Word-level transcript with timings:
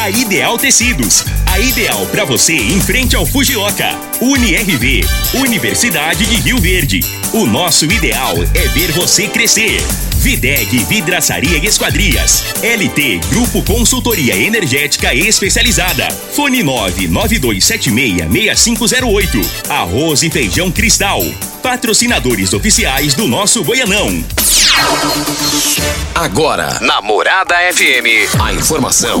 A 0.00 0.10
Ideal 0.10 0.56
Tecidos. 0.56 1.24
A 1.44 1.58
ideal 1.58 2.06
para 2.06 2.24
você 2.24 2.54
em 2.54 2.80
frente 2.80 3.16
ao 3.16 3.26
Fujioka. 3.26 3.98
UniRV. 4.20 5.04
Universidade 5.34 6.24
de 6.24 6.36
Rio 6.36 6.58
Verde. 6.58 7.00
O 7.32 7.44
nosso 7.44 7.84
ideal 7.84 8.36
é 8.54 8.68
ver 8.68 8.92
você 8.92 9.26
crescer. 9.26 9.82
Videg 10.18 10.84
Vidraçaria 10.84 11.58
e 11.58 11.66
Esquadrias. 11.66 12.44
LT 12.62 13.18
Grupo 13.28 13.60
Consultoria 13.64 14.36
Energética 14.36 15.12
Especializada. 15.12 16.06
Fone 16.32 16.62
992766508. 16.62 19.44
Arroz 19.68 20.22
e 20.22 20.30
Feijão 20.30 20.70
Cristal. 20.70 21.24
Patrocinadores 21.60 22.52
oficiais 22.52 23.14
do 23.14 23.26
nosso 23.26 23.64
Goianão. 23.64 24.24
Agora, 26.14 26.78
Namorada 26.80 27.56
FM, 27.72 28.32
a 28.40 28.52
informação 28.52 29.20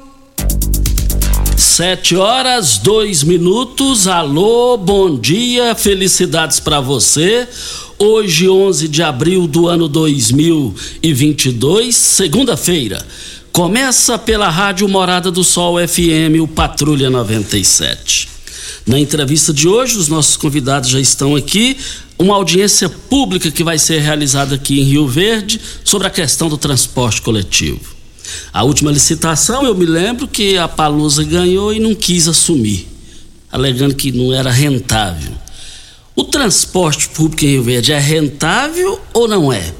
Sete 1.61 2.15
horas, 2.15 2.79
dois 2.79 3.23
minutos. 3.23 4.07
Alô, 4.07 4.75
bom 4.77 5.15
dia, 5.15 5.75
felicidades 5.75 6.59
para 6.59 6.81
você. 6.81 7.47
Hoje, 7.99 8.49
11 8.49 8.87
de 8.87 9.03
abril 9.03 9.45
do 9.45 9.67
ano 9.67 9.87
2022, 9.87 11.95
segunda-feira. 11.95 13.05
Começa 13.51 14.17
pela 14.17 14.49
Rádio 14.49 14.89
Morada 14.89 15.29
do 15.29 15.43
Sol 15.43 15.75
FM, 15.87 16.41
o 16.41 16.47
Patrulha 16.47 17.11
97. 17.11 18.27
Na 18.87 18.99
entrevista 18.99 19.53
de 19.53 19.67
hoje, 19.67 19.99
os 19.99 20.07
nossos 20.07 20.35
convidados 20.35 20.89
já 20.89 20.99
estão 20.99 21.35
aqui. 21.35 21.77
Uma 22.17 22.33
audiência 22.33 22.89
pública 22.89 23.51
que 23.51 23.63
vai 23.63 23.77
ser 23.77 23.99
realizada 23.99 24.55
aqui 24.55 24.81
em 24.81 24.83
Rio 24.83 25.07
Verde 25.07 25.61
sobre 25.83 26.07
a 26.07 26.11
questão 26.11 26.49
do 26.49 26.57
transporte 26.57 27.21
coletivo. 27.21 27.90
A 28.53 28.63
última 28.63 28.91
licitação, 28.91 29.63
eu 29.63 29.75
me 29.75 29.85
lembro 29.85 30.27
que 30.27 30.57
a 30.57 30.67
Palusa 30.67 31.23
ganhou 31.23 31.73
e 31.73 31.79
não 31.79 31.95
quis 31.95 32.27
assumir, 32.27 32.87
alegando 33.51 33.95
que 33.95 34.11
não 34.11 34.33
era 34.33 34.51
rentável. 34.51 35.31
O 36.15 36.23
transporte 36.23 37.09
público 37.09 37.45
em 37.45 37.49
Rio 37.49 37.63
Verde 37.63 37.91
é 37.91 37.99
rentável 37.99 38.99
ou 39.13 39.27
não 39.27 39.51
é? 39.51 39.73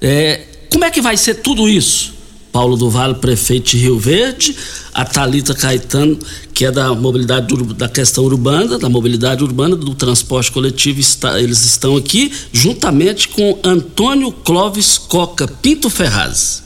é 0.00 0.44
como 0.70 0.84
é 0.84 0.90
que 0.90 1.00
vai 1.00 1.16
ser 1.16 1.36
tudo 1.36 1.68
isso? 1.68 2.16
Paulo 2.56 2.74
do 2.74 2.88
Vale, 2.88 3.16
prefeito 3.16 3.72
de 3.72 3.76
Rio 3.76 3.98
Verde, 3.98 4.56
a 4.94 5.04
Talita 5.04 5.54
Caetano, 5.54 6.18
que 6.54 6.64
é 6.64 6.70
da 6.70 6.94
mobilidade 6.94 7.54
da 7.74 7.86
questão 7.86 8.24
urbana, 8.24 8.78
da 8.78 8.88
mobilidade 8.88 9.44
urbana 9.44 9.76
do 9.76 9.94
transporte 9.94 10.50
coletivo, 10.50 10.98
está, 10.98 11.38
eles 11.38 11.66
estão 11.66 11.96
aqui 11.96 12.32
juntamente 12.50 13.28
com 13.28 13.58
Antônio 13.62 14.32
Clóvis 14.32 14.96
Coca 14.96 15.46
Pinto 15.46 15.90
Ferraz. 15.90 16.62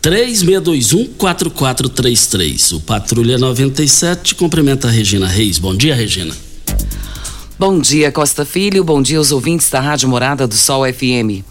3621-4433. 0.00 2.76
O 2.76 2.80
Patrulha 2.80 3.36
97 3.36 4.36
cumprimenta 4.36 4.86
a 4.86 4.90
Regina 4.90 5.26
Reis. 5.26 5.58
Bom 5.58 5.76
dia, 5.76 5.92
Regina. 5.94 6.34
Bom 7.58 7.80
dia, 7.80 8.12
Costa 8.12 8.46
Filho. 8.46 8.84
Bom 8.84 9.02
dia 9.02 9.18
aos 9.18 9.32
ouvintes 9.32 9.68
da 9.68 9.80
Rádio 9.80 10.08
Morada 10.08 10.46
do 10.46 10.54
Sol 10.54 10.84
FM. 10.84 11.42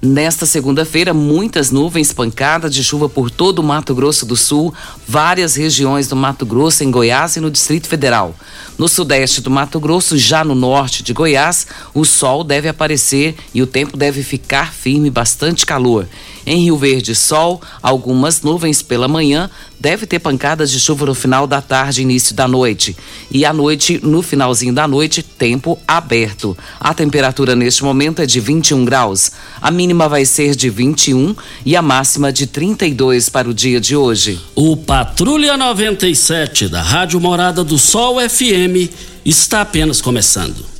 Nesta 0.00 0.46
segunda-feira, 0.46 1.12
muitas 1.12 1.72
nuvens 1.72 2.12
pancadas 2.12 2.72
de 2.72 2.84
chuva 2.84 3.08
por 3.08 3.32
todo 3.32 3.58
o 3.58 3.64
Mato 3.64 3.92
Grosso 3.96 4.24
do 4.24 4.36
Sul, 4.36 4.72
várias 5.04 5.56
regiões 5.56 6.06
do 6.06 6.14
Mato 6.14 6.46
Grosso, 6.46 6.84
em 6.84 6.90
Goiás 6.90 7.34
e 7.34 7.40
no 7.40 7.50
Distrito 7.50 7.88
Federal. 7.88 8.32
No 8.78 8.86
sudeste 8.86 9.40
do 9.40 9.50
Mato 9.50 9.80
Grosso, 9.80 10.16
já 10.16 10.44
no 10.44 10.54
norte 10.54 11.02
de 11.02 11.12
Goiás, 11.12 11.66
o 11.92 12.04
sol 12.04 12.44
deve 12.44 12.68
aparecer 12.68 13.34
e 13.52 13.60
o 13.60 13.66
tempo 13.66 13.96
deve 13.96 14.22
ficar 14.22 14.72
firme, 14.72 15.10
bastante 15.10 15.66
calor. 15.66 16.06
Em 16.48 16.62
Rio 16.62 16.78
Verde, 16.78 17.14
sol, 17.14 17.60
algumas 17.82 18.40
nuvens 18.40 18.80
pela 18.80 19.06
manhã, 19.06 19.50
deve 19.78 20.06
ter 20.06 20.18
pancadas 20.18 20.70
de 20.70 20.80
chuva 20.80 21.04
no 21.04 21.14
final 21.14 21.46
da 21.46 21.60
tarde 21.60 22.00
e 22.00 22.04
início 22.04 22.34
da 22.34 22.48
noite. 22.48 22.96
E 23.30 23.44
à 23.44 23.52
noite, 23.52 24.00
no 24.02 24.22
finalzinho 24.22 24.72
da 24.72 24.88
noite, 24.88 25.22
tempo 25.22 25.78
aberto. 25.86 26.56
A 26.80 26.94
temperatura 26.94 27.54
neste 27.54 27.84
momento 27.84 28.22
é 28.22 28.26
de 28.26 28.40
21 28.40 28.82
graus. 28.86 29.30
A 29.60 29.70
mínima 29.70 30.08
vai 30.08 30.24
ser 30.24 30.56
de 30.56 30.70
21 30.70 31.36
e 31.66 31.76
a 31.76 31.82
máxima 31.82 32.32
de 32.32 32.46
32 32.46 33.28
para 33.28 33.46
o 33.46 33.52
dia 33.52 33.78
de 33.78 33.94
hoje. 33.94 34.40
O 34.54 34.74
Patrulha 34.74 35.54
97 35.54 36.66
da 36.68 36.80
Rádio 36.80 37.20
Morada 37.20 37.62
do 37.62 37.78
Sol 37.78 38.16
FM 38.26 38.90
está 39.22 39.60
apenas 39.60 40.00
começando. 40.00 40.78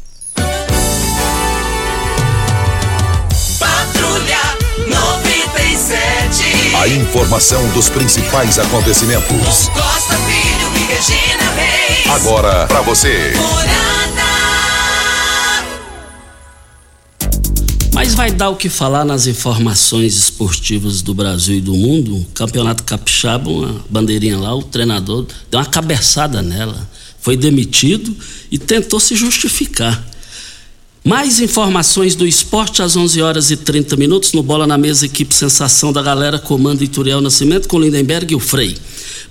A 6.80 6.86
informação 6.86 7.68
dos 7.70 7.88
principais 7.88 8.56
acontecimentos. 8.56 9.68
Costa 9.70 10.14
Filho 10.14 10.76
e 10.76 10.84
Regina 10.86 11.50
Reis. 11.56 12.06
Agora 12.06 12.68
para 12.68 12.82
você. 12.82 13.32
Mas 17.92 18.14
vai 18.14 18.30
dar 18.30 18.50
o 18.50 18.54
que 18.54 18.68
falar 18.68 19.04
nas 19.04 19.26
informações 19.26 20.14
esportivas 20.16 21.02
do 21.02 21.12
Brasil 21.12 21.56
e 21.56 21.60
do 21.60 21.74
mundo. 21.74 22.24
Campeonato 22.32 22.84
Capixaba, 22.84 23.50
uma 23.50 23.84
bandeirinha 23.90 24.38
lá, 24.38 24.54
o 24.54 24.62
treinador 24.62 25.26
deu 25.50 25.58
uma 25.58 25.66
cabeçada 25.66 26.42
nela. 26.42 26.88
Foi 27.20 27.36
demitido 27.36 28.16
e 28.52 28.56
tentou 28.56 29.00
se 29.00 29.16
justificar. 29.16 30.00
Mais 31.08 31.40
informações 31.40 32.14
do 32.14 32.24
esporte 32.26 32.82
às 32.82 32.94
11 32.94 33.22
horas 33.22 33.50
e 33.50 33.56
30 33.56 33.96
minutos 33.96 34.34
no 34.34 34.42
Bola 34.42 34.66
na 34.66 34.76
Mesa, 34.76 35.06
equipe 35.06 35.34
Sensação 35.34 35.90
da 35.90 36.02
Galera, 36.02 36.38
comando 36.38 36.84
Ituriel 36.84 37.22
Nascimento 37.22 37.66
com 37.66 37.80
Lindenberg 37.80 38.34
e 38.34 38.36
o 38.36 38.38
Frei. 38.38 38.76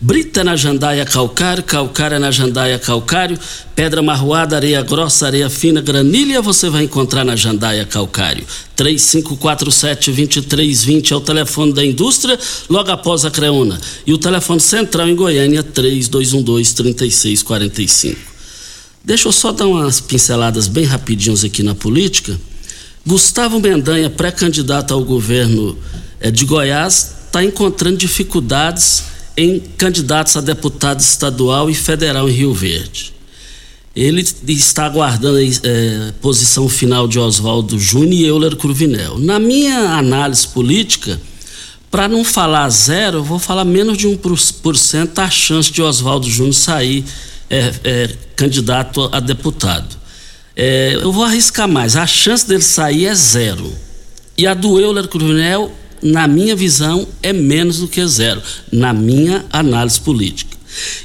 Brita 0.02 0.44
na 0.44 0.56
jandaia 0.56 1.06
calcário, 1.06 1.62
calcária 1.62 2.18
na 2.18 2.32
jandaia 2.32 2.80
calcário, 2.80 3.38
pedra 3.76 4.02
marroada, 4.02 4.56
areia 4.56 4.82
grossa, 4.82 5.28
areia 5.28 5.52
fina, 5.52 5.80
granilha 5.80 6.42
você 6.42 6.68
vai 6.68 6.84
encontrar 6.84 7.24
na 7.24 7.36
jandaia 7.36 7.86
calcário. 7.86 8.44
3547-2320 8.76 11.12
é 11.12 11.16
o 11.16 11.22
telefone 11.22 11.74
da 11.74 11.86
indústria, 11.86 12.40
logo 12.68 12.90
após 12.90 13.24
a 13.24 13.30
Creuna. 13.30 13.80
E 14.04 14.12
o 14.12 14.18
telefone 14.18 14.62
central 14.62 15.08
em 15.08 15.16
Goiânia, 15.16 15.64
3212-3645. 15.64 18.37
Deixa 19.08 19.30
eu 19.30 19.32
só 19.32 19.54
dar 19.54 19.68
umas 19.68 20.02
pinceladas 20.02 20.68
bem 20.68 20.84
rapidinhos 20.84 21.46
aqui 21.46 21.64
na 21.64 21.74
política. 21.74 22.38
Gustavo 23.06 23.58
Mendanha, 23.58 24.10
pré-candidato 24.10 24.94
ao 24.94 25.02
governo 25.02 25.78
eh, 26.20 26.30
de 26.30 26.44
Goiás, 26.44 27.16
está 27.26 27.42
encontrando 27.42 27.96
dificuldades 27.96 29.04
em 29.38 29.62
candidatos 29.78 30.36
a 30.36 30.42
deputado 30.42 31.00
estadual 31.00 31.70
e 31.70 31.74
federal 31.74 32.28
em 32.28 32.34
Rio 32.34 32.54
Verde. 32.54 33.14
Ele 33.96 34.26
está 34.50 34.88
aguardando 34.88 35.38
a 35.38 35.42
é, 35.42 36.14
posição 36.20 36.68
final 36.68 37.08
de 37.08 37.18
Oswaldo 37.18 37.80
Júnior 37.80 38.12
e 38.12 38.26
Euler 38.26 38.58
Cruvinel. 38.58 39.18
Na 39.20 39.40
minha 39.40 39.92
análise 39.92 40.50
política, 40.50 41.18
para 41.90 42.10
não 42.10 42.26
falar 42.26 42.68
zero, 42.70 43.20
eu 43.20 43.24
vou 43.24 43.40
falar 43.40 43.64
menos 43.64 43.98
de 43.98 44.06
1% 44.06 45.18
a 45.18 45.30
chance 45.30 45.72
de 45.72 45.82
Oswaldo 45.82 46.30
Júnior 46.30 46.54
sair 46.54 47.06
é, 47.50 47.74
é, 47.84 48.10
candidato 48.36 49.10
a 49.12 49.20
deputado. 49.20 49.96
É, 50.56 50.98
eu 51.02 51.12
vou 51.12 51.24
arriscar 51.24 51.68
mais, 51.68 51.96
a 51.96 52.08
chance 52.08 52.48
dele 52.48 52.64
sair 52.64 53.06
é 53.06 53.16
zero. 53.16 53.72
E 54.38 54.46
a 54.46 54.54
do 54.54 54.80
Euler 54.80 55.08
Cruvinel 55.08 55.72
na 56.02 56.28
minha 56.28 56.56
visão, 56.56 57.08
é 57.22 57.34
menos 57.34 57.80
do 57.80 57.88
que 57.88 58.06
zero, 58.06 58.42
na 58.72 58.94
minha 58.94 59.46
análise 59.52 60.00
política. 60.00 60.56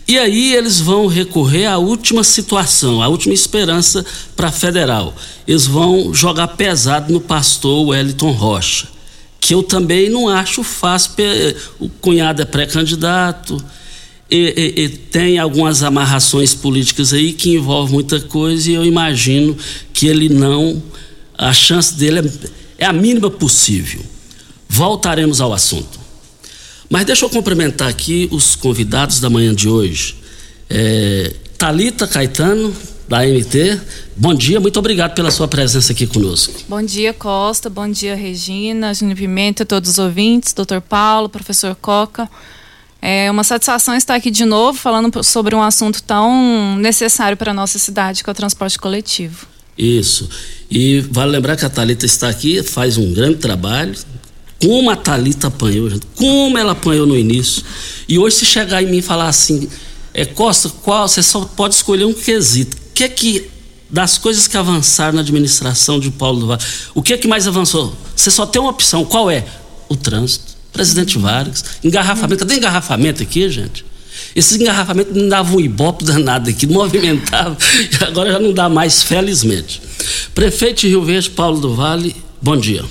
E 0.06 0.19
aí 0.19 0.55
eles 0.55 0.81
vão 0.81 1.06
recorrer 1.06 1.67
à 1.67 1.79
última 1.79 2.23
situação, 2.23 3.03
à 3.03 3.09
última 3.09 3.33
esperança 3.33 4.05
para 4.37 4.53
federal. 4.53 5.15
Eles 5.47 5.67
vão 5.67 6.12
jogar 6.12 6.49
pesado 6.49 7.12
no 7.12 7.21
pastor 7.21 7.89
Wellington 7.89 8.33
Rocha, 8.33 8.87
que 9.41 9.55
eu 9.55 9.62
também 9.62 10.11
não 10.11 10.29
acho 10.29 10.62
fácil. 10.62 11.15
O 11.81 11.89
cunhado 11.89 12.43
é 12.43 12.44
pré-candidato, 12.44 13.62
e, 14.32 14.55
e, 14.56 14.84
e, 14.84 14.88
tem 14.88 15.38
algumas 15.38 15.82
amarrações 15.82 16.55
políticas 16.55 17.12
aí 17.12 17.34
que 17.34 17.55
envolvem 17.55 17.93
muita 17.93 18.19
coisa 18.19 18.70
e 18.70 18.75
eu 18.75 18.82
imagino 18.82 19.55
que 19.93 20.06
ele 20.06 20.31
não. 20.31 20.82
A 21.37 21.52
chance 21.52 21.94
dele 21.94 22.20
é, 22.79 22.84
é 22.84 22.87
a 22.87 22.93
mínima 22.94 23.31
possível. 23.31 24.00
Voltaremos 24.67 25.40
ao 25.43 25.52
assunto. 25.52 26.00
Mas 26.88 27.05
deixa 27.05 27.26
eu 27.26 27.31
cumprimentar 27.31 27.88
aqui 27.88 28.26
os 28.32 28.56
convidados 28.56 29.20
da 29.20 29.29
manhã 29.29 29.55
de 29.55 29.69
hoje. 29.69 30.17
É, 30.70 31.34
Talita 31.58 32.06
Caetano, 32.06 32.75
da 33.06 33.26
MT. 33.26 33.81
Bom 34.17 34.32
dia, 34.32 34.58
muito 34.58 34.79
obrigado 34.79 35.14
pela 35.14 35.31
sua 35.31 35.46
presença 35.46 35.93
aqui 35.93 36.06
conosco. 36.06 36.55
Bom 36.67 36.82
dia, 36.82 37.12
Costa. 37.12 37.69
Bom 37.69 37.90
dia, 37.90 38.14
Regina, 38.14 38.94
Júnior 38.94 39.19
Pimenta, 39.19 39.67
todos 39.67 39.90
os 39.90 39.99
ouvintes, 39.99 40.55
doutor 40.55 40.81
Paulo, 40.81 41.29
professor 41.29 41.75
Coca. 41.75 42.29
É 43.05 43.29
uma 43.29 43.43
satisfação 43.43 43.97
estar 43.97 44.15
aqui 44.15 44.31
de 44.31 44.45
novo 44.45 44.79
falando 44.79 45.25
sobre 45.25 45.57
um 45.57 45.63
assunto 45.63 46.01
tão 46.05 46.77
necessário 46.77 47.37
para 47.37 47.51
a 47.51 47.55
nossa 47.55 47.77
cidade, 47.77 48.23
que 48.23 48.31
é 48.31 48.33
o 48.33 48.35
transporte 48.35 48.79
coletivo. 48.79 49.47
Isso. 49.77 50.29
E 50.71 51.01
vale 51.11 51.33
lembrar 51.33 51.57
que 51.57 51.65
a 51.65 51.71
Talita 51.71 52.07
está 52.07 52.29
aqui, 52.29 52.63
faz 52.63 52.97
um 52.97 53.13
grande 53.13 53.39
trabalho, 53.39 53.93
como 54.63 54.89
a 54.91 54.95
Thalita 54.97 55.49
apanhou, 55.49 55.91
gente. 55.91 56.07
Como 56.15 56.57
ela 56.57 56.71
apanhou 56.71 57.05
no 57.05 57.19
início. 57.19 57.65
E 58.09 58.17
hoje, 58.17 58.37
se 58.37 58.45
chegar 58.45 58.81
em 58.81 58.87
mim 58.87 58.99
e 58.99 59.03
falar 59.03 59.27
assim, 59.27 59.69
é, 60.15 60.25
Costa, 60.25 60.69
qual, 60.69 61.09
você 61.09 61.21
só 61.23 61.45
pode 61.45 61.75
escolher 61.75 62.05
um 62.05 62.15
quesito. 62.15 62.77
O 62.77 62.93
que 62.95 63.03
é 63.03 63.09
que, 63.09 63.51
das 63.91 64.17
coisas 64.17 64.47
que 64.47 64.57
avançaram 64.57 65.15
na 65.15 65.23
administração 65.23 65.99
de 65.99 66.13
Paulo 66.13 66.39
do 66.39 66.47
Vale, 66.47 66.63
o 66.95 67.03
que 67.03 67.13
é 67.13 67.19
que 67.19 67.27
mais 67.27 67.49
avançou? 67.49 67.93
Você 68.15 68.31
só 68.31 68.47
tem 68.47 68.63
uma 68.63 68.71
opção, 68.71 69.05
qual 69.05 69.29
é? 69.29 69.45
O 69.89 69.97
trânsito. 69.97 70.52
Presidente 70.73 71.19
Vargas. 71.19 71.65
Engarrafamento. 71.85 72.41
Cadê 72.41 72.57
engarrafamento 72.57 73.23
aqui, 73.23 73.49
gente? 73.49 73.85
Esses 74.35 74.61
engarrafamentos 74.61 75.15
não 75.15 75.29
davam 75.29 75.57
um 75.57 75.61
ibope 75.61 76.05
danado 76.05 76.49
aqui, 76.49 76.67
movimentava. 76.69 77.57
Agora 78.07 78.33
já 78.33 78.39
não 78.39 78.53
dá 78.53 78.69
mais, 78.69 79.03
felizmente. 79.03 79.83
Prefeito 80.35 80.83
de 80.83 80.89
Rio 80.89 81.05
Verde, 81.05 81.31
Paulo 81.31 81.61
do 81.61 81.75
Vale, 81.75 82.15
bom 82.41 82.57
dia. 82.57 82.85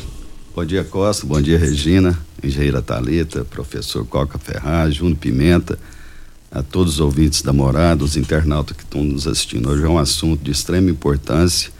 Bom 0.55 0.65
dia, 0.65 0.83
Costa. 0.83 1.25
Bom 1.25 1.41
dia, 1.41 1.57
Regina, 1.57 2.17
engenheira 2.43 2.81
Talita, 2.81 3.45
professor 3.45 4.05
Coca 4.05 4.37
Ferraz, 4.37 4.95
Júnior 4.95 5.17
Pimenta, 5.17 5.79
a 6.51 6.61
todos 6.61 6.95
os 6.95 6.99
ouvintes 6.99 7.41
da 7.41 7.53
morada, 7.53 8.03
os 8.03 8.17
internautas 8.17 8.75
que 8.75 8.83
estão 8.83 9.03
nos 9.03 9.25
assistindo. 9.27 9.69
Hoje 9.69 9.83
é 9.85 9.89
um 9.89 9.97
assunto 9.97 10.43
de 10.43 10.51
extrema 10.51 10.89
importância 10.89 11.71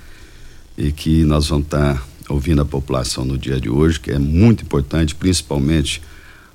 e 0.78 0.92
que 0.92 1.24
nós 1.26 1.48
vamos 1.48 1.66
estar 1.66 2.02
ouvindo 2.32 2.62
a 2.62 2.66
população 2.66 3.26
no 3.26 3.38
dia 3.38 3.60
de 3.60 3.70
hoje, 3.70 4.00
que 4.00 4.12
é 4.12 4.20
muito 4.20 4.64
importante, 4.64 5.14
principalmente 5.14 6.02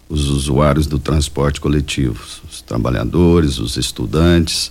os 0.08 0.28
usuários 0.28 0.86
do 0.86 0.98
transporte 0.98 1.60
coletivo, 1.60 2.18
os 2.50 2.62
trabalhadores, 2.62 3.58
os 3.58 3.76
estudantes 3.76 4.70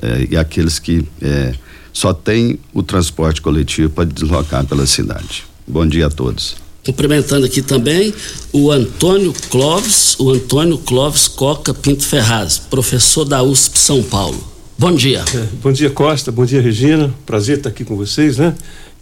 eh, 0.00 0.28
e 0.30 0.36
aqueles 0.36 0.78
que 0.78 1.06
eh, 1.20 1.54
só 1.92 2.12
têm 2.12 2.58
o 2.72 2.82
transporte 2.82 3.42
coletivo 3.42 3.90
para 3.90 4.04
deslocar 4.04 4.64
pela 4.66 4.86
cidade. 4.86 5.44
Bom 5.66 5.86
dia 5.86 6.06
a 6.06 6.10
todos. 6.10 6.56
Cumprimentando 6.84 7.46
aqui 7.46 7.62
também 7.62 8.12
o 8.52 8.72
Antônio 8.72 9.32
Clóvis, 9.50 10.16
o 10.18 10.30
Antônio 10.30 10.78
Clóvis 10.78 11.28
Coca 11.28 11.72
Pinto 11.72 12.04
Ferraz, 12.04 12.58
professor 12.58 13.24
da 13.24 13.42
USP 13.42 13.78
São 13.78 14.02
Paulo. 14.02 14.52
Bom 14.76 14.92
dia. 14.92 15.24
É, 15.32 15.46
bom 15.62 15.70
dia, 15.70 15.90
Costa. 15.90 16.32
Bom 16.32 16.44
dia, 16.44 16.60
Regina. 16.60 17.14
Prazer 17.24 17.58
estar 17.58 17.68
aqui 17.68 17.84
com 17.84 17.94
vocês, 17.96 18.38
né? 18.38 18.52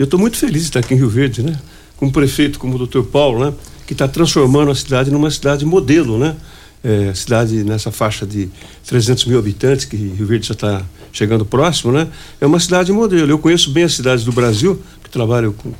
Eu 0.00 0.04
estou 0.04 0.18
muito 0.18 0.38
feliz 0.38 0.62
de 0.62 0.68
estar 0.68 0.80
aqui 0.80 0.94
em 0.94 0.96
Rio 0.96 1.10
Verde, 1.10 1.42
né? 1.42 1.60
Com 1.98 2.06
um 2.06 2.10
prefeito 2.10 2.58
como 2.58 2.74
o 2.74 2.78
doutor 2.78 3.04
Paulo, 3.04 3.44
né? 3.44 3.52
Que 3.86 3.92
está 3.92 4.08
transformando 4.08 4.70
a 4.70 4.74
cidade 4.74 5.10
numa 5.10 5.30
cidade 5.30 5.66
modelo, 5.66 6.18
né? 6.18 6.36
É, 6.82 7.12
cidade 7.12 7.62
nessa 7.64 7.92
faixa 7.92 8.26
de 8.26 8.48
300 8.86 9.26
mil 9.26 9.38
habitantes, 9.38 9.84
que 9.84 9.98
Rio 9.98 10.26
Verde 10.26 10.46
já 10.46 10.54
está 10.54 10.82
chegando 11.12 11.44
próximo, 11.44 11.92
né? 11.92 12.08
É 12.40 12.46
uma 12.46 12.58
cidade 12.58 12.90
modelo. 12.90 13.30
Eu 13.30 13.38
conheço 13.38 13.70
bem 13.72 13.84
as 13.84 13.92
cidades 13.92 14.24
do 14.24 14.32
Brasil, 14.32 14.80
que 15.04 15.10
trabalho 15.10 15.52
com 15.52 15.70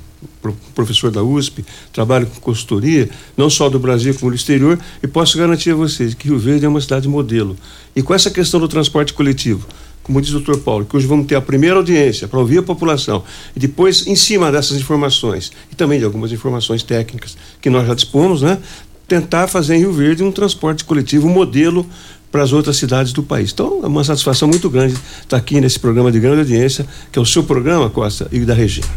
professor 0.75 1.11
da 1.11 1.23
USP, 1.23 1.65
trabalho 1.91 2.27
com 2.27 2.41
consultoria, 2.41 3.09
não 3.39 3.49
só 3.49 3.71
do 3.71 3.79
Brasil 3.79 4.15
como 4.15 4.31
do 4.31 4.37
exterior, 4.37 4.79
e 5.03 5.07
posso 5.07 5.39
garantir 5.39 5.71
a 5.71 5.75
vocês 5.75 6.13
que 6.13 6.29
Rio 6.29 6.39
Verde 6.39 6.67
é 6.67 6.69
uma 6.69 6.83
cidade 6.83 7.09
modelo. 7.09 7.57
E 7.97 8.03
com 8.03 8.13
essa 8.13 8.31
questão 8.31 8.61
do 8.61 8.69
transporte 8.69 9.15
coletivo, 9.15 9.67
como 10.11 10.21
diz 10.21 10.31
o 10.31 10.41
doutor 10.41 10.59
Paulo, 10.59 10.85
que 10.85 10.97
hoje 10.97 11.07
vamos 11.07 11.29
ter 11.29 11.37
a 11.37 11.41
primeira 11.41 11.77
audiência 11.77 12.27
para 12.27 12.41
ouvir 12.41 12.59
a 12.59 12.63
população, 12.65 13.23
e 13.55 13.61
depois, 13.61 14.09
em 14.09 14.17
cima 14.17 14.51
dessas 14.51 14.77
informações, 14.77 15.53
e 15.71 15.77
também 15.77 16.01
de 16.01 16.05
algumas 16.05 16.33
informações 16.33 16.83
técnicas 16.83 17.37
que 17.61 17.71
nós 17.71 17.87
já 17.87 17.95
dispomos, 17.95 18.43
né, 18.43 18.59
tentar 19.07 19.47
fazer 19.47 19.77
em 19.77 19.79
Rio 19.79 19.93
Verde 19.93 20.25
um 20.25 20.33
transporte 20.33 20.85
coletivo 20.85 21.29
modelo 21.29 21.87
para 22.29 22.43
as 22.43 22.53
outras 22.53 22.77
cidades 22.77 23.13
do 23.13 23.23
país. 23.23 23.53
Então, 23.53 23.81
é 23.85 23.87
uma 23.87 24.03
satisfação 24.03 24.49
muito 24.49 24.69
grande 24.69 24.97
estar 25.23 25.37
aqui 25.37 25.61
nesse 25.61 25.79
programa 25.79 26.11
de 26.11 26.19
grande 26.19 26.41
audiência, 26.41 26.85
que 27.13 27.17
é 27.17 27.23
o 27.23 27.27
seu 27.27 27.45
programa, 27.45 27.89
Costa, 27.89 28.27
e 28.33 28.41
da 28.41 28.53
Regina. 28.53 28.89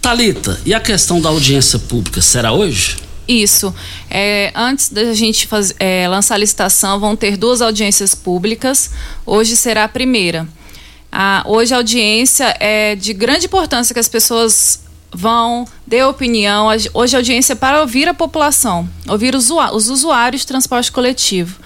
Talita, 0.00 0.60
e 0.64 0.72
a 0.72 0.78
questão 0.78 1.20
da 1.20 1.30
audiência 1.30 1.80
pública 1.80 2.20
será 2.20 2.52
hoje? 2.52 3.07
Isso. 3.28 3.74
É, 4.10 4.50
antes 4.54 4.88
da 4.88 5.12
gente 5.12 5.46
faz, 5.46 5.74
é, 5.78 6.08
lançar 6.08 6.36
a 6.36 6.38
licitação, 6.38 6.98
vão 6.98 7.14
ter 7.14 7.36
duas 7.36 7.60
audiências 7.60 8.14
públicas. 8.14 8.90
Hoje 9.26 9.54
será 9.54 9.84
a 9.84 9.88
primeira. 9.88 10.48
A, 11.12 11.44
hoje 11.46 11.74
a 11.74 11.76
audiência 11.76 12.56
é 12.58 12.96
de 12.96 13.12
grande 13.12 13.44
importância 13.44 13.92
que 13.92 14.00
as 14.00 14.08
pessoas 14.08 14.82
vão 15.12 15.66
dar 15.86 16.08
opinião. 16.08 16.68
Hoje 16.94 17.16
a 17.16 17.18
audiência 17.18 17.52
é 17.52 17.56
para 17.56 17.82
ouvir 17.82 18.08
a 18.08 18.14
população, 18.14 18.88
ouvir 19.06 19.34
os, 19.34 19.50
os 19.50 19.90
usuários 19.90 20.40
de 20.40 20.46
transporte 20.46 20.90
coletivo 20.90 21.60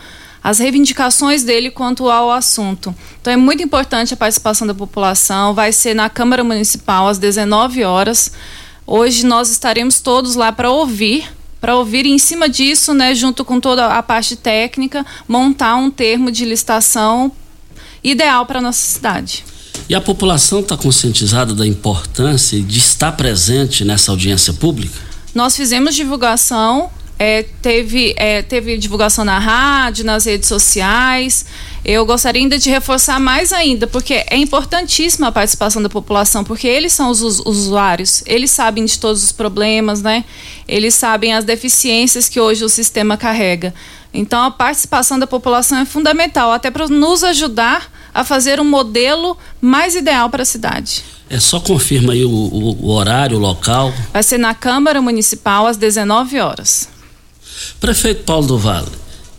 as 0.45 0.59
reivindicações 0.59 1.45
dele 1.45 1.71
quanto 1.71 2.11
ao 2.11 2.29
assunto. 2.33 2.93
Então 3.21 3.33
é 3.33 3.37
muito 3.37 3.63
importante 3.63 4.13
a 4.13 4.17
participação 4.17 4.67
da 4.67 4.75
população. 4.75 5.55
Vai 5.55 5.73
ser 5.73 5.95
na 5.95 6.11
Câmara 6.11 6.43
Municipal 6.43 7.07
às 7.07 7.17
19 7.17 7.85
horas. 7.85 8.33
Hoje 8.85 9.25
nós 9.25 9.51
estaremos 9.51 10.01
todos 10.01 10.35
lá 10.35 10.51
para 10.51 10.69
ouvir 10.69 11.31
para 11.63 11.77
ouvir 11.77 12.07
em 12.07 12.19
cima 12.19 12.49
disso, 12.49 12.93
né, 12.93 13.15
junto 13.15 13.45
com 13.45 13.61
toda 13.61 13.87
a 13.87 14.03
parte 14.03 14.35
técnica, 14.35 15.07
montar 15.29 15.77
um 15.77 15.93
termo 15.93 16.29
de 16.29 16.45
licitação 16.45 17.31
ideal 18.03 18.45
para 18.45 18.59
a 18.59 18.63
nossa 18.63 18.81
cidade. 18.81 19.45
E 19.89 19.95
a 19.95 20.01
população 20.01 20.59
está 20.59 20.77
conscientizada 20.77 21.55
da 21.55 21.65
importância 21.65 22.61
de 22.61 22.79
estar 22.81 23.13
presente 23.13 23.85
nessa 23.85 24.11
audiência 24.11 24.53
pública? 24.53 24.99
Nós 25.33 25.57
fizemos 25.57 25.95
divulgação 25.95 26.91
é, 27.23 27.45
teve, 27.63 28.15
é, 28.17 28.43
teve 28.43 28.77
divulgação 28.77 29.25
na 29.25 29.39
rádio, 29.39 30.05
nas 30.05 30.25
redes 30.25 30.49
sociais. 30.49 31.47
Eu 31.85 32.07
gostaria 32.07 32.41
ainda 32.41 32.59
de 32.59 32.71
reforçar 32.71 33.19
mais 33.19 33.53
ainda, 33.53 33.89
porque 33.89 34.25
é 34.29 34.37
importantíssima 34.37 35.29
a 35.29 35.33
participação 35.33 35.83
da 35.83 35.89
população, 35.89 36.45
porque 36.45 36.69
eles 36.69 36.93
são 36.93 37.11
os 37.11 37.21
usuários, 37.21 38.23
eles 38.25 38.53
sabem 38.53 38.85
de 38.85 38.99
todos 38.99 39.25
os 39.25 39.33
problemas, 39.33 40.01
né? 40.01 40.25
Eles 40.69 40.95
sabem 40.95 41.35
as 41.35 41.45
deficiências 41.45 42.29
que 42.29 42.39
hoje 42.39 42.65
o 42.65 42.69
sistema 42.69 43.17
carrega. 43.17 43.75
Então, 44.15 44.43
a 44.45 44.51
participação 44.51 45.19
da 45.19 45.27
população 45.27 45.79
é 45.79 45.85
fundamental, 45.85 46.53
até 46.53 46.71
para 46.71 46.87
nos 46.87 47.25
ajudar 47.25 47.91
a 48.15 48.23
fazer 48.23 48.61
um 48.61 48.65
modelo 48.65 49.37
mais 49.61 49.95
ideal 49.97 50.29
para 50.29 50.43
a 50.43 50.47
cidade. 50.47 51.03
É 51.31 51.41
só 51.41 51.59
confirma 51.59 52.13
aí 52.13 52.25
o, 52.25 52.31
o, 52.31 52.87
o 52.87 52.91
horário, 52.91 53.39
o 53.39 53.41
local. 53.41 53.93
Vai 54.13 54.23
ser 54.23 54.39
na 54.39 54.55
Câmara 54.55 55.01
Municipal 55.01 55.67
às 55.67 55.79
19 55.79 56.39
horas. 56.39 56.89
Prefeito 57.81 58.25
Paulo 58.25 58.47
do 58.47 58.59
Vale, 58.59 58.89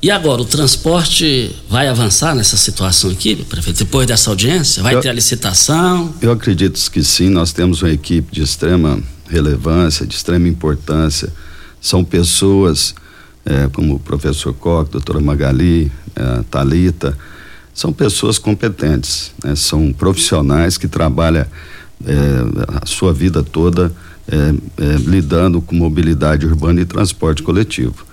E 0.04 0.12
agora, 0.12 0.42
o 0.42 0.46
transporte 0.46 1.56
vai 1.70 1.88
avançar 1.88 2.36
nessa 2.36 2.58
situação 2.58 3.10
aqui, 3.10 3.38
prefeito? 3.46 3.86
Depois 3.86 4.06
dessa 4.06 4.30
audiência? 4.30 4.84
Vai 4.84 4.96
Eu- 4.96 5.00
ter 5.00 5.08
a 5.08 5.14
licitação? 5.14 6.14
Eu 6.22 6.34
acredito 6.34 6.78
que 6.92 7.02
sim, 7.02 7.30
nós 7.30 7.54
temos 7.54 7.82
uma 7.82 7.90
equipe 7.90 8.30
de 8.30 8.42
extrema 8.42 9.00
relevância, 9.30 10.06
de 10.06 10.14
extrema 10.14 10.46
importância. 10.50 11.32
São 11.80 12.04
pessoas 12.04 12.94
eh, 13.46 13.70
como 13.72 13.96
o 13.96 14.00
professor 14.00 14.54
Koch, 14.54 14.92
doutora 14.92 15.22
Magali, 15.22 15.90
eh, 16.18 16.44
Talita, 16.52 17.18
são 17.74 17.94
pessoas 17.94 18.38
competentes, 18.38 19.32
né? 19.42 19.56
são 19.56 19.94
profissionais 19.94 20.78
que 20.78 20.90
trabalham 20.90 21.46
eh, 22.06 22.16
a 22.82 22.86
sua 22.86 23.14
vida 23.14 23.42
toda 23.42 23.90
eh, 24.28 24.54
lidando 25.06 25.62
com 25.62 25.74
mobilidade 25.74 26.46
urbana 26.46 26.82
e 26.82 26.86
transporte 26.86 27.42
coletivo. 27.42 28.06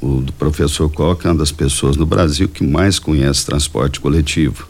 O 0.00 0.20
do 0.20 0.32
professor 0.32 0.88
Koch 0.90 1.26
é 1.26 1.30
uma 1.30 1.38
das 1.38 1.52
pessoas 1.52 1.96
no 1.96 2.06
Brasil 2.06 2.48
que 2.48 2.64
mais 2.64 2.98
conhece 2.98 3.46
transporte 3.46 4.00
coletivo. 4.00 4.66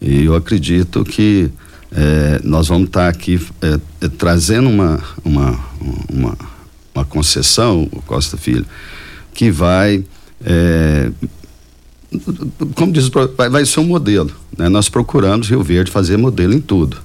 E 0.00 0.24
eu 0.24 0.34
acredito 0.34 1.04
que 1.04 1.50
eh, 1.90 2.40
nós 2.44 2.68
vamos 2.68 2.88
estar 2.88 3.08
aqui 3.08 3.40
eh, 3.62 3.80
eh, 4.00 4.08
trazendo 4.08 4.68
uma, 4.68 5.00
uma, 5.24 5.58
uma, 6.08 6.38
uma 6.94 7.04
concessão, 7.04 7.88
o 7.92 8.02
Costa 8.02 8.36
Filho, 8.36 8.66
que 9.34 9.50
vai, 9.50 10.04
eh, 10.44 11.10
como 12.74 12.92
diz, 12.92 13.08
vai, 13.08 13.48
vai 13.48 13.64
ser 13.64 13.80
um 13.80 13.84
modelo. 13.84 14.30
né? 14.56 14.68
Nós 14.68 14.88
procuramos 14.88 15.48
Rio 15.48 15.62
Verde 15.62 15.90
fazer 15.90 16.16
modelo 16.16 16.54
em 16.54 16.60
tudo. 16.60 16.98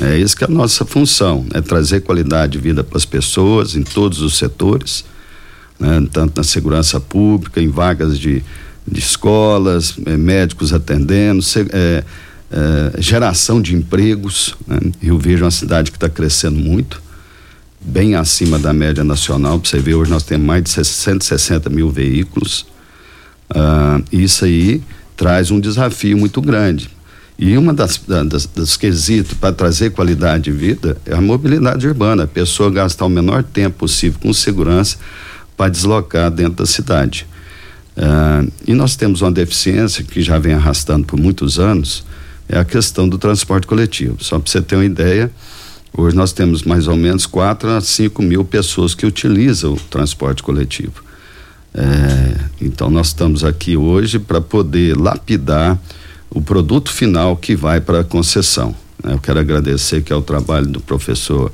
É 0.00 0.16
isso 0.16 0.36
que 0.36 0.44
é 0.44 0.46
a 0.46 0.50
nossa 0.50 0.84
função, 0.84 1.44
é 1.52 1.60
trazer 1.60 2.02
qualidade 2.02 2.52
de 2.52 2.58
vida 2.58 2.84
para 2.84 2.96
as 2.96 3.04
pessoas 3.04 3.74
em 3.74 3.82
todos 3.82 4.22
os 4.22 4.38
setores, 4.38 5.04
né? 5.78 6.06
tanto 6.12 6.36
na 6.36 6.42
segurança 6.44 6.98
pública, 7.00 7.60
em 7.60 7.68
vagas 7.68 8.18
de, 8.18 8.42
de 8.86 8.98
escolas, 8.98 9.94
eh, 10.06 10.16
médicos 10.16 10.72
atendendo, 10.72 11.42
eh, 11.72 12.04
eh, 12.50 12.92
geração 12.98 13.60
de 13.60 13.74
empregos. 13.74 14.56
Né? 14.66 14.78
Rio 15.00 15.18
Verde 15.18 15.42
é 15.42 15.44
uma 15.44 15.50
cidade 15.50 15.90
que 15.90 15.96
está 15.96 16.08
crescendo 16.08 16.58
muito, 16.58 17.00
bem 17.80 18.14
acima 18.14 18.58
da 18.58 18.72
média 18.72 19.04
nacional. 19.04 19.58
Para 19.58 19.70
você 19.70 19.78
ver, 19.78 19.94
hoje 19.94 20.10
nós 20.10 20.22
temos 20.22 20.46
mais 20.46 20.64
de 20.64 20.70
160 20.70 21.70
mil 21.70 21.90
veículos. 21.90 22.66
Ah, 23.50 24.00
isso 24.12 24.44
aí 24.44 24.82
traz 25.16 25.50
um 25.50 25.60
desafio 25.60 26.16
muito 26.18 26.40
grande. 26.42 26.90
E 27.38 27.56
uma 27.56 27.72
das, 27.72 27.98
da- 27.98 28.24
das, 28.24 28.46
dos 28.46 28.76
quesitos 28.76 29.34
para 29.34 29.52
trazer 29.52 29.90
qualidade 29.90 30.44
de 30.44 30.50
vida 30.52 30.96
é 31.06 31.14
a 31.14 31.20
mobilidade 31.20 31.86
urbana, 31.86 32.24
a 32.24 32.26
pessoa 32.26 32.68
gastar 32.68 33.06
o 33.06 33.08
menor 33.08 33.44
tempo 33.44 33.78
possível 33.78 34.18
com 34.20 34.32
segurança 34.32 34.96
para 35.58 35.68
deslocar 35.68 36.30
dentro 36.30 36.54
da 36.54 36.66
cidade. 36.66 37.26
Ah, 37.96 38.44
e 38.66 38.72
nós 38.72 38.94
temos 38.94 39.20
uma 39.20 39.32
deficiência 39.32 40.04
que 40.04 40.22
já 40.22 40.38
vem 40.38 40.54
arrastando 40.54 41.04
por 41.04 41.18
muitos 41.18 41.58
anos, 41.58 42.04
é 42.48 42.56
a 42.56 42.64
questão 42.64 43.08
do 43.08 43.18
transporte 43.18 43.66
coletivo. 43.66 44.16
Só 44.20 44.38
para 44.38 44.50
você 44.50 44.62
ter 44.62 44.76
uma 44.76 44.84
ideia, 44.84 45.30
hoje 45.92 46.16
nós 46.16 46.32
temos 46.32 46.62
mais 46.62 46.86
ou 46.86 46.96
menos 46.96 47.26
4 47.26 47.70
a 47.70 47.80
5 47.80 48.22
mil 48.22 48.44
pessoas 48.44 48.94
que 48.94 49.04
utilizam 49.04 49.74
o 49.74 49.76
transporte 49.76 50.42
coletivo. 50.42 51.02
É, 51.74 52.36
então 52.60 52.88
nós 52.88 53.08
estamos 53.08 53.44
aqui 53.44 53.76
hoje 53.76 54.18
para 54.18 54.40
poder 54.40 54.96
lapidar 54.96 55.78
o 56.30 56.40
produto 56.40 56.90
final 56.90 57.36
que 57.36 57.54
vai 57.56 57.80
para 57.80 58.00
a 58.00 58.04
concessão. 58.04 58.74
né? 59.02 59.12
Eu 59.14 59.18
quero 59.18 59.40
agradecer 59.40 60.02
que 60.02 60.12
é 60.12 60.16
o 60.16 60.22
trabalho 60.22 60.66
do 60.66 60.80
professor 60.80 61.52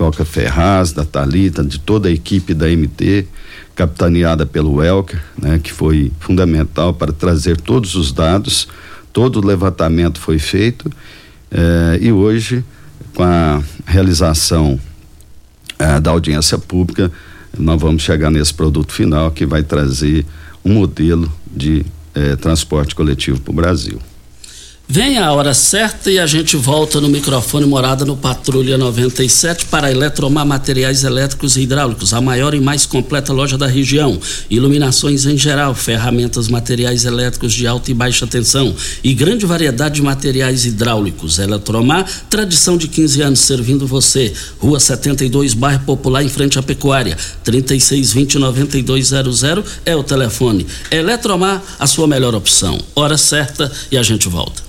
Coca 0.00 0.24
Ferraz, 0.24 0.92
da 0.92 1.04
Talita, 1.04 1.62
de 1.62 1.78
toda 1.78 2.08
a 2.08 2.10
equipe 2.10 2.54
da 2.54 2.66
MT, 2.66 3.26
capitaneada 3.76 4.46
pelo 4.46 4.82
Elker, 4.82 5.22
né, 5.36 5.60
que 5.62 5.70
foi 5.70 6.10
fundamental 6.18 6.94
para 6.94 7.12
trazer 7.12 7.60
todos 7.60 7.94
os 7.96 8.10
dados, 8.10 8.66
todo 9.12 9.38
o 9.38 9.46
levantamento 9.46 10.18
foi 10.18 10.38
feito 10.38 10.90
eh, 11.50 11.98
e 12.00 12.10
hoje 12.10 12.64
com 13.14 13.22
a 13.22 13.62
realização 13.84 14.80
eh, 15.78 16.00
da 16.00 16.12
audiência 16.12 16.56
pública, 16.56 17.12
nós 17.58 17.78
vamos 17.78 18.02
chegar 18.02 18.30
nesse 18.30 18.54
produto 18.54 18.94
final 18.94 19.30
que 19.30 19.44
vai 19.44 19.62
trazer 19.62 20.24
um 20.64 20.72
modelo 20.72 21.30
de 21.46 21.84
eh, 22.14 22.36
transporte 22.36 22.94
coletivo 22.94 23.38
para 23.38 23.50
o 23.50 23.54
Brasil. 23.54 24.00
Vem 24.92 25.18
a 25.18 25.32
hora 25.32 25.54
certa 25.54 26.10
e 26.10 26.18
a 26.18 26.26
gente 26.26 26.56
volta 26.56 27.00
no 27.00 27.08
microfone 27.08 27.64
morada 27.64 28.04
no 28.04 28.16
Patrulha 28.16 28.76
97 28.76 29.66
para 29.66 29.88
Eletromar 29.88 30.44
Materiais 30.44 31.04
Elétricos 31.04 31.56
e 31.56 31.60
Hidráulicos, 31.60 32.12
a 32.12 32.20
maior 32.20 32.54
e 32.54 32.60
mais 32.60 32.86
completa 32.86 33.32
loja 33.32 33.56
da 33.56 33.68
região. 33.68 34.18
Iluminações 34.50 35.26
em 35.26 35.38
geral, 35.38 35.76
ferramentas, 35.76 36.48
materiais 36.48 37.04
elétricos 37.04 37.52
de 37.52 37.68
alta 37.68 37.92
e 37.92 37.94
baixa 37.94 38.26
tensão 38.26 38.74
e 39.04 39.14
grande 39.14 39.46
variedade 39.46 39.94
de 39.94 40.02
materiais 40.02 40.66
hidráulicos. 40.66 41.38
Eletromar, 41.38 42.04
tradição 42.28 42.76
de 42.76 42.88
15 42.88 43.22
anos 43.22 43.38
servindo 43.38 43.86
você. 43.86 44.32
Rua 44.58 44.80
72, 44.80 45.54
bairro 45.54 45.84
Popular, 45.84 46.24
em 46.24 46.28
frente 46.28 46.58
à 46.58 46.64
Pecuária. 46.64 47.16
3620-9200 47.44 49.64
é 49.86 49.94
o 49.94 50.02
telefone. 50.02 50.66
Eletromar, 50.90 51.62
a 51.78 51.86
sua 51.86 52.08
melhor 52.08 52.34
opção. 52.34 52.76
Hora 52.96 53.16
certa 53.16 53.70
e 53.92 53.96
a 53.96 54.02
gente 54.02 54.28
volta. 54.28 54.68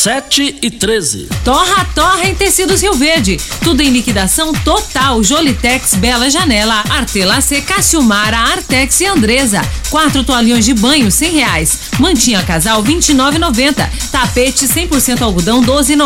7 0.00 0.60
e 0.62 0.70
13. 0.70 1.28
Torra, 1.44 1.84
torra 1.94 2.24
em 2.24 2.34
tecidos 2.34 2.80
Rio 2.80 2.94
Verde. 2.94 3.36
Tudo 3.62 3.82
em 3.82 3.90
liquidação 3.90 4.50
total. 4.50 5.22
Jolitex, 5.22 5.94
Bela 5.96 6.30
Janela, 6.30 6.82
Artelacê, 6.88 7.60
Cassiumara, 7.60 8.38
Artex 8.38 8.98
e 9.02 9.04
Andresa. 9.04 9.60
Quatro 9.90 10.24
toalhões 10.24 10.64
de 10.64 10.72
banho, 10.72 11.10
cem 11.10 11.32
reais. 11.32 11.90
Mantinha 11.98 12.42
casal, 12.42 12.82
vinte 12.82 13.10
e 13.10 13.14
nove 13.14 13.38
Tapete 14.10 14.66
100% 14.66 15.20
algodão, 15.20 15.60
doze 15.60 15.92
e 15.92 15.96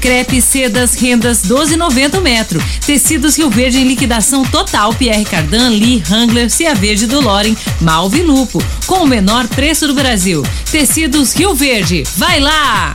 Crepe, 0.00 0.40
sedas, 0.40 0.94
rendas, 0.94 1.42
doze 1.42 1.74
e 1.74 1.76
metro. 2.22 2.62
Tecidos 2.86 3.36
Rio 3.36 3.50
Verde 3.50 3.78
em 3.78 3.86
liquidação 3.86 4.42
total. 4.42 4.94
Pierre 4.94 5.26
Cardan, 5.26 5.68
Lee, 5.68 6.02
Wrangler, 6.08 6.48
Cia 6.48 6.74
Verde 6.74 7.06
do 7.06 7.20
Loren, 7.20 7.54
Malve 7.78 8.22
Lupo. 8.22 8.64
Com 8.86 9.02
o 9.02 9.06
menor 9.06 9.46
preço 9.48 9.86
do 9.86 9.92
Brasil. 9.92 10.42
Tecidos 10.70 11.34
Rio 11.34 11.54
Verde. 11.54 12.04
Vai 12.16 12.40
lá! 12.40 12.94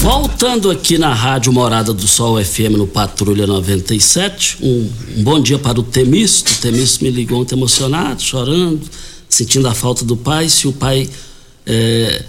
Voltando 0.00 0.70
aqui 0.70 0.96
na 0.96 1.12
Rádio 1.12 1.52
Morada 1.52 1.92
do 1.92 2.06
Sol 2.06 2.42
FM 2.42 2.76
no 2.76 2.86
Patrulha 2.86 3.48
97, 3.48 4.58
um, 4.62 4.88
um 5.16 5.22
bom 5.24 5.40
dia 5.40 5.58
para 5.58 5.80
o 5.80 5.82
Temisto. 5.82 6.52
O 6.52 6.56
Temisto 6.56 7.02
me 7.02 7.10
ligou 7.10 7.40
ontem 7.40 7.56
emocionado, 7.56 8.22
chorando, 8.22 8.80
sentindo 9.28 9.66
a 9.66 9.74
falta 9.74 10.04
do 10.04 10.16
pai. 10.16 10.48
Se 10.48 10.68
o 10.68 10.72
pai, 10.72 11.10
é, 11.66 12.22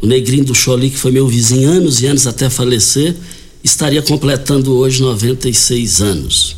o 0.00 0.06
negrinho 0.06 0.44
do 0.44 0.54
Choli, 0.54 0.88
que 0.88 0.96
foi 0.96 1.10
meu 1.10 1.26
vizinho 1.26 1.68
anos 1.68 2.00
e 2.00 2.06
anos 2.06 2.28
até 2.28 2.48
falecer, 2.48 3.16
estaria 3.62 4.00
completando 4.02 4.76
hoje 4.76 5.02
96 5.02 6.00
anos. 6.00 6.56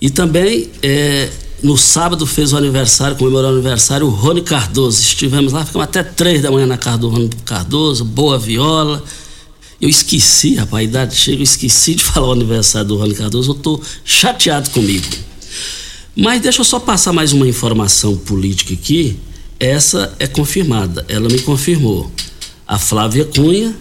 E 0.00 0.08
também, 0.08 0.70
é, 0.82 1.28
no 1.62 1.76
sábado 1.76 2.26
fez 2.26 2.54
o 2.54 2.56
aniversário, 2.56 3.16
comemorou 3.16 3.50
o 3.50 3.52
aniversário, 3.52 4.06
o 4.06 4.10
Rony 4.10 4.40
Cardoso. 4.40 5.00
Estivemos 5.02 5.52
lá, 5.52 5.66
ficamos 5.66 5.84
até 5.84 6.02
três 6.02 6.40
da 6.40 6.50
manhã 6.50 6.66
na 6.66 6.78
casa 6.78 6.96
do 6.96 7.10
Rony 7.10 7.30
Cardoso, 7.44 8.06
boa 8.06 8.38
viola 8.38 9.04
eu 9.82 9.88
esqueci, 9.88 10.54
rapaz, 10.54 10.80
a 10.80 10.84
idade 10.84 11.16
chega, 11.16 11.38
eu 11.38 11.42
esqueci 11.42 11.96
de 11.96 12.04
falar 12.06 12.28
o 12.28 12.32
aniversário 12.32 12.86
do 12.86 12.96
Rony 12.96 13.14
Cardoso, 13.14 13.50
eu 13.50 13.56
estou 13.56 13.82
chateado 14.04 14.70
comigo. 14.70 15.08
Mas 16.14 16.40
deixa 16.40 16.60
eu 16.60 16.64
só 16.64 16.78
passar 16.78 17.12
mais 17.12 17.32
uma 17.32 17.48
informação 17.48 18.16
política 18.16 18.74
aqui. 18.74 19.18
Essa 19.58 20.14
é 20.20 20.28
confirmada, 20.28 21.04
ela 21.08 21.28
me 21.28 21.40
confirmou. 21.40 22.10
A 22.66 22.78
Flávia 22.78 23.24
Cunha 23.24 23.74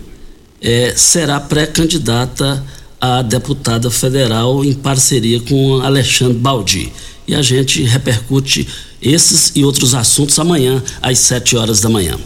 é, 0.59 0.93
será 0.95 1.39
pré-candidata 1.39 2.65
a 2.99 3.21
deputada 3.21 3.91
federal 3.91 4.65
em 4.65 4.73
parceria 4.73 5.39
com 5.41 5.81
Alexandre 5.81 6.37
Baldi. 6.37 6.91
E 7.27 7.35
a 7.35 7.41
gente 7.43 7.83
repercute 7.83 8.67
esses 9.01 9.51
e 9.55 9.63
outros 9.63 9.93
assuntos 9.93 10.37
amanhã, 10.39 10.81
às 11.01 11.19
7 11.19 11.57
horas 11.57 11.79
da 11.79 11.89
manhã. 11.89 12.17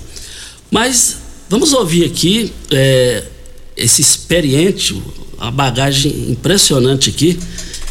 Mas 0.71 1.17
vamos 1.49 1.73
ouvir 1.73 2.05
aqui 2.05 2.53
é, 2.71 3.23
esse 3.75 4.01
experiente, 4.01 5.01
a 5.37 5.51
bagagem 5.51 6.31
impressionante 6.31 7.09
aqui, 7.09 7.39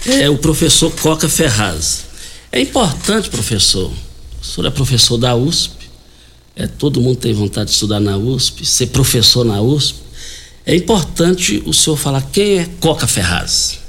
é 0.06 0.28
o 0.28 0.38
professor 0.38 0.90
Coca 0.90 1.28
Ferraz. 1.28 2.04
É 2.50 2.60
importante, 2.60 3.30
professor. 3.30 3.90
O 4.40 4.44
senhor 4.44 4.68
é 4.68 4.70
professor 4.70 5.18
da 5.18 5.34
USP. 5.34 5.84
É, 6.56 6.66
todo 6.66 7.00
mundo 7.00 7.16
tem 7.16 7.32
vontade 7.32 7.70
de 7.70 7.74
estudar 7.74 7.98
na 7.98 8.16
USP, 8.16 8.64
ser 8.64 8.86
professor 8.88 9.44
na 9.44 9.60
USP. 9.60 9.98
É 10.64 10.74
importante 10.74 11.62
o 11.66 11.72
senhor 11.72 11.96
falar 11.96 12.22
quem 12.32 12.58
é 12.58 12.68
Coca 12.80 13.06
Ferraz. 13.06 13.80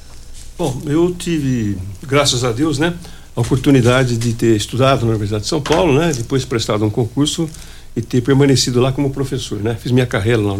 Bom, 0.58 0.82
eu 0.86 1.14
tive, 1.14 1.78
graças 2.02 2.44
a 2.44 2.52
Deus, 2.52 2.80
né, 2.80 2.94
a 3.36 3.42
oportunidade 3.42 4.18
de 4.18 4.34
ter 4.34 4.56
estudado 4.56 5.02
na 5.02 5.10
Universidade 5.10 5.44
de 5.44 5.50
São 5.50 5.62
Paulo, 5.62 6.00
né, 6.00 6.12
depois 6.14 6.44
prestado 6.44 6.84
um 6.84 6.90
concurso 6.90 7.50
e 7.96 8.02
ter 8.02 8.22
permanecido 8.22 8.82
lá 8.82 8.92
como 8.92 9.10
professor, 9.10 9.60
né? 9.62 9.76
Fiz 9.80 9.92
minha 9.92 10.06
carreira 10.06 10.42
lá 10.42 10.56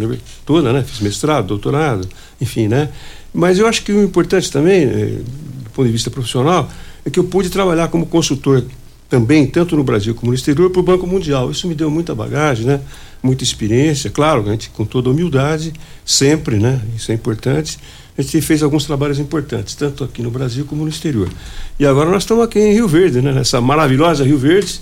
toda, 0.46 0.72
né? 0.72 0.84
Fiz 0.84 1.02
mestrado, 1.02 1.48
doutorado, 1.48 2.08
enfim, 2.40 2.68
né? 2.68 2.90
Mas 3.34 3.60
eu 3.60 3.68
acho 3.68 3.84
que 3.84 3.92
o 3.92 4.04
importante 4.04 4.50
também, 4.50 4.84
eh, 4.84 5.20
do 5.64 5.70
ponto 5.72 5.86
de 5.86 5.92
vista 5.92 6.10
profissional, 6.10 6.70
é 7.06 7.10
que 7.10 7.20
eu 7.20 7.26
pude 7.26 7.50
trabalhar 7.50 7.90
como 7.90 8.06
consultor 8.06 8.64
também, 9.10 9.46
tanto 9.46 9.76
no 9.76 9.84
Brasil 9.84 10.16
como 10.16 10.32
no 10.32 10.36
exterior, 10.36 10.70
para 10.70 10.80
o 10.80 10.84
Banco 10.84 11.06
Mundial. 11.06 11.52
Isso 11.52 11.68
me 11.68 11.76
deu 11.76 11.92
muita 11.92 12.16
bagagem, 12.16 12.66
né? 12.66 12.80
Muita 13.22 13.44
experiência, 13.44 14.10
claro, 14.10 14.48
a 14.48 14.52
gente 14.52 14.70
com 14.70 14.86
toda 14.86 15.10
humildade, 15.10 15.74
sempre, 16.06 16.58
né? 16.58 16.82
Isso 16.96 17.12
é 17.12 17.16
importante. 17.16 17.78
A 18.18 18.22
gente 18.22 18.42
fez 18.42 18.64
alguns 18.64 18.86
trabalhos 18.86 19.20
importantes, 19.20 19.76
tanto 19.76 20.04
aqui 20.04 20.22
no 20.22 20.32
Brasil 20.32 20.66
como 20.66 20.84
no 20.84 20.90
exterior. 20.90 21.30
E 21.78 21.86
agora 21.86 22.10
nós 22.10 22.24
estamos 22.24 22.44
aqui 22.46 22.60
em 22.60 22.74
Rio 22.74 22.88
Verde, 22.88 23.22
né? 23.22 23.32
Nessa 23.34 23.60
maravilhosa 23.60 24.24
Rio 24.24 24.38
Verde, 24.38 24.80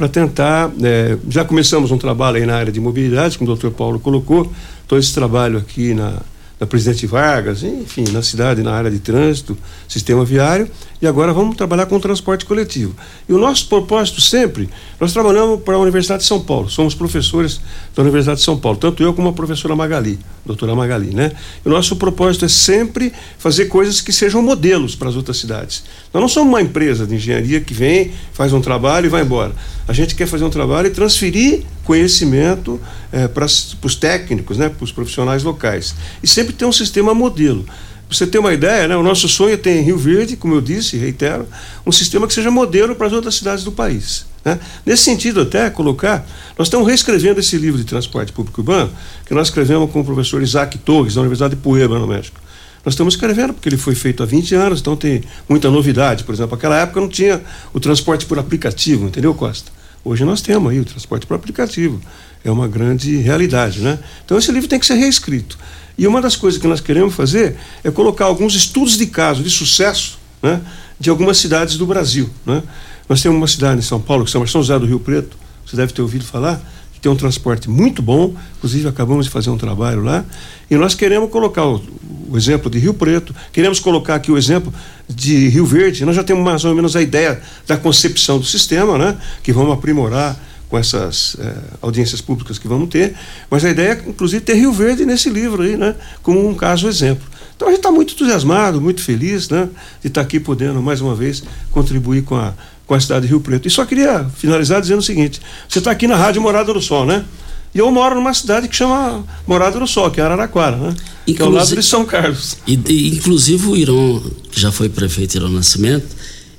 para 0.00 0.08
tentar. 0.08 0.70
É, 0.82 1.18
já 1.28 1.44
começamos 1.44 1.90
um 1.90 1.98
trabalho 1.98 2.38
aí 2.38 2.46
na 2.46 2.56
área 2.56 2.72
de 2.72 2.80
mobilidade, 2.80 3.36
como 3.36 3.50
o 3.50 3.54
doutor 3.54 3.70
Paulo 3.70 4.00
colocou, 4.00 4.50
todo 4.88 4.98
esse 4.98 5.12
trabalho 5.12 5.58
aqui 5.58 5.92
na, 5.92 6.14
na 6.60 6.66
Presidente 6.66 7.06
Vargas, 7.06 7.62
enfim, 7.62 8.04
na 8.12 8.22
cidade, 8.22 8.62
na 8.62 8.72
área 8.72 8.90
de 8.90 8.98
trânsito, 8.98 9.56
sistema 9.88 10.26
viário, 10.26 10.70
e 11.00 11.06
agora 11.06 11.32
vamos 11.32 11.56
trabalhar 11.56 11.86
com 11.86 11.96
o 11.96 12.00
transporte 12.00 12.44
coletivo. 12.44 12.94
E 13.26 13.32
o 13.32 13.38
nosso 13.38 13.66
propósito 13.66 14.20
sempre, 14.20 14.68
nós 15.00 15.14
trabalhamos 15.14 15.62
para 15.62 15.76
a 15.76 15.78
Universidade 15.78 16.20
de 16.20 16.28
São 16.28 16.38
Paulo, 16.38 16.68
somos 16.68 16.94
professores 16.94 17.62
da 17.96 18.02
Universidade 18.02 18.40
de 18.40 18.44
São 18.44 18.58
Paulo, 18.58 18.76
tanto 18.76 19.02
eu 19.02 19.14
como 19.14 19.30
a 19.30 19.32
professora 19.32 19.74
Magali, 19.74 20.18
doutora 20.44 20.74
Magali, 20.74 21.14
né? 21.14 21.32
E 21.64 21.68
o 21.68 21.72
nosso 21.72 21.96
propósito 21.96 22.44
é 22.44 22.48
sempre 22.48 23.10
fazer 23.38 23.64
coisas 23.64 24.02
que 24.02 24.12
sejam 24.12 24.42
modelos 24.42 24.94
para 24.94 25.08
as 25.08 25.16
outras 25.16 25.38
cidades. 25.38 25.82
Nós 26.12 26.20
não 26.20 26.28
somos 26.28 26.50
uma 26.50 26.60
empresa 26.60 27.06
de 27.06 27.14
engenharia 27.14 27.62
que 27.62 27.72
vem, 27.72 28.12
faz 28.34 28.52
um 28.52 28.60
trabalho 28.60 29.06
e 29.06 29.08
vai 29.08 29.22
embora. 29.22 29.54
A 29.88 29.94
gente 29.94 30.14
quer 30.14 30.26
fazer 30.26 30.44
um 30.44 30.50
trabalho 30.50 30.88
e 30.88 30.90
transferir 30.90 31.62
conhecimento 31.90 32.80
é, 33.10 33.26
para 33.26 33.44
os 33.44 33.96
técnicos, 33.98 34.56
né, 34.56 34.68
para 34.68 34.84
os 34.84 34.92
profissionais 34.92 35.42
locais. 35.42 35.92
E 36.22 36.28
sempre 36.28 36.52
ter 36.52 36.64
um 36.64 36.72
sistema 36.72 37.12
modelo. 37.12 37.66
Você 38.08 38.28
ter 38.28 38.38
uma 38.38 38.54
ideia, 38.54 38.86
né, 38.86 38.96
o 38.96 39.02
nosso 39.02 39.28
sonho 39.28 39.54
é 39.54 39.56
ter 39.56 39.72
em 39.72 39.82
Rio 39.82 39.98
Verde, 39.98 40.36
como 40.36 40.54
eu 40.54 40.60
disse, 40.60 40.96
reitero, 40.96 41.48
um 41.84 41.90
sistema 41.90 42.28
que 42.28 42.32
seja 42.32 42.48
modelo 42.48 42.94
para 42.94 43.08
as 43.08 43.12
outras 43.12 43.34
cidades 43.34 43.64
do 43.64 43.72
país. 43.72 44.24
Né? 44.44 44.60
Nesse 44.86 45.02
sentido, 45.02 45.40
até 45.40 45.68
colocar, 45.68 46.24
nós 46.56 46.68
estamos 46.68 46.86
reescrevendo 46.86 47.40
esse 47.40 47.58
livro 47.58 47.76
de 47.76 47.84
transporte 47.84 48.30
público 48.30 48.60
urbano, 48.60 48.92
que 49.26 49.34
nós 49.34 49.48
escrevemos 49.48 49.90
com 49.90 50.00
o 50.00 50.04
professor 50.04 50.40
Isaac 50.40 50.78
Torres, 50.78 51.16
da 51.16 51.22
Universidade 51.22 51.56
de 51.56 51.60
Puebla, 51.60 51.98
no 51.98 52.06
México. 52.06 52.40
Nós 52.84 52.94
estamos 52.94 53.14
escrevendo, 53.14 53.52
porque 53.52 53.68
ele 53.68 53.76
foi 53.76 53.96
feito 53.96 54.22
há 54.22 54.26
20 54.26 54.54
anos, 54.54 54.78
então 54.78 54.94
tem 54.94 55.24
muita 55.48 55.68
novidade. 55.68 56.22
Por 56.22 56.32
exemplo, 56.32 56.52
naquela 56.52 56.78
época 56.78 57.00
não 57.00 57.08
tinha 57.08 57.40
o 57.74 57.80
transporte 57.80 58.26
por 58.26 58.38
aplicativo, 58.38 59.08
entendeu, 59.08 59.34
Costa? 59.34 59.72
Hoje 60.04 60.24
nós 60.24 60.40
temos 60.40 60.70
aí 60.70 60.80
o 60.80 60.84
transporte 60.84 61.26
por 61.26 61.34
aplicativo. 61.34 62.00
É 62.42 62.50
uma 62.50 62.66
grande 62.66 63.16
realidade, 63.16 63.80
né? 63.80 63.98
Então 64.24 64.38
esse 64.38 64.50
livro 64.50 64.68
tem 64.68 64.78
que 64.78 64.86
ser 64.86 64.94
reescrito. 64.94 65.58
E 65.98 66.06
uma 66.06 66.22
das 66.22 66.36
coisas 66.36 66.60
que 66.60 66.66
nós 66.66 66.80
queremos 66.80 67.14
fazer 67.14 67.56
é 67.84 67.90
colocar 67.90 68.24
alguns 68.24 68.54
estudos 68.54 68.96
de 68.96 69.06
caso 69.06 69.42
de 69.42 69.50
sucesso 69.50 70.18
né, 70.42 70.60
de 70.98 71.10
algumas 71.10 71.38
cidades 71.38 71.76
do 71.76 71.86
Brasil. 71.86 72.30
Né? 72.46 72.62
Nós 73.08 73.20
temos 73.20 73.36
uma 73.36 73.46
cidade 73.46 73.80
em 73.80 73.82
São 73.82 74.00
Paulo 74.00 74.24
que 74.24 74.30
se 74.30 74.32
chama 74.32 74.46
São 74.46 74.62
José 74.62 74.78
do 74.78 74.86
Rio 74.86 75.00
Preto, 75.00 75.36
você 75.66 75.76
deve 75.76 75.92
ter 75.92 76.02
ouvido 76.02 76.24
falar, 76.24 76.60
que 77.00 77.04
tem 77.04 77.10
um 77.10 77.16
transporte 77.16 77.68
muito 77.68 78.02
bom, 78.02 78.34
inclusive 78.58 78.86
acabamos 78.86 79.24
de 79.24 79.32
fazer 79.32 79.48
um 79.48 79.56
trabalho 79.56 80.04
lá, 80.04 80.22
e 80.70 80.76
nós 80.76 80.94
queremos 80.94 81.30
colocar 81.30 81.64
o, 81.64 81.82
o 82.28 82.36
exemplo 82.36 82.70
de 82.70 82.78
Rio 82.78 82.92
Preto, 82.92 83.34
queremos 83.50 83.80
colocar 83.80 84.16
aqui 84.16 84.30
o 84.30 84.36
exemplo 84.36 84.72
de 85.08 85.48
Rio 85.48 85.64
Verde, 85.64 86.04
nós 86.04 86.14
já 86.14 86.22
temos 86.22 86.44
mais 86.44 86.62
ou 86.62 86.74
menos 86.74 86.94
a 86.94 87.00
ideia 87.00 87.40
da 87.66 87.78
concepção 87.78 88.38
do 88.38 88.44
sistema, 88.44 88.98
né, 88.98 89.16
que 89.42 89.50
vamos 89.50 89.72
aprimorar 89.72 90.38
com 90.68 90.76
essas 90.76 91.36
eh, 91.40 91.54
audiências 91.80 92.20
públicas 92.20 92.58
que 92.58 92.68
vamos 92.68 92.90
ter, 92.90 93.14
mas 93.50 93.64
a 93.64 93.70
ideia 93.70 93.92
é, 93.92 94.08
inclusive, 94.08 94.44
ter 94.44 94.54
Rio 94.54 94.72
Verde 94.72 95.04
nesse 95.06 95.30
livro 95.30 95.62
aí, 95.62 95.76
né, 95.76 95.96
como 96.22 96.46
um 96.46 96.54
caso 96.54 96.86
exemplo. 96.86 97.26
Então 97.56 97.66
a 97.66 97.70
gente 97.72 97.80
está 97.80 97.90
muito 97.90 98.12
entusiasmado, 98.12 98.80
muito 98.80 99.02
feliz, 99.02 99.48
né, 99.48 99.70
de 100.02 100.08
estar 100.08 100.20
tá 100.20 100.26
aqui 100.26 100.38
podendo, 100.38 100.80
mais 100.82 101.00
uma 101.00 101.14
vez, 101.14 101.42
contribuir 101.72 102.22
com 102.22 102.36
a, 102.36 102.54
com 102.90 102.94
a 102.96 103.00
cidade 103.00 103.22
de 103.22 103.28
Rio 103.28 103.40
Preto. 103.40 103.68
E 103.68 103.70
só 103.70 103.84
queria 103.84 104.26
finalizar 104.36 104.80
dizendo 104.80 104.98
o 104.98 105.02
seguinte: 105.02 105.40
você 105.68 105.78
está 105.78 105.92
aqui 105.92 106.08
na 106.08 106.16
Rádio 106.16 106.42
Morada 106.42 106.74
do 106.74 106.80
Sol, 106.80 107.06
né? 107.06 107.24
E 107.72 107.78
eu 107.78 107.88
moro 107.92 108.16
numa 108.16 108.34
cidade 108.34 108.66
que 108.66 108.74
chama 108.74 109.24
Morada 109.46 109.78
do 109.78 109.86
Sol, 109.86 110.10
que 110.10 110.20
é 110.20 110.24
Araraquara, 110.24 110.76
né? 110.76 110.96
Inclusive, 111.24 111.36
que 111.36 111.40
é 111.40 111.46
ao 111.46 111.52
lado 111.52 111.76
de 111.76 111.82
São 111.84 112.04
Carlos. 112.04 112.56
E, 112.66 112.74
e, 112.88 113.14
inclusive 113.14 113.64
o 113.68 113.76
Irão, 113.76 114.20
que 114.50 114.60
já 114.60 114.72
foi 114.72 114.88
prefeito 114.88 115.36
Irão 115.36 115.48
Nascimento, 115.50 116.08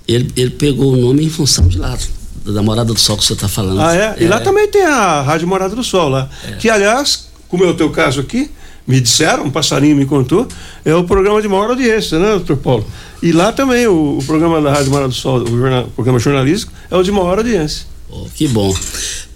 ele, 0.08 0.32
ele 0.38 0.52
pegou 0.52 0.94
o 0.94 0.96
nome 0.96 1.26
em 1.26 1.30
função 1.30 1.68
de 1.68 1.78
lá, 1.78 1.98
da 2.46 2.64
Morada 2.64 2.94
do 2.94 3.00
Sol 3.00 3.18
que 3.18 3.26
você 3.26 3.34
está 3.34 3.50
falando. 3.50 3.82
Ah, 3.82 3.94
é? 3.94 4.16
é? 4.18 4.24
E 4.24 4.28
lá 4.30 4.40
também 4.40 4.70
tem 4.70 4.86
a 4.86 5.22
Rádio 5.22 5.50
Morada 5.50 5.76
do 5.76 5.84
Sol 5.84 6.08
lá. 6.08 6.30
É. 6.48 6.54
Que, 6.54 6.70
aliás, 6.70 7.28
como 7.50 7.66
é 7.66 7.68
o 7.68 7.74
teu 7.74 7.90
caso 7.90 8.22
aqui, 8.22 8.50
me 8.88 9.00
disseram, 9.00 9.46
um 9.46 9.52
passarinho 9.52 9.96
me 9.96 10.06
contou, 10.06 10.48
é 10.84 10.94
o 10.96 11.04
programa 11.04 11.42
de 11.42 11.48
maior 11.48 11.70
audiência, 11.70 12.20
né, 12.20 12.32
doutor 12.32 12.58
Paulo? 12.58 12.88
E 13.22 13.32
lá 13.32 13.52
também 13.52 13.88
o, 13.88 14.18
o 14.18 14.24
programa 14.26 14.62
da 14.62 14.74
Rádio 14.74 14.92
Morada 14.92 15.10
do 15.10 15.14
Sol, 15.14 15.44
o, 15.44 15.58
jornal, 15.58 15.84
o 15.84 15.92
programa 15.92 16.20
jornalístico, 16.20 16.74
é 16.90 16.96
o 16.96 17.04
de 17.04 17.12
maior 17.12 17.38
audiência. 17.38 17.86
Oh, 18.10 18.26
que 18.36 18.48
bom. 18.48 18.76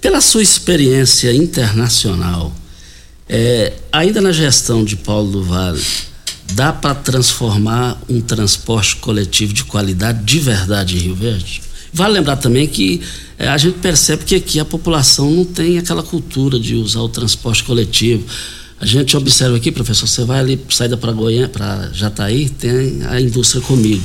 Pela 0.02 0.20
sua 0.20 0.42
experiência 0.42 1.34
internacional, 1.34 2.52
é, 3.28 3.74
ainda 3.92 4.22
na 4.22 4.32
gestão 4.32 4.84
de 4.84 4.96
Paulo 4.96 5.32
do 5.32 5.44
Vale, 5.44 5.82
dá 6.54 6.74
para 6.74 6.94
transformar 6.94 8.00
um 8.10 8.22
transporte 8.22 8.98
coletivo 8.98 9.54
de 9.54 9.64
qualidade 9.64 10.24
de 10.24 10.40
verdade 10.40 10.98
em 10.98 11.00
Rio 11.00 11.16
Verde? 11.16 11.62
Vale 11.94 12.16
lembrar 12.16 12.36
também 12.36 12.68
que 12.68 13.02
é, 13.40 13.48
a 13.48 13.58
gente 13.58 13.80
percebe 13.80 14.26
que 14.26 14.36
aqui 14.36 14.60
a 14.60 14.66
população 14.66 15.32
não 15.32 15.46
tem 15.46 15.78
aquela 15.78 16.04
cultura 16.04 16.60
de 16.60 16.76
usar 16.76 17.00
o 17.00 17.10
transporte 17.10 17.64
coletivo. 17.64 18.26
A 18.80 18.86
gente 18.86 19.16
observa 19.16 19.56
aqui, 19.56 19.72
professor, 19.72 20.08
você 20.08 20.24
vai 20.26 20.40
ali, 20.40 20.60
saída 20.70 20.98
para 20.98 21.12
Goiânia, 21.12 21.48
para 21.48 21.90
Jataí, 21.94 22.50
tem 22.50 23.04
a 23.06 23.20
indústria 23.20 23.62
comigo 23.62 24.04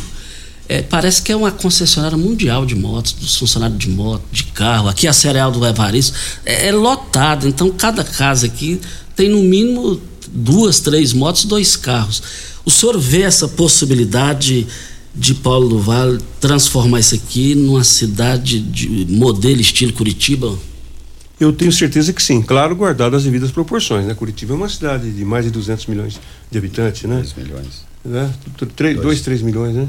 é, 0.70 0.82
parece 0.82 1.20
que 1.20 1.32
é 1.32 1.36
uma 1.36 1.50
concessionária 1.50 2.16
mundial 2.16 2.64
de 2.64 2.76
motos, 2.76 3.10
dos 3.14 3.36
funcionários 3.36 3.76
de 3.76 3.88
moto, 3.88 4.22
de 4.30 4.44
carro. 4.44 4.88
Aqui 4.88 5.08
a 5.08 5.12
cereal 5.12 5.50
do 5.50 5.66
Evaristo 5.66 6.16
é, 6.46 6.68
é 6.68 6.72
lotado, 6.72 7.48
então 7.48 7.70
cada 7.70 8.04
casa 8.04 8.46
aqui 8.46 8.80
tem 9.16 9.28
no 9.28 9.42
mínimo 9.42 10.00
duas, 10.30 10.78
três 10.78 11.12
motos, 11.12 11.44
dois 11.44 11.74
carros. 11.74 12.22
O 12.64 12.70
senhor 12.70 12.96
vê 13.00 13.22
essa 13.22 13.48
possibilidade 13.48 14.64
de 15.12 15.34
Paulo 15.34 15.68
do 15.68 15.80
Vale 15.80 16.20
transformar 16.40 17.00
isso 17.00 17.16
aqui 17.16 17.56
numa 17.56 17.82
cidade 17.82 18.60
de 18.60 19.06
modelo 19.08 19.60
estilo 19.60 19.92
Curitiba? 19.92 20.56
Eu 21.40 21.54
tenho 21.54 21.72
certeza 21.72 22.12
que 22.12 22.22
sim, 22.22 22.42
claro, 22.42 22.76
guardado 22.76 23.16
as 23.16 23.24
devidas 23.24 23.50
proporções. 23.50 24.04
Né? 24.04 24.12
Curitiba 24.12 24.52
é 24.52 24.56
uma 24.56 24.68
cidade 24.68 25.10
de 25.10 25.24
mais 25.24 25.46
de 25.46 25.50
200 25.50 25.86
milhões 25.86 26.20
de 26.50 26.58
habitantes, 26.58 27.04
né? 27.04 27.16
2 27.16 27.34
milhões. 27.34 27.86
Né? 28.04 28.30
2, 29.00 29.20
3 29.22 29.40
milhões, 29.40 29.74
né? 29.74 29.88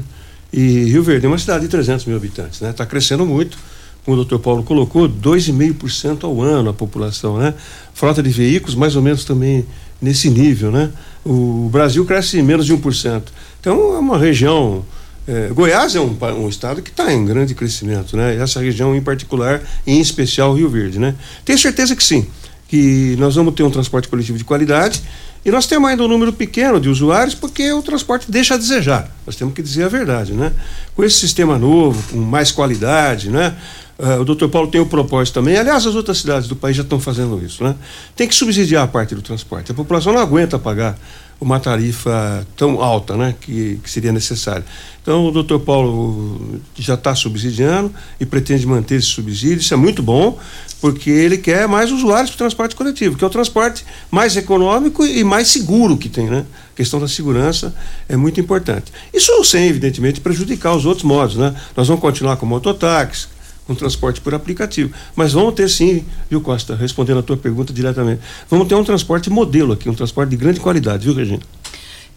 E 0.50 0.84
Rio 0.84 1.02
Verde 1.02 1.26
é 1.26 1.28
uma 1.28 1.36
cidade 1.36 1.64
de 1.64 1.68
300 1.68 2.06
mil 2.06 2.16
habitantes, 2.16 2.62
né? 2.62 2.70
Está 2.70 2.86
crescendo 2.86 3.26
muito, 3.26 3.58
como 4.02 4.14
o 4.14 4.16
doutor 4.16 4.38
Paulo 4.38 4.62
colocou, 4.62 5.06
2,5% 5.06 6.24
ao 6.24 6.40
ano 6.40 6.70
a 6.70 6.72
população, 6.72 7.36
né? 7.36 7.52
Frota 7.92 8.22
de 8.22 8.30
veículos 8.30 8.74
mais 8.74 8.96
ou 8.96 9.02
menos 9.02 9.24
também 9.24 9.66
nesse 10.00 10.30
nível, 10.30 10.70
né? 10.70 10.90
O 11.22 11.68
Brasil 11.70 12.02
cresce 12.06 12.40
menos 12.40 12.64
de 12.64 12.74
1%. 12.74 13.24
Então 13.60 13.94
é 13.94 13.98
uma 13.98 14.16
região... 14.16 14.82
É, 15.26 15.48
Goiás 15.48 15.94
é 15.94 16.00
um, 16.00 16.16
um 16.36 16.48
estado 16.48 16.82
que 16.82 16.90
está 16.90 17.12
em 17.12 17.24
grande 17.24 17.54
crescimento, 17.54 18.16
né? 18.16 18.36
Essa 18.36 18.60
região 18.60 18.94
em 18.94 19.00
particular, 19.00 19.62
em 19.86 20.00
especial 20.00 20.54
Rio 20.54 20.68
Verde, 20.68 20.98
né? 20.98 21.14
Tenho 21.44 21.58
certeza 21.58 21.94
que 21.94 22.02
sim, 22.02 22.26
que 22.66 23.14
nós 23.18 23.36
vamos 23.36 23.54
ter 23.54 23.62
um 23.62 23.70
transporte 23.70 24.08
coletivo 24.08 24.36
de 24.36 24.44
qualidade 24.44 25.02
e 25.44 25.50
nós 25.50 25.66
temos 25.66 25.88
ainda 25.88 26.02
um 26.02 26.08
número 26.08 26.32
pequeno 26.32 26.80
de 26.80 26.88
usuários 26.88 27.34
porque 27.34 27.72
o 27.72 27.82
transporte 27.82 28.30
deixa 28.30 28.54
a 28.54 28.56
desejar. 28.56 29.14
Nós 29.24 29.36
temos 29.36 29.54
que 29.54 29.62
dizer 29.62 29.84
a 29.84 29.88
verdade, 29.88 30.32
né? 30.32 30.52
Com 30.94 31.04
esse 31.04 31.18
sistema 31.18 31.56
novo, 31.56 32.02
com 32.10 32.18
mais 32.18 32.50
qualidade, 32.50 33.30
né? 33.30 33.54
Uh, 33.98 34.20
o 34.20 34.24
doutor 34.24 34.48
Paulo 34.48 34.68
tem 34.68 34.80
o 34.80 34.86
propósito 34.86 35.34
também, 35.34 35.56
aliás, 35.56 35.86
as 35.86 35.94
outras 35.94 36.18
cidades 36.18 36.48
do 36.48 36.56
país 36.56 36.76
já 36.76 36.82
estão 36.82 36.98
fazendo 36.98 37.40
isso, 37.44 37.62
né? 37.62 37.76
Tem 38.16 38.26
que 38.26 38.34
subsidiar 38.34 38.82
a 38.82 38.88
parte 38.88 39.14
do 39.14 39.22
transporte. 39.22 39.70
A 39.70 39.74
população 39.74 40.12
não 40.12 40.20
aguenta 40.20 40.58
pagar 40.58 40.98
uma 41.42 41.58
tarifa 41.58 42.46
tão 42.56 42.80
alta, 42.80 43.16
né? 43.16 43.34
Que, 43.40 43.78
que 43.82 43.90
seria 43.90 44.12
necessária. 44.12 44.64
Então, 45.02 45.26
o 45.26 45.32
doutor 45.32 45.58
Paulo 45.58 46.60
já 46.76 46.94
está 46.94 47.12
subsidiando 47.14 47.92
e 48.20 48.24
pretende 48.24 48.64
manter 48.64 48.94
esse 48.94 49.08
subsídio. 49.08 49.58
Isso 49.58 49.74
é 49.74 49.76
muito 49.76 50.00
bom, 50.02 50.38
porque 50.80 51.10
ele 51.10 51.36
quer 51.36 51.66
mais 51.66 51.90
usuários 51.90 52.30
para 52.30 52.36
o 52.36 52.38
transporte 52.38 52.76
coletivo, 52.76 53.16
que 53.16 53.24
é 53.24 53.26
o 53.26 53.30
transporte 53.30 53.84
mais 54.08 54.36
econômico 54.36 55.04
e 55.04 55.24
mais 55.24 55.48
seguro 55.48 55.96
que 55.96 56.08
tem, 56.08 56.30
né? 56.30 56.46
A 56.72 56.76
questão 56.76 57.00
da 57.00 57.08
segurança 57.08 57.74
é 58.08 58.16
muito 58.16 58.40
importante. 58.40 58.92
Isso 59.12 59.44
sem, 59.44 59.66
evidentemente, 59.66 60.20
prejudicar 60.20 60.76
os 60.76 60.86
outros 60.86 61.04
modos, 61.04 61.34
né? 61.34 61.52
Nós 61.76 61.88
vamos 61.88 62.00
continuar 62.00 62.36
com 62.36 62.46
mototáxi, 62.46 63.26
com 63.72 63.78
transporte 63.78 64.20
por 64.20 64.34
aplicativo. 64.34 64.92
Mas 65.16 65.32
vamos 65.32 65.54
ter 65.54 65.68
sim, 65.68 66.04
viu, 66.30 66.40
Costa, 66.40 66.74
respondendo 66.76 67.18
a 67.18 67.22
tua 67.22 67.36
pergunta 67.36 67.72
diretamente, 67.72 68.20
vamos 68.48 68.68
ter 68.68 68.74
um 68.74 68.84
transporte 68.84 69.30
modelo 69.30 69.72
aqui, 69.72 69.88
um 69.88 69.94
transporte 69.94 70.30
de 70.30 70.36
grande 70.36 70.60
qualidade, 70.60 71.04
viu, 71.04 71.14
Regina? 71.14 71.40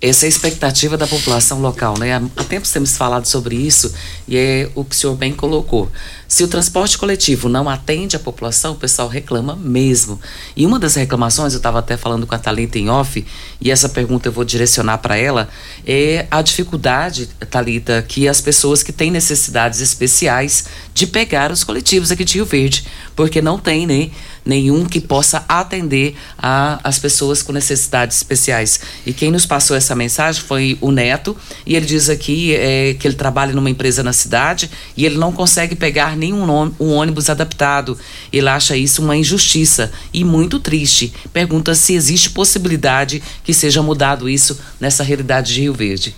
Essa 0.02 0.26
é 0.26 0.28
a 0.28 0.30
expectativa 0.30 0.98
da 0.98 1.08
população 1.08 1.62
local, 1.62 1.98
né? 1.98 2.16
Há 2.36 2.44
tempos 2.44 2.70
temos 2.72 2.98
falado 2.98 3.26
sobre 3.26 3.56
isso 3.56 3.94
e 4.28 4.38
é 4.38 4.70
o 4.76 4.84
que 4.84 4.94
o 4.94 4.98
senhor 4.98 5.16
bem 5.16 5.34
colocou. 5.34 5.90
Se 6.28 6.44
o 6.44 6.48
transporte 6.48 6.98
coletivo 6.98 7.48
não 7.48 7.70
atende 7.70 8.16
a 8.16 8.20
população, 8.20 8.74
o 8.74 8.76
pessoal 8.76 9.08
reclama 9.08 9.56
mesmo. 9.56 10.20
E 10.56 10.66
uma 10.66 10.80
das 10.80 10.96
reclamações, 10.96 11.54
eu 11.54 11.58
estava 11.58 11.80
até 11.80 11.96
falando 11.98 12.26
com 12.26 12.34
a 12.34 12.40
Thalita 12.40 12.80
em 12.80 12.90
off, 12.90 13.26
e 13.62 13.72
essa 13.72 13.88
pergunta 13.88 14.28
eu 14.28 14.32
vou 14.32 14.44
direcionar 14.44 14.98
para 14.98 15.16
ela, 15.18 15.48
é 15.86 16.26
a 16.32 16.42
dificuldade, 16.42 17.28
Thalita, 17.50 18.04
que 18.08 18.28
as 18.28 18.42
pessoas 18.42 18.82
que 18.82 18.92
têm 18.92 19.12
necessidades 19.12 19.80
especiais 19.80 20.66
de 20.94 21.06
pegar 21.06 21.52
os 21.52 21.64
coletivos 21.64 22.12
aqui 22.12 22.24
de 22.24 22.36
Rio 22.36 22.46
Verde, 22.46 22.86
porque 23.16 23.42
não 23.42 23.60
tem, 23.60 23.86
né? 23.86 24.12
nenhum 24.46 24.86
que 24.86 25.02
possa 25.02 25.44
atender 25.50 26.16
a, 26.38 26.80
as 26.84 27.00
pessoas 27.00 27.42
com 27.42 27.52
necessidades 27.52 28.18
especiais. 28.18 28.80
E 29.06 29.12
quem 29.12 29.32
nos 29.32 29.46
passou 29.46 29.76
essa 29.76 29.96
mensagem 29.96 30.42
foi 30.42 30.78
o 30.80 30.92
Neto, 30.92 31.36
e 31.66 31.76
ele 31.76 31.86
diz 31.86 32.10
aqui 32.10 32.54
é, 32.54 32.94
que 32.94 33.08
ele 33.08 33.16
trabalha 33.16 33.54
numa 33.54 33.70
empresa 33.70 34.04
na 34.04 34.14
cidade 34.14 34.70
e 34.96 35.06
ele 35.06 35.18
não 35.18 35.32
consegue 35.32 35.76
pegar 35.76 36.15
nenhum 36.16 36.46
um 36.80 36.94
ônibus 36.94 37.30
adaptado. 37.30 37.98
Ele 38.32 38.48
acha 38.48 38.76
isso 38.76 39.02
uma 39.02 39.16
injustiça 39.16 39.92
e 40.14 40.24
muito 40.24 40.60
triste. 40.60 41.14
Pergunta 41.32 41.76
se 41.76 41.94
existe 41.94 42.30
possibilidade 42.30 43.22
que 43.44 43.54
seja 43.54 43.82
mudado 43.82 44.30
isso 44.30 44.60
nessa 44.80 45.04
realidade 45.04 45.54
de 45.54 45.62
Rio 45.62 45.74
Verde. 45.74 46.16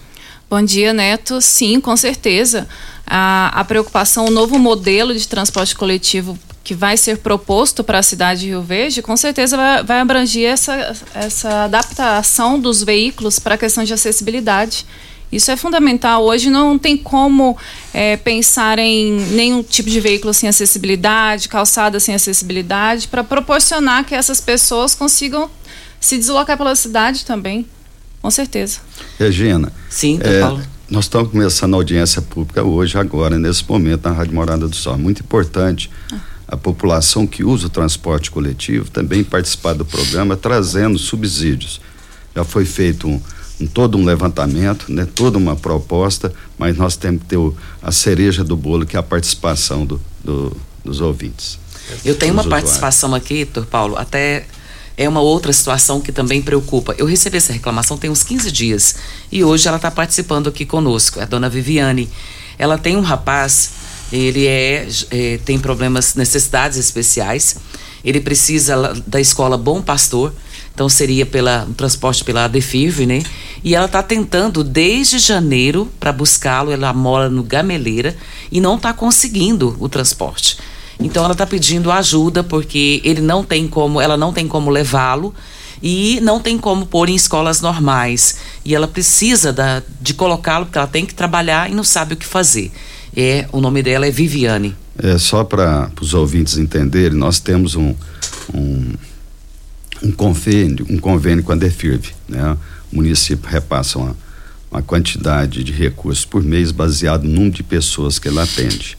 Bom 0.49 0.61
dia, 0.61 0.93
Neto. 0.93 1.41
Sim, 1.41 1.81
com 1.81 1.97
certeza. 1.97 2.67
A, 3.05 3.51
a 3.59 3.63
preocupação, 3.65 4.25
o 4.25 4.31
novo 4.31 4.57
modelo 4.57 5.13
de 5.13 5.27
transporte 5.27 5.75
coletivo 5.75 6.37
que 6.63 6.73
vai 6.73 6.97
ser 6.97 7.19
proposto 7.19 7.81
para 7.81 7.99
a 7.99 8.03
cidade 8.03 8.41
de 8.41 8.47
Rio 8.47 8.61
Verde, 8.61 9.01
com 9.01 9.15
certeza 9.15 9.55
vai, 9.55 9.83
vai 9.83 9.99
abranger 10.01 10.51
essa, 10.51 10.93
essa 11.13 11.63
adaptação 11.63 12.59
dos 12.59 12.83
veículos 12.83 13.39
para 13.39 13.55
a 13.55 13.57
questão 13.57 13.85
de 13.85 13.93
acessibilidade. 13.93 14.85
Isso 15.31 15.51
é 15.51 15.57
fundamental. 15.57 16.23
Hoje 16.23 16.49
não 16.49 16.79
tem 16.79 16.95
como 16.95 17.57
é, 17.93 18.15
pensar 18.17 18.79
em 18.79 19.19
nenhum 19.31 19.61
tipo 19.61 19.89
de 19.89 19.99
veículo 19.99 20.33
sem 20.33 20.47
acessibilidade, 20.47 21.49
calçada 21.49 21.99
sem 21.99 22.15
acessibilidade, 22.15 23.07
para 23.07 23.23
proporcionar 23.23 24.05
que 24.05 24.15
essas 24.15 24.39
pessoas 24.39 24.95
consigam 24.95 25.49
se 25.99 26.17
deslocar 26.17 26.57
pela 26.57 26.75
cidade 26.75 27.25
também. 27.25 27.65
Com 28.21 28.31
certeza. 28.31 28.79
Regina. 29.19 29.71
Sim, 29.89 30.19
é, 30.21 30.41
Paulo. 30.41 30.63
Nós 30.89 31.05
estamos 31.05 31.31
começando 31.31 31.73
a 31.73 31.77
audiência 31.77 32.21
pública 32.21 32.63
hoje, 32.63 32.97
agora, 32.97 33.37
nesse 33.37 33.67
momento, 33.67 34.07
na 34.07 34.15
Rádio 34.15 34.33
Morada 34.33 34.67
do 34.67 34.75
Sol. 34.75 34.93
É 34.93 34.97
muito 34.97 35.21
importante. 35.21 35.91
Ah 36.11 36.37
a 36.47 36.55
população 36.55 37.27
que 37.27 37.43
usa 37.43 37.67
o 37.67 37.69
transporte 37.69 38.31
coletivo 38.31 38.89
também 38.89 39.23
participar 39.23 39.73
do 39.73 39.83
programa, 39.83 40.37
trazendo 40.37 40.97
subsídios. 40.97 41.81
Já 42.33 42.43
foi 42.43 42.63
feito 42.63 43.07
um, 43.07 43.21
todo 43.65 43.97
um 43.97 44.05
levantamento, 44.05 44.91
né, 44.91 45.07
toda 45.15 45.37
uma 45.37 45.55
proposta, 45.55 46.31
mas 46.57 46.77
nós 46.77 46.95
temos 46.95 47.21
que 47.21 47.29
ter 47.29 47.37
o, 47.37 47.55
a 47.81 47.91
cereja 47.91 48.43
do 48.43 48.55
bolo, 48.55 48.85
que 48.85 48.95
é 48.95 48.99
a 48.99 49.03
participação 49.03 49.85
do, 49.85 49.99
do, 50.23 50.55
dos 50.83 51.01
ouvintes. 51.01 51.57
Eu 52.03 52.15
tenho 52.15 52.33
uma 52.33 52.41
usuários. 52.41 52.63
participação 52.65 53.15
aqui, 53.15 53.45
doutor 53.45 53.65
Paulo, 53.65 53.97
até 53.97 54.45
é 54.97 55.07
uma 55.07 55.21
outra 55.21 55.53
situação 55.53 56.01
que 56.01 56.11
também 56.11 56.41
preocupa. 56.41 56.93
Eu 56.97 57.05
recebi 57.05 57.37
essa 57.37 57.53
reclamação 57.53 57.97
tem 57.97 58.09
uns 58.09 58.23
15 58.23 58.51
dias 58.51 58.95
e 59.31 59.43
hoje 59.43 59.67
ela 59.67 59.77
está 59.77 59.89
participando 59.89 60.49
aqui 60.49 60.65
conosco, 60.65 61.19
é 61.19 61.23
a 61.23 61.25
dona 61.25 61.49
Viviane. 61.49 62.09
Ela 62.59 62.77
tem 62.77 62.97
um 62.97 63.01
rapaz 63.01 63.71
ele 64.11 64.47
é, 64.47 64.87
é, 65.11 65.39
tem 65.43 65.59
problemas, 65.59 66.15
necessidades 66.15 66.77
especiais. 66.77 67.57
Ele 68.03 68.21
precisa 68.21 68.93
da 69.05 69.19
escola 69.19 69.57
Bom 69.57 69.81
Pastor, 69.81 70.33
então 70.77 70.87
seria 70.87 71.25
pela 71.25 71.67
transporte 71.75 72.23
pela 72.23 72.45
ADFIRV, 72.45 73.07
né? 73.07 73.23
E 73.63 73.73
ela 73.73 73.87
está 73.87 74.03
tentando 74.03 74.63
desde 74.63 75.17
janeiro 75.17 75.91
para 75.99 76.11
buscá-lo. 76.11 76.71
Ela 76.71 76.93
mora 76.93 77.31
no 77.31 77.41
Gameleira 77.41 78.15
e 78.51 78.61
não 78.61 78.75
está 78.75 78.93
conseguindo 78.93 79.75
o 79.79 79.89
transporte. 79.89 80.59
Então 80.99 81.23
ela 81.23 81.31
está 81.31 81.47
pedindo 81.47 81.91
ajuda 81.91 82.43
porque 82.43 83.01
ele 83.03 83.21
não 83.21 83.43
tem 83.43 83.67
como, 83.67 83.99
ela 83.99 84.15
não 84.15 84.31
tem 84.31 84.47
como 84.47 84.69
levá-lo 84.69 85.33
e 85.81 86.19
não 86.21 86.39
tem 86.39 86.59
como 86.59 86.85
pôr 86.85 87.09
em 87.09 87.15
escolas 87.15 87.59
normais. 87.59 88.37
E 88.63 88.75
ela 88.75 88.87
precisa 88.87 89.51
da, 89.51 89.81
de 89.99 90.13
colocá-lo 90.13 90.67
porque 90.67 90.77
ela 90.77 90.85
tem 90.85 91.07
que 91.07 91.15
trabalhar 91.15 91.71
e 91.71 91.73
não 91.73 91.83
sabe 91.83 92.13
o 92.13 92.17
que 92.17 92.25
fazer. 92.25 92.71
É, 93.15 93.47
o 93.51 93.59
nome 93.59 93.81
dela 93.81 94.05
é 94.05 94.11
Viviane. 94.11 94.75
É 95.01 95.17
só 95.17 95.43
para 95.43 95.89
os 95.99 96.13
ouvintes 96.13 96.55
entenderem, 96.55 97.17
nós 97.17 97.39
temos 97.39 97.73
um, 97.73 97.95
um, 98.53 98.93
um 100.01 100.11
convênio, 100.11 100.85
um 100.89 100.97
convênio 100.97 101.43
com 101.43 101.51
a 101.51 101.55
Defirv, 101.55 102.05
né? 102.27 102.57
O 102.91 102.95
município 102.95 103.49
repassa 103.49 103.97
uma, 103.97 104.15
uma 104.71 104.81
quantidade 104.81 105.63
de 105.63 105.71
recursos 105.71 106.25
por 106.25 106.43
mês 106.43 106.71
baseado 106.71 107.23
no 107.23 107.33
número 107.33 107.51
de 107.51 107.63
pessoas 107.63 108.19
que 108.19 108.27
ele 108.27 108.39
atende. 108.39 108.97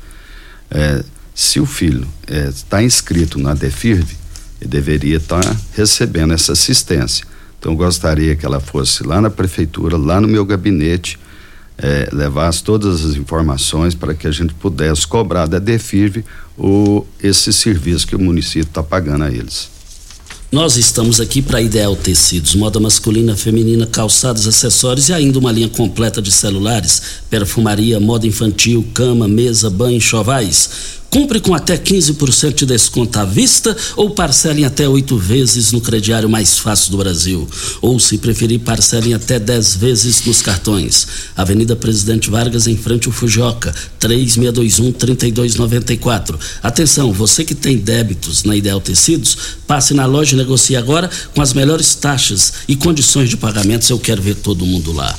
É, 0.71 1.03
se 1.35 1.61
o 1.61 1.67
filho 1.67 2.07
está 2.27 2.83
é, 2.83 2.85
inscrito 2.85 3.39
na 3.39 3.55
Defirv, 3.55 4.09
ele 4.61 4.71
deveria 4.71 5.19
estar 5.19 5.41
tá 5.41 5.57
recebendo 5.75 6.35
essa 6.35 6.53
assistência. 6.53 7.25
Então, 7.59 7.75
gostaria 7.75 8.37
que 8.37 8.45
ela 8.45 8.61
fosse 8.61 9.03
lá 9.05 9.21
na 9.21 9.31
prefeitura, 9.31 9.97
lá 9.97 10.21
no 10.21 10.29
meu 10.29 10.45
gabinete, 10.45 11.19
é, 11.77 12.09
levasse 12.13 12.63
todas 12.63 13.05
as 13.05 13.15
informações 13.15 13.95
para 13.95 14.15
que 14.15 14.27
a 14.27 14.33
gente 14.33 14.53
pudesse 14.55 15.07
cobrar 15.07 15.47
da 15.47 15.59
Defirv 15.59 16.25
o, 16.57 17.07
esse 17.23 17.53
serviço 17.53 18.07
que 18.07 18.17
o 18.17 18.19
município 18.19 18.63
está 18.69 18.83
pagando 18.83 19.25
a 19.25 19.31
eles. 19.31 19.71
Nós 20.51 20.79
estamos 20.79 21.21
aqui 21.21 21.43
para 21.43 21.61
Ideal 21.61 21.95
Tecidos, 21.95 22.55
moda 22.55 22.81
masculina, 22.81 23.37
feminina, 23.37 23.87
calçados, 23.87 24.49
acessórios 24.49 25.11
e 25.11 25.13
ainda 25.13 25.39
uma 25.39 25.53
linha 25.53 25.69
completa 25.69 26.23
de 26.23 26.33
celulares, 26.33 27.03
perfumaria, 27.29 28.01
moda 28.01 28.27
infantil, 28.27 28.83
cama, 28.95 29.29
mesa, 29.29 29.69
banho, 29.69 30.01
chovais. 30.01 30.71
Compre 31.11 31.41
com 31.41 31.55
até 31.55 31.79
15% 31.79 32.55
de 32.55 32.67
desconto 32.67 33.19
à 33.19 33.25
vista 33.25 33.75
ou 33.97 34.11
parcelem 34.11 34.67
até 34.67 34.87
oito 34.87 35.17
vezes 35.17 35.73
no 35.73 35.81
crediário 35.81 36.29
mais 36.29 36.59
fácil 36.59 36.91
do 36.91 36.99
Brasil. 36.99 37.49
Ou, 37.81 37.99
se 37.99 38.19
preferir, 38.19 38.61
parcelem 38.61 39.15
até 39.15 39.39
10 39.39 39.77
vezes 39.77 40.23
nos 40.27 40.43
cartões. 40.43 41.07
Avenida 41.35 41.75
Presidente 41.75 42.29
Vargas, 42.29 42.67
em 42.67 42.77
frente 42.77 43.07
ao 43.07 43.13
Fujioka, 43.13 43.75
3621-3294. 43.99 46.39
Atenção, 46.63 47.11
você 47.11 47.43
que 47.43 47.55
tem 47.55 47.79
débitos 47.79 48.45
na 48.45 48.55
Ideal 48.55 48.81
Tecidos, 48.81 49.35
passe 49.67 49.95
na 49.95 50.05
loja 50.05 50.35
e 50.35 50.37
negocie 50.37 50.77
agora 50.77 51.09
com 51.35 51.41
as 51.41 51.55
melhores 51.55 51.95
taxas 51.95 52.53
e 52.69 52.77
condições 52.77 53.31
de 53.31 53.39
pagamento. 53.39 53.89
Eu 53.89 53.99
quero 53.99 54.21
ver 54.21 54.35
todo 54.35 54.67
mundo 54.67 54.93
lá. 54.93 55.19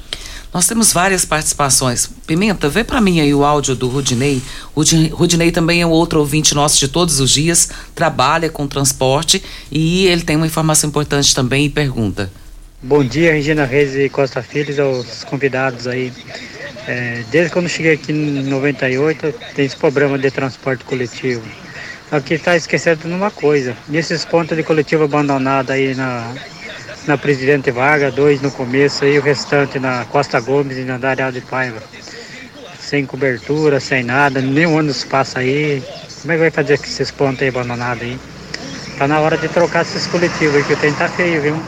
Nós 0.53 0.67
temos 0.67 0.91
várias 0.91 1.23
participações. 1.23 2.09
Pimenta, 2.27 2.67
vê 2.67 2.83
para 2.83 2.99
mim 2.99 3.21
aí 3.21 3.33
o 3.33 3.45
áudio 3.45 3.73
do 3.73 3.87
Rudinei. 3.87 4.41
Rudinei 4.75 5.49
também 5.49 5.81
é 5.81 5.85
um 5.85 5.91
outro 5.91 6.19
ouvinte 6.19 6.53
nosso 6.53 6.77
de 6.77 6.89
todos 6.89 7.21
os 7.21 7.31
dias, 7.31 7.69
trabalha 7.95 8.49
com 8.49 8.67
transporte 8.67 9.41
e 9.71 10.07
ele 10.07 10.23
tem 10.23 10.35
uma 10.35 10.45
informação 10.45 10.89
importante 10.89 11.33
também 11.33 11.65
e 11.65 11.69
pergunta. 11.69 12.29
Bom 12.83 13.03
dia, 13.03 13.31
Regina 13.31 13.63
Reis 13.63 13.95
e 13.95 14.09
Costa 14.09 14.41
Filhos, 14.41 14.77
aos 14.77 15.23
convidados 15.23 15.87
aí. 15.87 16.11
É, 16.87 17.23
desde 17.31 17.53
quando 17.53 17.69
cheguei 17.69 17.93
aqui 17.93 18.11
em 18.11 18.43
98, 18.43 19.33
tem 19.55 19.65
esse 19.65 19.77
problema 19.77 20.17
de 20.17 20.31
transporte 20.31 20.83
coletivo. 20.83 21.43
Aqui 22.11 22.33
está 22.33 22.57
esquecendo 22.57 23.07
de 23.07 23.13
uma 23.13 23.31
coisa. 23.31 23.77
Nesses 23.87 24.25
pontos 24.25 24.57
de 24.57 24.63
coletivo 24.63 25.03
abandonado 25.03 25.71
aí 25.71 25.95
na, 25.95 26.33
na 27.07 27.17
Presidente 27.17 27.71
Vargas, 27.71 28.13
dois 28.13 28.41
no 28.41 28.51
começo 28.51 29.05
e 29.05 29.17
o 29.17 29.21
restante 29.21 29.79
na 29.79 30.05
Costa 30.05 30.39
Gomes 30.39 30.77
e 30.77 30.81
na 30.81 30.97
Dária 30.97 31.31
de 31.31 31.41
Paiva. 31.41 31.81
Sem 32.79 33.05
cobertura, 33.05 33.79
sem 33.79 34.03
nada, 34.03 34.41
nem 34.41 34.65
ônibus 34.65 35.03
passa 35.03 35.39
aí. 35.39 35.83
Como 36.21 36.31
é 36.33 36.35
que 36.35 36.41
vai 36.41 36.51
fazer 36.51 36.77
com 36.77 36.83
esses 36.83 37.09
pontos 37.09 37.41
aí 37.41 37.49
abandonados 37.49 38.03
aí? 38.03 38.19
Tá 38.97 39.07
na 39.07 39.19
hora 39.19 39.37
de 39.37 39.47
trocar 39.47 39.81
esses 39.81 40.05
coletivos 40.07 40.55
aí, 40.55 40.63
que 40.63 40.73
o 40.73 40.77
tempo 40.77 40.97
tá 40.97 41.09
feio, 41.09 41.41
viu? 41.41 41.63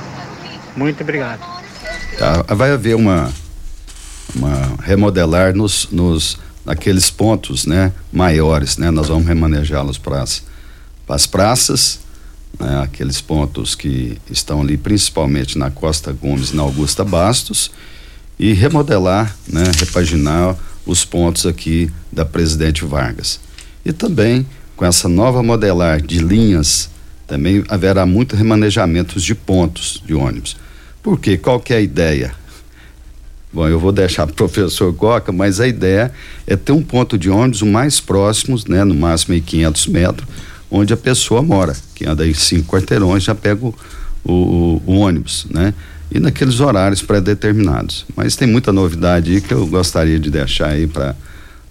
Muito 0.75 1.01
obrigado. 1.01 1.39
Tá, 2.17 2.43
vai 2.53 2.71
haver 2.71 2.95
uma, 2.95 3.33
uma 4.35 4.75
remodelar 4.83 5.55
nos, 5.55 5.87
nos 5.91 6.37
naqueles 6.65 7.09
pontos, 7.09 7.65
né, 7.65 7.91
maiores, 8.11 8.77
né? 8.77 8.91
Nós 8.91 9.07
vamos 9.07 9.25
remanejá-los 9.25 9.97
para 9.97 10.23
as 11.07 11.25
praças 11.25 12.03
né, 12.59 12.81
aqueles 12.81 13.21
pontos 13.21 13.75
que 13.75 14.17
estão 14.29 14.61
ali, 14.61 14.77
principalmente 14.77 15.57
na 15.57 15.69
Costa 15.69 16.11
Gomes, 16.11 16.51
na 16.51 16.63
Augusta 16.63 17.03
Bastos, 17.03 17.71
e 18.37 18.53
remodelar, 18.53 19.35
né, 19.47 19.63
repaginar 19.77 20.55
os 20.85 21.05
pontos 21.05 21.45
aqui 21.45 21.91
da 22.11 22.25
Presidente 22.25 22.83
Vargas. 22.83 23.39
E 23.85 23.93
também 23.93 24.45
com 24.75 24.85
essa 24.85 25.07
nova 25.07 25.43
modelar 25.43 26.01
de 26.01 26.19
linhas, 26.19 26.89
também 27.27 27.63
haverá 27.69 28.05
muito 28.05 28.35
remanejamentos 28.35 29.23
de 29.23 29.35
pontos 29.35 30.01
de 30.05 30.13
ônibus. 30.13 30.57
Por 31.01 31.19
quê? 31.19 31.37
Qual 31.37 31.59
que 31.59 31.73
é 31.73 31.77
a 31.77 31.81
ideia? 31.81 32.33
Bom, 33.51 33.67
eu 33.67 33.79
vou 33.79 33.91
deixar 33.91 34.27
o 34.29 34.33
professor 34.33 34.93
Coca, 34.93 35.31
mas 35.31 35.59
a 35.59 35.67
ideia 35.67 36.11
é 36.47 36.55
ter 36.55 36.71
um 36.71 36.81
ponto 36.81 37.17
de 37.17 37.29
ônibus 37.29 37.61
o 37.61 37.65
mais 37.65 37.99
próximo, 37.99 38.57
né, 38.67 38.83
no 38.83 38.95
máximo 38.95 39.35
em 39.35 39.41
500 39.41 39.87
metros, 39.87 40.27
onde 40.73 40.91
a 40.91 40.97
pessoa 40.97 41.43
mora, 41.43 41.75
que 41.93 42.03
anda 42.03 42.25
em 42.25 42.33
cinco 42.33 42.73
quarteirões, 42.75 43.23
já 43.23 43.35
pega 43.35 43.63
o, 43.63 43.75
o, 44.25 44.81
o 44.87 44.93
ônibus, 44.95 45.45
né? 45.51 45.71
E 46.11 46.19
naqueles 46.19 46.59
horários 46.59 47.01
pré-determinados. 47.03 48.05
Mas 48.15 48.35
tem 48.35 48.47
muita 48.47 48.73
novidade 48.73 49.31
aí 49.31 49.39
que 49.41 49.53
eu 49.53 49.67
gostaria 49.67 50.19
de 50.19 50.31
deixar 50.31 50.69
aí 50.69 50.87
para 50.87 51.15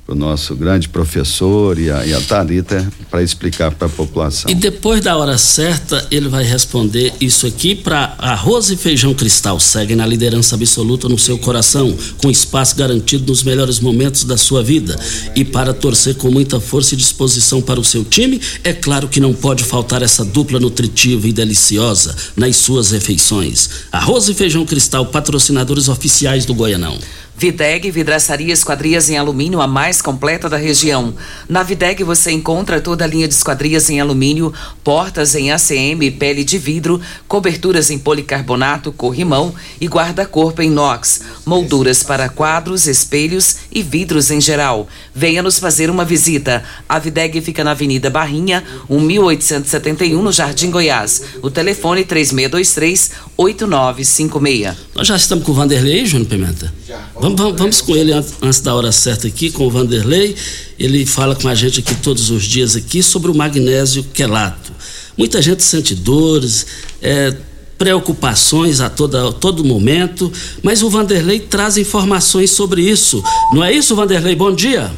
o 0.06 0.14
nosso 0.14 0.56
grande 0.56 0.88
professor 0.88 1.78
e 1.78 1.90
a, 1.90 2.04
e 2.04 2.12
a 2.12 2.20
Thalita 2.20 2.86
para 3.08 3.22
explicar 3.22 3.70
para 3.70 3.86
a 3.86 3.90
população. 3.90 4.50
E 4.50 4.54
depois 4.54 5.00
da 5.00 5.16
hora 5.16 5.38
certa, 5.38 6.06
ele 6.10 6.28
vai 6.28 6.42
responder 6.42 7.12
isso 7.20 7.46
aqui 7.46 7.74
para 7.74 8.14
arroz 8.18 8.70
e 8.70 8.76
feijão 8.76 9.14
cristal. 9.14 9.60
Segue 9.60 9.94
na 9.94 10.04
liderança 10.04 10.56
absoluta 10.56 11.08
no 11.08 11.18
seu 11.18 11.38
coração, 11.38 11.96
com 12.18 12.30
espaço 12.30 12.74
garantido 12.74 13.26
nos 13.26 13.44
melhores 13.44 13.78
momentos 13.78 14.24
da 14.24 14.36
sua 14.36 14.62
vida. 14.62 14.98
E 15.36 15.44
para 15.44 15.72
torcer 15.72 16.16
com 16.16 16.30
muita 16.30 16.58
força 16.58 16.94
e 16.94 16.98
disposição 16.98 17.62
para 17.62 17.78
o 17.78 17.84
seu 17.84 18.04
time, 18.04 18.40
é 18.64 18.72
claro 18.72 19.08
que 19.08 19.20
não 19.20 19.32
pode 19.32 19.62
faltar 19.62 20.02
essa 20.02 20.24
dupla 20.24 20.58
nutritiva 20.58 21.28
e 21.28 21.32
deliciosa 21.32 22.14
nas 22.36 22.56
suas 22.56 22.90
refeições. 22.90 23.70
Arroz 23.92 24.28
e 24.28 24.34
feijão 24.34 24.66
cristal, 24.66 25.06
patrocinadores 25.06 25.88
oficiais 25.88 26.44
do 26.44 26.54
Goianão. 26.54 26.98
Videg 27.42 27.90
Vidraçaria 27.90 28.52
Esquadrias 28.52 29.10
em 29.10 29.18
Alumínio, 29.18 29.60
a 29.60 29.66
mais 29.66 30.00
completa 30.00 30.48
da 30.48 30.56
região. 30.56 31.12
Na 31.48 31.64
Videg 31.64 32.04
você 32.04 32.30
encontra 32.30 32.80
toda 32.80 33.02
a 33.02 33.08
linha 33.08 33.26
de 33.26 33.34
esquadrias 33.34 33.90
em 33.90 34.00
alumínio, 34.00 34.54
portas 34.84 35.34
em 35.34 35.50
ACM, 35.50 36.08
pele 36.20 36.44
de 36.44 36.56
vidro, 36.56 37.00
coberturas 37.26 37.90
em 37.90 37.98
policarbonato, 37.98 38.92
corrimão 38.92 39.52
e 39.80 39.88
guarda-corpo 39.88 40.62
em 40.62 40.68
inox, 40.68 41.22
molduras 41.44 42.04
para 42.04 42.28
quadros, 42.28 42.86
espelhos 42.86 43.56
e 43.72 43.82
vidros 43.82 44.30
em 44.30 44.40
geral. 44.40 44.86
Venha 45.12 45.42
nos 45.42 45.58
fazer 45.58 45.90
uma 45.90 46.04
visita. 46.04 46.62
A 46.88 47.00
Videg 47.00 47.40
fica 47.40 47.64
na 47.64 47.72
Avenida 47.72 48.08
Barrinha, 48.08 48.62
1871, 48.88 50.22
no 50.22 50.30
Jardim 50.30 50.70
Goiás. 50.70 51.22
O 51.42 51.50
telefone 51.50 52.04
3623 52.04 53.10
8956. 53.36 54.76
Nós 54.94 55.08
já 55.08 55.16
estamos 55.16 55.44
com 55.44 55.50
o 55.50 55.54
Vanderlei, 55.56 56.06
Júnior 56.06 56.28
Pimenta? 56.28 56.72
Já. 56.86 57.00
Vamos, 57.14 57.31
vamos, 57.36 57.58
vamos, 57.58 57.80
com 57.80 57.96
ele 57.96 58.12
antes 58.12 58.60
da 58.60 58.74
hora 58.74 58.92
certa 58.92 59.26
aqui, 59.28 59.50
com 59.50 59.66
o 59.66 59.70
Vanderlei. 59.70 60.36
Ele 60.78 61.06
fala 61.06 61.34
com 61.34 61.48
a 61.48 61.54
gente 61.54 61.80
aqui 61.80 61.94
todos 61.96 62.30
os 62.30 62.44
dias 62.44 62.76
aqui 62.76 63.02
sobre 63.02 63.30
o 63.30 63.34
magnésio 63.34 64.04
quelato. 64.04 64.72
Muita 65.16 65.42
gente 65.42 65.62
sente 65.62 65.94
dores, 65.94 66.66
é, 67.00 67.34
preocupações 67.76 68.80
a 68.80 68.88
toda, 68.88 69.32
todo 69.32 69.64
momento, 69.64 70.32
mas 70.62 70.82
o 70.82 70.88
Vanderlei 70.88 71.40
traz 71.40 71.76
informações 71.76 72.50
sobre 72.50 72.82
isso. 72.82 73.22
Não 73.52 73.62
é 73.62 73.72
isso, 73.72 73.94
Vanderlei? 73.96 74.34
Bom 74.34 74.54
dia. 74.54 74.90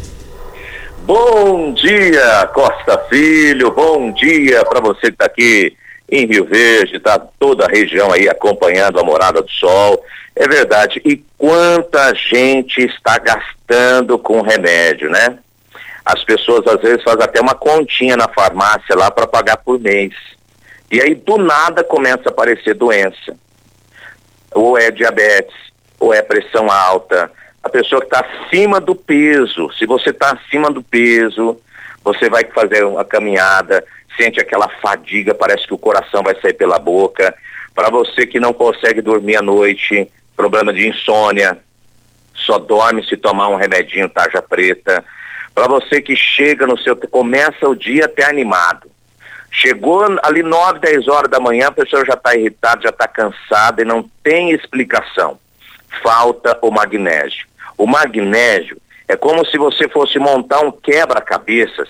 Bom 1.07 1.75
dia, 1.75 2.49
Costa 2.55 2.99
Filho. 3.11 3.71
Bom 3.73 4.13
dia 4.13 4.65
para 4.65 4.81
você 4.81 5.01
que 5.03 5.09
está 5.09 5.27
aqui 5.27 5.77
em 6.09 6.27
Rio 6.27 6.45
Verde, 6.45 7.01
tá 7.01 7.19
toda 7.19 7.65
a 7.65 7.69
região 7.69 8.13
aí 8.13 8.29
acompanhando 8.29 9.01
a 9.01 9.05
Morada 9.05 9.43
do 9.43 9.51
Sol. 9.51 10.05
É 10.37 10.47
verdade. 10.47 11.01
E 11.05 11.17
quanta 11.39 12.15
gente 12.15 12.83
está 12.83 13.19
gastando 13.19 14.19
com 14.19 14.41
remédio, 14.41 15.11
né? 15.11 15.39
As 16.05 16.23
pessoas 16.23 16.67
às 16.67 16.81
vezes 16.83 17.03
fazem 17.03 17.23
até 17.23 17.41
uma 17.41 17.55
continha 17.55 18.17
na 18.17 18.29
farmácia 18.29 18.95
lá 18.95 19.11
para 19.11 19.27
pagar 19.27 19.57
por 19.57 19.81
mês. 19.81 20.13
E 20.91 21.01
aí, 21.01 21.15
do 21.15 21.39
nada, 21.39 21.83
começa 21.83 22.23
a 22.27 22.31
aparecer 22.31 22.75
doença. 22.75 23.37
Ou 24.53 24.77
é 24.77 24.91
diabetes, 24.91 25.55
ou 25.99 26.13
é 26.13 26.21
pressão 26.21 26.71
alta. 26.71 27.31
A 27.63 27.69
pessoa 27.71 28.03
que 28.03 28.07
está 28.07 28.21
acima 28.21 28.79
do 28.79 28.95
peso, 28.95 29.73
se 29.73 29.87
você 29.87 30.11
está 30.11 30.33
acima 30.33 30.71
do 30.71 30.83
peso, 30.83 31.59
você 32.05 32.29
vai 32.29 32.45
fazer 32.45 32.85
uma 32.85 33.05
caminhada, 33.05 33.83
sente 34.17 34.41
aquela 34.41 34.69
fadiga, 34.81 35.35
parece 35.35 35.67
que 35.67 35.75
o 35.75 35.79
coração 35.79 36.23
vai 36.23 36.35
sair 36.41 36.55
pela 36.55 36.79
boca. 36.79 37.35
Para 37.75 37.91
você 37.91 38.27
que 38.27 38.39
não 38.39 38.53
consegue 38.53 39.03
dormir 39.03 39.37
à 39.37 39.43
noite, 39.43 40.11
problema 40.37 40.73
de 40.73 40.89
insônia, 40.89 41.59
só 42.35 42.59
dorme 42.59 43.05
se 43.07 43.17
tomar 43.17 43.49
um 43.49 43.57
remedinho 43.57 44.09
tarja 44.09 44.43
preta. 44.43 45.05
Para 45.55 45.69
você 45.69 46.01
que 46.01 46.17
chega 46.17 46.67
no 46.67 46.79
seu, 46.79 46.97
começa 46.97 47.69
o 47.69 47.77
dia 47.77 48.07
até 48.07 48.25
animado. 48.25 48.91
Chegou 49.51 50.05
ali 50.23 50.43
9, 50.43 50.81
10 50.81 51.07
horas 51.07 51.31
da 51.31 51.39
manhã, 51.39 51.69
a 51.69 51.73
pessoa 51.73 52.05
já 52.05 52.15
está 52.15 52.35
irritada, 52.35 52.83
já 52.83 52.89
está 52.89 53.07
cansada 53.07 53.83
e 53.83 53.85
não 53.85 54.03
tem 54.23 54.51
explicação. 54.51 55.39
Falta 56.03 56.59
o 56.61 56.73
magnésio. 56.73 57.47
O 57.79 57.87
magnésio 57.87 58.81
é 59.07 59.17
como 59.17 59.47
se 59.47 59.57
você 59.57 59.89
fosse 59.89 60.19
montar 60.19 60.61
um 60.61 60.73
quebra-cabeças 60.73 61.89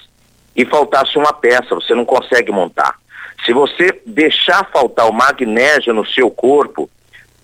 e 0.54 0.64
faltasse 0.64 1.18
uma 1.18 1.32
peça, 1.32 1.74
você 1.74 1.94
não 1.94 2.04
consegue 2.04 2.52
montar. 2.52 2.96
Se 3.44 3.52
você 3.52 4.00
deixar 4.06 4.68
faltar 4.70 5.08
o 5.08 5.12
magnésio 5.12 5.92
no 5.92 6.06
seu 6.06 6.30
corpo, 6.30 6.88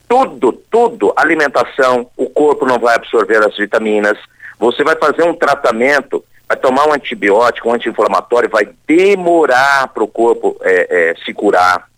tudo, 0.09 0.53
tudo, 0.53 1.13
alimentação, 1.17 2.11
o 2.17 2.29
corpo 2.29 2.67
não 2.67 2.79
vai 2.79 2.97
absorver 2.97 3.45
as 3.47 3.57
vitaminas. 3.57 4.19
Você 4.59 4.83
vai 4.83 4.97
fazer 4.97 5.23
um 5.23 5.35
tratamento, 5.35 6.25
vai 6.49 6.57
tomar 6.57 6.89
um 6.89 6.93
antibiótico, 6.93 7.69
um 7.69 7.75
anti-inflamatório, 7.75 8.49
vai 8.49 8.69
demorar 8.87 9.89
para 9.89 10.03
o 10.03 10.09
corpo 10.09 10.57
é, 10.63 11.11
é, 11.11 11.15
se 11.25 11.33
curar. 11.33 11.89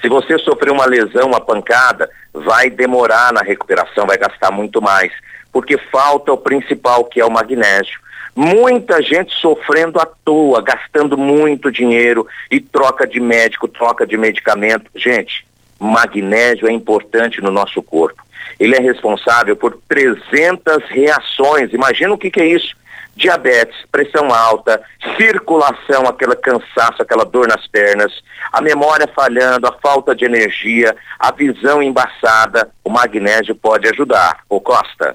Se 0.00 0.08
você 0.08 0.36
sofrer 0.38 0.72
uma 0.72 0.84
lesão, 0.84 1.28
uma 1.28 1.40
pancada, 1.40 2.10
vai 2.32 2.68
demorar 2.68 3.32
na 3.32 3.40
recuperação, 3.40 4.04
vai 4.04 4.18
gastar 4.18 4.50
muito 4.50 4.82
mais, 4.82 5.12
porque 5.52 5.78
falta 5.78 6.32
o 6.32 6.36
principal, 6.36 7.04
que 7.04 7.20
é 7.20 7.24
o 7.24 7.30
magnésio. 7.30 8.00
Muita 8.34 9.02
gente 9.02 9.34
sofrendo 9.34 10.00
à 10.00 10.06
toa, 10.06 10.62
gastando 10.62 11.18
muito 11.18 11.70
dinheiro 11.70 12.26
e 12.50 12.60
troca 12.60 13.06
de 13.06 13.20
médico, 13.20 13.68
troca 13.68 14.06
de 14.06 14.16
medicamento. 14.16 14.90
Gente, 14.94 15.46
magnésio 15.78 16.66
é 16.66 16.72
importante 16.72 17.42
no 17.42 17.50
nosso 17.50 17.82
corpo. 17.82 18.22
Ele 18.58 18.74
é 18.74 18.80
responsável 18.80 19.54
por 19.54 19.78
300 19.86 20.84
reações. 20.88 21.72
Imagina 21.72 22.14
o 22.14 22.18
que, 22.18 22.30
que 22.30 22.40
é 22.40 22.46
isso? 22.46 22.74
Diabetes, 23.14 23.76
pressão 23.92 24.32
alta, 24.32 24.80
circulação, 25.18 26.06
aquela 26.06 26.34
cansaço, 26.34 27.02
aquela 27.02 27.24
dor 27.24 27.46
nas 27.46 27.66
pernas, 27.66 28.10
a 28.50 28.62
memória 28.62 29.06
falhando, 29.14 29.66
a 29.66 29.72
falta 29.72 30.14
de 30.14 30.24
energia, 30.24 30.96
a 31.18 31.30
visão 31.30 31.82
embaçada. 31.82 32.70
O 32.82 32.88
magnésio 32.88 33.54
pode 33.54 33.86
ajudar. 33.88 34.38
Ô 34.48 34.58
Costa. 34.58 35.14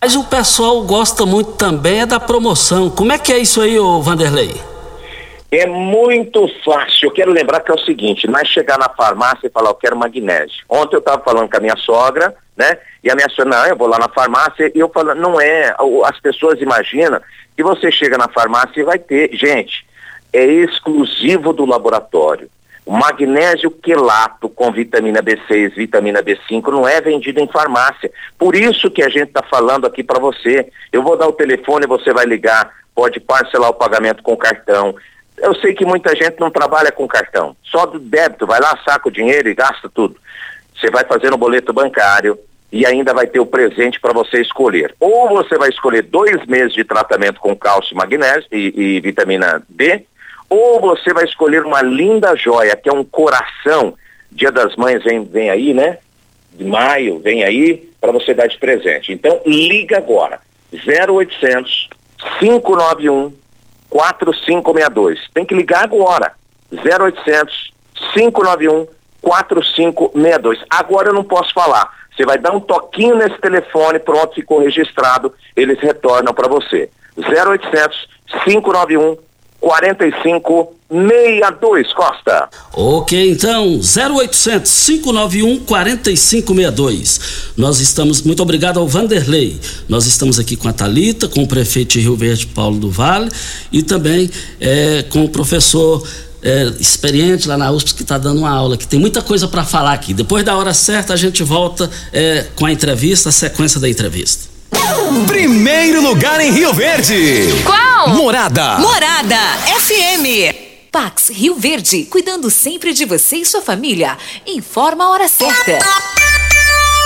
Mas 0.00 0.14
o 0.14 0.22
pessoal 0.24 0.80
gosta 0.82 1.26
muito 1.26 1.52
também 1.52 2.02
é 2.02 2.06
da 2.06 2.20
promoção. 2.20 2.88
Como 2.88 3.12
é 3.12 3.18
que 3.18 3.32
é 3.32 3.38
isso 3.38 3.60
aí, 3.60 3.78
ô 3.78 4.00
Vanderlei? 4.00 4.54
É 5.50 5.66
muito 5.66 6.46
fácil. 6.64 7.06
Eu 7.06 7.10
quero 7.10 7.32
lembrar 7.32 7.60
que 7.60 7.70
é 7.70 7.74
o 7.74 7.84
seguinte, 7.84 8.28
nós 8.28 8.46
chegar 8.46 8.78
na 8.78 8.88
farmácia 8.88 9.48
e 9.48 9.50
falar, 9.50 9.70
eu 9.70 9.74
quero 9.74 9.96
magnésio. 9.96 10.64
Ontem 10.68 10.94
eu 10.94 11.00
estava 11.00 11.22
falando 11.22 11.50
com 11.50 11.56
a 11.56 11.60
minha 11.60 11.76
sogra, 11.76 12.34
né? 12.56 12.78
E 13.02 13.10
a 13.10 13.16
minha 13.16 13.28
sogra, 13.28 13.56
não, 13.56 13.66
eu 13.66 13.76
vou 13.76 13.88
lá 13.88 13.98
na 13.98 14.08
farmácia 14.08 14.70
e 14.72 14.78
eu 14.78 14.88
falo, 14.88 15.14
não 15.16 15.40
é, 15.40 15.74
as 16.04 16.20
pessoas 16.20 16.60
imaginam 16.60 17.20
que 17.56 17.62
você 17.64 17.90
chega 17.90 18.16
na 18.16 18.28
farmácia 18.28 18.80
e 18.80 18.84
vai 18.84 18.98
ter. 18.98 19.34
Gente, 19.34 19.84
é 20.32 20.44
exclusivo 20.44 21.52
do 21.52 21.64
laboratório. 21.64 22.48
O 22.88 22.92
magnésio 22.92 23.70
quelato 23.70 24.48
com 24.48 24.72
vitamina 24.72 25.22
B6, 25.22 25.74
vitamina 25.74 26.22
B5 26.22 26.68
não 26.68 26.88
é 26.88 27.02
vendido 27.02 27.38
em 27.38 27.46
farmácia. 27.46 28.10
Por 28.38 28.56
isso 28.56 28.90
que 28.90 29.02
a 29.02 29.10
gente 29.10 29.28
está 29.28 29.42
falando 29.42 29.86
aqui 29.86 30.02
para 30.02 30.18
você. 30.18 30.66
Eu 30.90 31.02
vou 31.02 31.14
dar 31.14 31.28
o 31.28 31.34
telefone, 31.34 31.86
você 31.86 32.14
vai 32.14 32.24
ligar, 32.24 32.72
pode 32.94 33.20
parcelar 33.20 33.68
o 33.68 33.74
pagamento 33.74 34.22
com 34.22 34.34
cartão. 34.34 34.96
Eu 35.36 35.54
sei 35.56 35.74
que 35.74 35.84
muita 35.84 36.16
gente 36.16 36.40
não 36.40 36.50
trabalha 36.50 36.90
com 36.90 37.06
cartão, 37.06 37.54
só 37.62 37.84
do 37.84 37.98
débito, 37.98 38.46
vai 38.46 38.58
lá, 38.58 38.78
saca 38.82 39.06
o 39.06 39.12
dinheiro 39.12 39.50
e 39.50 39.54
gasta 39.54 39.90
tudo. 39.90 40.16
Você 40.74 40.90
vai 40.90 41.04
fazer 41.04 41.28
no 41.28 41.36
boleto 41.36 41.74
bancário 41.74 42.38
e 42.72 42.86
ainda 42.86 43.12
vai 43.12 43.26
ter 43.26 43.38
o 43.38 43.44
presente 43.44 44.00
para 44.00 44.14
você 44.14 44.40
escolher. 44.40 44.94
Ou 44.98 45.28
você 45.28 45.58
vai 45.58 45.68
escolher 45.68 46.04
dois 46.04 46.46
meses 46.46 46.72
de 46.72 46.84
tratamento 46.84 47.38
com 47.38 47.54
cálcio, 47.54 47.94
magnésio 47.94 48.48
e, 48.50 48.72
e 48.74 49.00
vitamina 49.00 49.62
D, 49.68 50.06
ou 50.48 50.80
você 50.80 51.12
vai 51.12 51.24
escolher 51.24 51.64
uma 51.64 51.82
linda 51.82 52.34
joia, 52.36 52.76
que 52.76 52.88
é 52.88 52.92
um 52.92 53.04
coração. 53.04 53.94
Dia 54.30 54.50
das 54.50 54.76
Mães 54.76 55.02
vem, 55.04 55.24
vem 55.24 55.50
aí, 55.50 55.74
né? 55.74 55.98
De 56.52 56.64
maio, 56.64 57.18
vem 57.18 57.44
aí, 57.44 57.88
para 58.00 58.12
você 58.12 58.34
dar 58.34 58.46
de 58.46 58.58
presente. 58.58 59.12
Então, 59.12 59.40
liga 59.46 59.98
agora. 59.98 60.40
0800 60.72 61.88
591 62.38 63.32
4562. 63.88 65.18
Tem 65.32 65.44
que 65.44 65.54
ligar 65.54 65.84
agora. 65.84 66.32
0800 66.72 67.72
591 68.14 68.86
4562. 69.20 70.58
Agora 70.70 71.08
eu 71.08 71.14
não 71.14 71.24
posso 71.24 71.52
falar. 71.52 71.96
Você 72.14 72.24
vai 72.24 72.38
dar 72.38 72.52
um 72.52 72.60
toquinho 72.60 73.16
nesse 73.16 73.38
telefone, 73.38 73.98
pronto, 73.98 74.34
ficou 74.34 74.58
registrado, 74.60 75.32
eles 75.54 75.78
retornam 75.78 76.34
para 76.34 76.48
você. 76.48 76.90
0800 77.16 78.08
591 78.44 79.16
4562, 79.60 81.92
Costa. 81.92 82.48
Ok, 82.72 83.30
então, 83.30 83.80
0800 83.80 84.86
591 84.86 85.60
4562. 85.60 87.20
Nós 87.56 87.80
estamos, 87.80 88.22
muito 88.22 88.42
obrigado 88.42 88.78
ao 88.78 88.86
Vanderlei. 88.86 89.58
Nós 89.88 90.06
estamos 90.06 90.38
aqui 90.38 90.56
com 90.56 90.68
a 90.68 90.72
Talita, 90.72 91.28
com 91.28 91.42
o 91.42 91.46
prefeito 91.46 91.94
de 91.94 92.00
Rio 92.00 92.16
Verde, 92.16 92.46
Paulo 92.46 92.78
do 92.78 92.90
Vale, 92.90 93.30
e 93.72 93.82
também 93.82 94.30
é, 94.60 95.04
com 95.10 95.24
o 95.24 95.28
professor 95.28 96.06
é, 96.42 96.72
experiente 96.78 97.48
lá 97.48 97.56
na 97.56 97.70
USP 97.70 97.94
que 97.94 98.02
está 98.02 98.16
dando 98.16 98.38
uma 98.38 98.50
aula, 98.50 98.76
que 98.76 98.86
tem 98.86 99.00
muita 99.00 99.22
coisa 99.22 99.48
para 99.48 99.64
falar 99.64 99.92
aqui. 99.92 100.14
Depois 100.14 100.44
da 100.44 100.56
hora 100.56 100.72
certa, 100.72 101.12
a 101.12 101.16
gente 101.16 101.42
volta 101.42 101.90
é, 102.12 102.46
com 102.54 102.64
a 102.64 102.72
entrevista, 102.72 103.28
a 103.28 103.32
sequência 103.32 103.80
da 103.80 103.88
entrevista. 103.88 104.57
Primeiro 105.26 106.00
lugar 106.00 106.40
em 106.40 106.50
Rio 106.50 106.72
Verde. 106.72 107.46
Qual? 107.64 108.10
Morada. 108.10 108.78
Morada 108.78 109.36
FM. 109.80 110.66
Pax 110.90 111.28
Rio 111.28 111.54
Verde, 111.54 112.04
cuidando 112.04 112.50
sempre 112.50 112.92
de 112.92 113.04
você 113.04 113.36
e 113.36 113.44
sua 113.44 113.60
família. 113.60 114.16
Informa 114.46 115.04
a 115.04 115.10
hora 115.10 115.28
certa. 115.28 115.78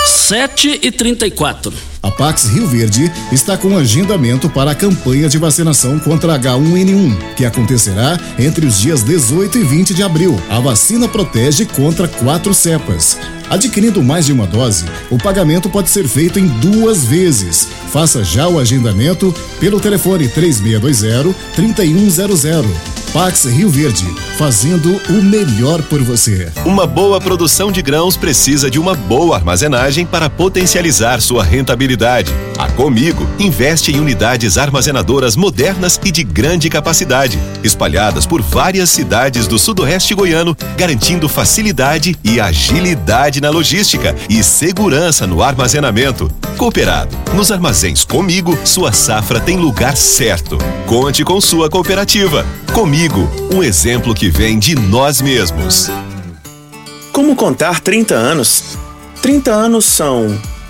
7 0.05 0.79
e 0.81 0.91
34 0.91 1.92
A 2.03 2.11
Pax 2.11 2.45
Rio 2.47 2.67
Verde 2.67 3.09
está 3.31 3.57
com 3.57 3.77
agendamento 3.77 4.49
para 4.49 4.71
a 4.71 4.75
campanha 4.75 5.29
de 5.29 5.37
vacinação 5.37 5.97
contra 5.97 6.37
H1N1, 6.37 7.35
que 7.37 7.45
acontecerá 7.45 8.19
entre 8.37 8.65
os 8.65 8.77
dias 8.77 9.03
18 9.03 9.57
e 9.57 9.63
20 9.63 9.93
de 9.93 10.03
abril. 10.03 10.37
A 10.49 10.59
vacina 10.59 11.07
protege 11.07 11.65
contra 11.65 12.09
quatro 12.09 12.53
cepas. 12.53 13.17
Adquirindo 13.49 14.03
mais 14.03 14.25
de 14.25 14.33
uma 14.33 14.45
dose, 14.45 14.83
o 15.09 15.17
pagamento 15.17 15.69
pode 15.69 15.89
ser 15.89 16.05
feito 16.05 16.37
em 16.37 16.47
duas 16.47 17.05
vezes. 17.05 17.69
Faça 17.89 18.21
já 18.21 18.49
o 18.49 18.59
agendamento 18.59 19.33
pelo 19.61 19.79
telefone 19.79 20.27
3620-3100. 20.27 22.65
Pax 23.13 23.45
Rio 23.45 23.69
Verde, 23.69 24.07
fazendo 24.39 24.99
o 25.07 25.21
melhor 25.21 25.83
por 25.83 26.01
você. 26.01 26.51
Uma 26.65 26.87
boa 26.87 27.21
produção 27.21 27.71
de 27.71 27.79
grãos 27.79 28.17
precisa 28.17 28.71
de 28.71 28.79
uma 28.79 28.95
boa 28.95 29.35
armazenagem 29.35 30.03
para 30.03 30.31
potencializar 30.31 31.21
sua 31.21 31.43
rentabilidade. 31.43 31.92
A 32.57 32.69
Comigo 32.71 33.27
investe 33.39 33.91
em 33.91 33.99
unidades 33.99 34.57
armazenadoras 34.57 35.35
modernas 35.35 35.99
e 36.03 36.11
de 36.11 36.23
grande 36.23 36.69
capacidade, 36.69 37.39
espalhadas 37.63 38.25
por 38.25 38.41
várias 38.41 38.89
cidades 38.89 39.47
do 39.47 39.59
sudoeste 39.59 40.15
goiano, 40.15 40.55
garantindo 40.77 41.29
facilidade 41.29 42.17
e 42.23 42.39
agilidade 42.39 43.41
na 43.41 43.49
logística 43.49 44.15
e 44.29 44.43
segurança 44.43 45.27
no 45.27 45.43
armazenamento. 45.43 46.31
Cooperado. 46.57 47.15
Nos 47.33 47.51
armazéns 47.51 48.03
Comigo, 48.05 48.57
sua 48.63 48.91
safra 48.91 49.39
tem 49.39 49.57
lugar 49.57 49.97
certo. 49.97 50.57
Conte 50.85 51.23
com 51.23 51.41
sua 51.41 51.69
cooperativa. 51.69 52.45
Comigo, 52.73 53.29
um 53.51 53.63
exemplo 53.63 54.13
que 54.13 54.29
vem 54.29 54.59
de 54.59 54.75
nós 54.75 55.21
mesmos. 55.21 55.89
Como 57.11 57.35
contar 57.35 57.79
30 57.79 58.15
anos? 58.15 58.77
30 59.21 59.51
anos 59.51 59.85
são 59.85 60.39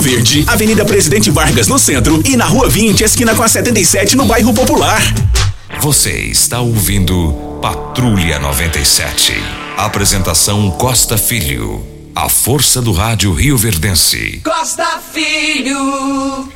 Rio 0.00 0.16
Verde, 0.16 0.44
Avenida 0.46 0.82
Presidente 0.82 1.30
Vargas 1.30 1.68
no 1.68 1.78
centro 1.78 2.22
e 2.24 2.34
na 2.34 2.46
Rua 2.46 2.70
20, 2.70 3.04
esquina 3.04 3.34
com 3.34 3.42
a 3.42 3.48
77 3.48 4.16
no 4.16 4.24
bairro 4.24 4.54
Popular. 4.54 5.02
Você 5.82 6.12
está 6.12 6.58
ouvindo 6.60 7.58
Patrulha 7.60 8.38
97. 8.38 9.34
Apresentação 9.76 10.70
Costa 10.70 11.18
Filho. 11.18 11.84
A 12.14 12.30
força 12.30 12.80
do 12.80 12.92
rádio 12.92 13.34
Rio 13.34 13.58
Verdense. 13.58 14.40
Costa 14.42 14.86
Filho. 15.12 16.48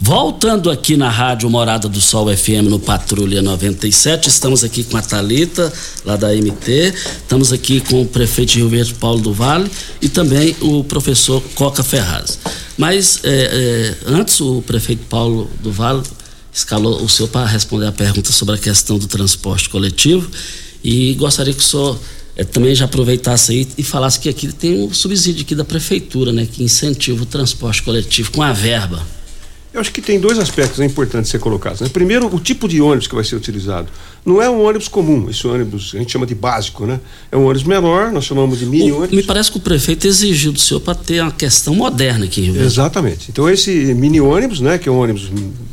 Voltando 0.00 0.70
aqui 0.70 0.96
na 0.96 1.10
Rádio 1.10 1.50
Morada 1.50 1.88
do 1.88 2.00
Sol 2.00 2.28
FM 2.34 2.68
no 2.70 2.78
Patrulha 2.78 3.42
97, 3.42 4.28
estamos 4.28 4.62
aqui 4.62 4.84
com 4.84 4.96
a 4.96 5.02
Talita 5.02 5.72
lá 6.04 6.14
da 6.14 6.28
MT, 6.28 6.94
estamos 7.22 7.52
aqui 7.52 7.80
com 7.80 8.02
o 8.02 8.06
prefeito 8.06 8.52
de 8.52 8.58
Rio 8.58 8.68
Verde, 8.68 8.94
Paulo 8.94 9.20
do 9.20 9.32
Vale, 9.32 9.68
e 10.00 10.08
também 10.08 10.54
o 10.60 10.84
professor 10.84 11.42
Coca 11.56 11.82
Ferraz. 11.82 12.38
Mas 12.76 13.18
é, 13.24 13.96
é, 14.06 14.10
antes 14.12 14.40
o 14.40 14.62
prefeito 14.62 15.04
Paulo 15.06 15.50
do 15.60 15.72
Vale 15.72 16.04
escalou 16.54 17.02
o 17.02 17.08
senhor 17.08 17.28
para 17.28 17.44
responder 17.46 17.86
a 17.86 17.92
pergunta 17.92 18.30
sobre 18.30 18.54
a 18.54 18.58
questão 18.58 19.00
do 19.00 19.08
transporte 19.08 19.68
coletivo 19.68 20.30
e 20.82 21.12
gostaria 21.14 21.52
que 21.52 21.60
o 21.60 21.64
senhor 21.64 21.98
é, 22.36 22.44
também 22.44 22.72
já 22.72 22.84
aproveitasse 22.84 23.50
aí 23.50 23.68
e 23.76 23.82
falasse 23.82 24.20
que 24.20 24.28
aqui 24.28 24.52
tem 24.52 24.80
um 24.80 24.94
subsídio 24.94 25.42
aqui 25.42 25.56
da 25.56 25.64
prefeitura, 25.64 26.32
né, 26.32 26.46
que 26.46 26.62
incentiva 26.62 27.20
o 27.24 27.26
transporte 27.26 27.82
coletivo 27.82 28.30
com 28.30 28.44
a 28.44 28.52
verba. 28.52 29.17
Eu 29.78 29.82
acho 29.82 29.92
que 29.92 30.02
tem 30.02 30.18
dois 30.18 30.40
aspectos 30.40 30.80
importantes 30.80 31.30
ser 31.30 31.38
colocados. 31.38 31.80
Né? 31.80 31.88
Primeiro, 31.88 32.26
o 32.34 32.40
tipo 32.40 32.66
de 32.66 32.80
ônibus 32.82 33.06
que 33.06 33.14
vai 33.14 33.22
ser 33.22 33.36
utilizado. 33.36 33.86
Não 34.26 34.42
é 34.42 34.50
um 34.50 34.60
ônibus 34.64 34.88
comum, 34.88 35.30
esse 35.30 35.46
ônibus 35.46 35.92
a 35.94 35.98
gente 35.98 36.10
chama 36.10 36.26
de 36.26 36.34
básico, 36.34 36.84
né? 36.84 36.98
É 37.30 37.36
um 37.36 37.44
ônibus 37.44 37.62
menor, 37.62 38.10
nós 38.10 38.24
chamamos 38.24 38.58
de 38.58 38.66
mini 38.66 38.90
ônibus. 38.90 39.14
Me 39.14 39.22
parece 39.22 39.52
que 39.52 39.56
o 39.56 39.60
prefeito 39.60 40.04
exigiu 40.08 40.50
do 40.50 40.58
senhor 40.58 40.80
para 40.80 40.96
ter 40.96 41.22
uma 41.22 41.30
questão 41.30 41.76
moderna 41.76 42.24
aqui 42.24 42.40
em 42.40 42.44
Rio 42.46 42.54
Verde. 42.54 42.66
Exatamente. 42.66 43.30
Então 43.30 43.48
esse 43.48 43.70
mini 43.94 44.20
ônibus, 44.20 44.60
né, 44.60 44.78
que 44.78 44.88
é 44.88 44.92
um 44.92 44.98
ônibus 44.98 45.30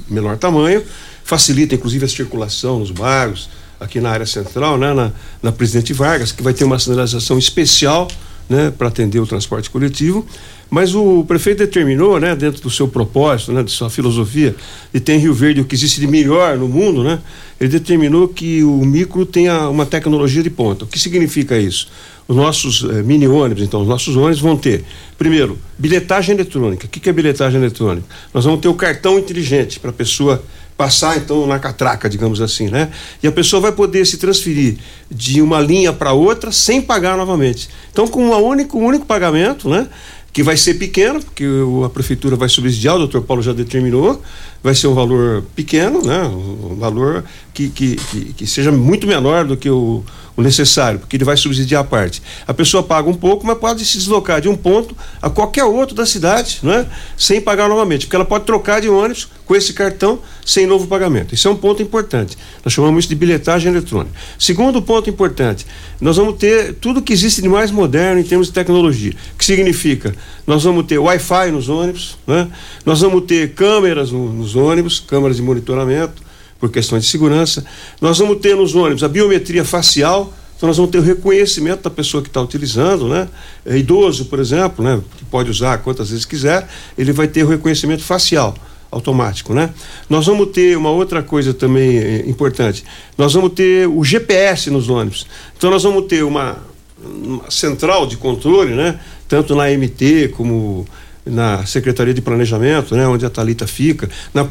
menor 0.08 0.38
tamanho, 0.38 0.84
facilita 1.24 1.74
inclusive 1.74 2.06
a 2.06 2.08
circulação 2.08 2.78
nos 2.78 2.91
bairros, 2.91 3.49
aqui 3.80 3.99
na 3.99 4.12
área 4.12 4.28
central, 4.28 4.78
né, 4.78 4.93
na, 4.93 5.12
na 5.41 5.51
Presidente 5.51 5.93
Vargas, 5.93 6.32
que 6.32 6.43
vai 6.43 6.53
ter 6.53 6.64
uma 6.64 6.78
sinalização 6.78 7.39
especial, 7.39 8.08
né, 8.47 8.72
para 8.78 8.88
atender 8.88 9.20
o 9.20 9.26
transporte 9.26 9.68
coletivo. 9.72 10.26
Mas 10.70 10.95
o 10.95 11.24
prefeito 11.28 11.59
determinou, 11.59 12.20
né, 12.20 12.36
dentro 12.36 12.61
do 12.61 12.70
seu 12.70 12.88
propósito, 12.88 13.51
né, 13.51 13.63
de 13.63 13.72
sua 13.72 13.89
filosofia, 13.89 14.55
de 14.93 14.99
ter 14.99 15.13
em 15.13 15.20
Rio 15.20 15.34
Verde 15.34 15.61
o 15.61 15.66
que 15.66 15.76
existe 15.76 15.99
de 15.99 16.07
melhor 16.07 16.57
no 16.57 16.68
mundo, 16.68 17.03
né, 17.03 17.20
ele 17.59 17.70
determinou 17.70 18.28
que 18.28 18.63
o 18.63 18.84
micro 18.86 19.26
tenha 19.26 19.70
uma 19.70 19.86
tecnologia 19.86 20.43
de 20.43 20.49
ponta. 20.49 20.86
O 20.86 20.88
que 20.88 20.99
significa 20.99 21.57
isso? 21.57 21.88
Os 22.28 22.36
nossos 22.36 22.84
eh, 22.84 23.03
mini 23.03 23.28
ônibus, 23.28 23.63
então, 23.63 23.82
os 23.82 23.88
nossos 23.88 24.16
ônibus 24.16 24.39
vão 24.39 24.57
ter, 24.57 24.84
primeiro, 25.18 25.59
bilhetagem 25.78 26.34
eletrônica. 26.34 26.88
O 26.88 26.89
que, 26.89 26.99
que 26.99 27.07
é 27.07 27.13
bilhetagem 27.13 27.59
eletrônica? 27.59 28.07
Nós 28.34 28.43
vamos 28.43 28.59
ter 28.61 28.68
o 28.68 28.74
cartão 28.74 29.20
inteligente 29.20 29.80
para 29.80 29.91
a 29.91 29.93
pessoa 29.93 30.43
passar 30.78 31.18
então 31.18 31.47
na 31.47 31.57
catraca, 31.57 32.09
digamos 32.09 32.41
assim, 32.41 32.68
né? 32.68 32.89
E 33.24 33.28
a 33.28 33.32
pessoa 33.32 33.61
vai 33.61 33.72
poder 33.72 34.05
se 34.05 34.18
transferir 34.18 34.78
de 35.09 35.41
uma 35.41 35.61
linha 35.61 35.93
para 35.93 36.11
outra 36.11 36.51
sem 36.51 36.82
pagar 36.82 37.16
novamente. 37.16 37.70
Então, 37.91 38.07
com 38.07 38.26
um 38.26 38.36
único, 38.36 38.78
um 38.78 38.86
único 38.86 39.05
pagamento, 39.05 39.70
né? 39.70 39.88
Que 40.36 40.44
vai 40.44 40.58
ser 40.58 40.74
pequeno, 40.74 41.20
porque 41.24 41.46
a 41.86 41.90
prefeitura 41.90 42.36
vai 42.36 42.50
subsidiar, 42.50 42.96
o 42.96 43.00
doutor 43.00 43.22
Paulo 43.22 43.42
já 43.42 43.54
determinou, 43.54 44.22
vai 44.62 44.76
ser 44.76 44.88
um 44.88 44.94
valor 44.94 45.44
pequeno, 45.56 46.04
né? 46.04 46.24
Um 46.24 46.76
valor 46.76 47.24
que, 47.54 47.70
que, 47.70 47.96
que, 47.96 48.34
que 48.34 48.46
seja 48.46 48.70
muito 48.70 49.08
menor 49.08 49.46
do 49.46 49.56
que 49.56 49.70
o, 49.70 50.04
o 50.38 50.42
necessário, 50.42 51.00
porque 51.00 51.16
ele 51.16 51.24
vai 51.24 51.38
subsidiar 51.38 51.82
a 51.82 51.84
parte. 51.86 52.22
A 52.46 52.54
pessoa 52.54 52.84
paga 52.84 53.10
um 53.10 53.14
pouco, 53.14 53.46
mas 53.48 53.58
pode 53.58 53.86
se 53.86 53.98
deslocar 53.98 54.42
de 54.42 54.50
um 54.50 54.56
ponto 54.56 54.96
a 55.22 55.30
qualquer 55.30 55.64
outro 55.64 55.96
da 55.96 56.06
cidade, 56.06 56.60
né? 56.62 56.86
Sem 57.18 57.40
pagar 57.40 57.70
novamente, 57.70 58.06
porque 58.06 58.16
ela 58.18 58.26
pode 58.26 58.44
trocar 58.46 58.82
de 58.82 58.90
ônibus 58.90 59.30
com 59.46 59.56
esse 59.56 59.72
cartão 59.74 60.20
sem 60.46 60.68
novo 60.68 60.88
pagamento. 60.88 61.34
Isso 61.34 61.48
é 61.48 61.52
um 61.52 61.56
ponto 61.56 61.82
importante. 61.82 62.38
Nós 62.64 62.74
chamamos 62.74 63.00
isso 63.06 63.10
de 63.10 63.16
bilhetagem 63.16 63.72
eletrônica. 63.72 64.14
Segundo 64.38 64.82
ponto 64.82 65.10
importante, 65.10 65.66
nós 66.02 66.18
vamos 66.18 66.36
ter 66.38 66.74
tudo 66.76 67.02
que 67.02 67.14
existe 67.14 67.42
de 67.42 67.48
mais 67.48 67.72
moderno 67.72 68.20
em 68.20 68.24
termos 68.24 68.48
de 68.48 68.54
tecnologia. 68.54 69.14
Que 69.38 69.46
significa? 69.46 70.14
Nós 70.46 70.64
vamos 70.64 70.86
ter 70.86 70.98
Wi-Fi 70.98 71.52
nos 71.52 71.70
ônibus, 71.70 72.18
né? 72.28 72.50
Nós 72.86 73.00
vamos 73.02 73.24
ter 73.26 73.54
câmeras 73.54 74.12
no- 74.12 74.34
nos 74.34 74.56
ônibus, 74.56 75.00
câmeras 75.00 75.38
de 75.38 75.44
monitoramento, 75.44 76.26
por 76.66 76.72
questões 76.72 77.03
de 77.03 77.09
segurança. 77.09 77.63
Nós 78.01 78.18
vamos 78.18 78.39
ter 78.39 78.55
nos 78.55 78.74
ônibus 78.74 79.03
a 79.03 79.07
biometria 79.07 79.63
facial, 79.63 80.34
então 80.57 80.68
nós 80.68 80.78
vamos 80.78 80.91
ter 80.91 80.97
o 80.97 81.01
reconhecimento 81.01 81.84
da 81.84 81.89
pessoa 81.89 82.24
que 82.24 82.30
está 82.30 82.41
utilizando, 82.41 83.07
né? 83.07 83.28
É 83.66 83.78
idoso, 83.78 84.26
por 84.26 84.39
exemplo, 84.39 84.84
né? 84.84 84.99
Que 85.18 85.26
pode 85.26 85.51
usar 85.51 85.78
quantas 85.80 86.09
vezes 86.09 86.26
quiser, 86.26 86.68
ele 86.97 87.11
vai 87.11 87.28
ter 87.28 87.43
o 87.43 87.47
reconhecimento 87.47 88.03
facial 88.03 88.55
automático, 88.89 89.53
né? 89.53 89.72
Nós 90.09 90.26
vamos 90.26 90.49
ter 90.49 90.78
uma 90.78 90.89
outra 90.89 91.22
coisa 91.22 91.53
também 91.53 91.97
eh, 91.97 92.24
importante. 92.28 92.84
Nós 93.18 93.34
vamos 93.34 93.51
ter 93.53 93.88
o 93.88 94.03
GPS 94.03 94.70
nos 94.72 94.89
ônibus. 94.89 95.28
Então 95.57 95.70
nós 95.70 95.84
vamos 95.84 96.05
ter 96.05 96.24
uma, 96.24 96.57
uma 97.03 97.51
central 97.51 98.07
de 98.07 98.18
controle, 98.18 98.74
né? 98.74 98.99
Tanto 99.28 99.55
na 99.55 99.66
MT 99.70 100.30
como 100.30 100.88
na 101.26 101.66
Secretaria 101.66 102.13
de 102.13 102.22
Planejamento, 102.22 102.95
né? 102.95 103.05
Onde 103.07 103.26
a 103.26 103.30
Talita 103.30 103.68
fica, 103.68 104.09
na 104.34 104.45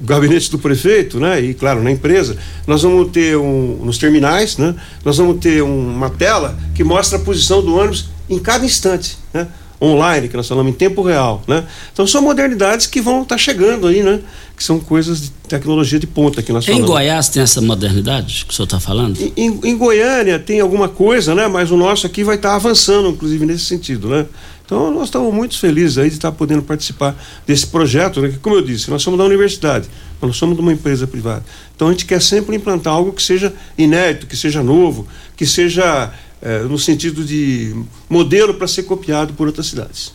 próprio 0.00 0.20
gabinete 0.20 0.50
do 0.50 0.58
prefeito, 0.58 1.18
né? 1.20 1.40
E 1.40 1.54
claro, 1.54 1.82
na 1.82 1.90
empresa, 1.90 2.36
nós 2.66 2.82
vamos 2.82 3.10
ter 3.10 3.36
um, 3.36 3.80
nos 3.84 3.98
terminais, 3.98 4.56
né? 4.56 4.74
Nós 5.04 5.16
vamos 5.18 5.38
ter 5.40 5.62
um- 5.62 5.94
uma 5.94 6.10
tela 6.10 6.58
que 6.74 6.82
mostra 6.84 7.18
a 7.18 7.20
posição 7.20 7.62
do 7.62 7.74
ônibus 7.76 8.06
em 8.28 8.38
cada 8.38 8.64
instante, 8.64 9.16
né? 9.32 9.46
Online, 9.82 10.28
que 10.28 10.36
nós 10.36 10.46
falamos 10.46 10.70
em 10.72 10.74
tempo 10.76 11.00
real, 11.00 11.42
né? 11.48 11.64
Então 11.92 12.06
são 12.06 12.20
modernidades 12.20 12.86
que 12.86 13.00
vão 13.00 13.22
estar 13.22 13.38
chegando 13.38 13.86
aí, 13.86 14.02
né? 14.02 14.20
Que 14.54 14.62
são 14.62 14.78
coisas 14.78 15.22
de 15.22 15.30
tecnologia 15.48 15.98
de 15.98 16.06
ponta 16.06 16.42
que 16.42 16.52
nós 16.52 16.64
Em 16.64 16.72
falamos. 16.72 16.90
Goiás 16.90 17.28
tem 17.30 17.42
essa 17.42 17.62
modernidade 17.62 18.44
que 18.46 18.52
o 18.52 18.54
senhor 18.56 18.64
está 18.66 18.78
falando? 18.78 19.16
Em, 19.36 19.58
em 19.64 19.76
Goiânia 19.78 20.38
tem 20.38 20.60
alguma 20.60 20.86
coisa, 20.88 21.34
né? 21.34 21.48
Mas 21.48 21.70
o 21.70 21.78
nosso 21.78 22.06
aqui 22.06 22.22
vai 22.22 22.36
estar 22.36 22.54
avançando, 22.56 23.08
inclusive, 23.08 23.46
nesse 23.46 23.64
sentido, 23.64 24.08
né? 24.08 24.26
Então 24.70 24.88
nós 24.88 25.08
estamos 25.08 25.34
muito 25.34 25.58
felizes 25.58 25.98
aí 25.98 26.08
de 26.08 26.14
estar 26.14 26.30
podendo 26.30 26.62
participar 26.62 27.20
desse 27.44 27.66
projeto, 27.66 28.22
né? 28.22 28.28
Que, 28.28 28.38
como 28.38 28.54
eu 28.54 28.62
disse, 28.62 28.88
nós 28.88 29.02
somos 29.02 29.18
da 29.18 29.24
universidade, 29.24 29.88
mas 30.20 30.28
nós 30.28 30.36
somos 30.36 30.54
de 30.54 30.62
uma 30.62 30.72
empresa 30.72 31.08
privada. 31.08 31.44
Então 31.74 31.88
a 31.88 31.90
gente 31.90 32.06
quer 32.06 32.22
sempre 32.22 32.54
implantar 32.54 32.92
algo 32.92 33.12
que 33.12 33.20
seja 33.20 33.52
inédito, 33.76 34.28
que 34.28 34.36
seja 34.36 34.62
novo, 34.62 35.08
que 35.36 35.44
seja 35.44 36.14
eh, 36.40 36.60
no 36.60 36.78
sentido 36.78 37.24
de 37.24 37.74
modelo 38.08 38.54
para 38.54 38.68
ser 38.68 38.84
copiado 38.84 39.34
por 39.34 39.48
outras 39.48 39.66
cidades. 39.66 40.12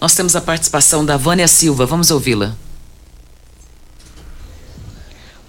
Nós 0.00 0.16
temos 0.16 0.34
a 0.34 0.40
participação 0.40 1.04
da 1.04 1.16
Vânia 1.16 1.46
Silva. 1.46 1.86
Vamos 1.86 2.10
ouvi-la. 2.10 2.56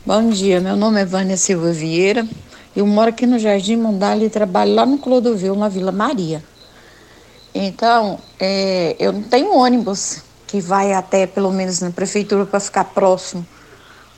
Bom 0.06 0.30
dia, 0.30 0.62
meu 0.62 0.76
nome 0.76 1.02
é 1.02 1.06
Vânia 1.06 1.38
Silva 1.38 1.72
Vieira. 1.72 2.28
Eu 2.76 2.86
moro 2.86 3.10
aqui 3.10 3.26
no 3.26 3.40
Jardim 3.40 3.78
Mandala 3.78 4.24
e 4.24 4.30
trabalho 4.30 4.76
lá 4.76 4.86
no 4.86 5.00
Clodovil, 5.00 5.56
na 5.56 5.70
Vila 5.70 5.92
Maria. 5.92 6.53
Então, 7.54 8.20
é, 8.40 8.96
eu 9.00 9.12
não 9.12 9.24
tenho 9.24 9.54
ônibus 9.54 10.22
que 10.48 10.60
vai 10.60 10.94
até, 10.94 11.28
pelo 11.28 11.52
menos, 11.52 11.80
na 11.82 11.92
prefeitura 11.92 12.46
para 12.46 12.60
ficar 12.60 12.86
próximo 12.86 13.46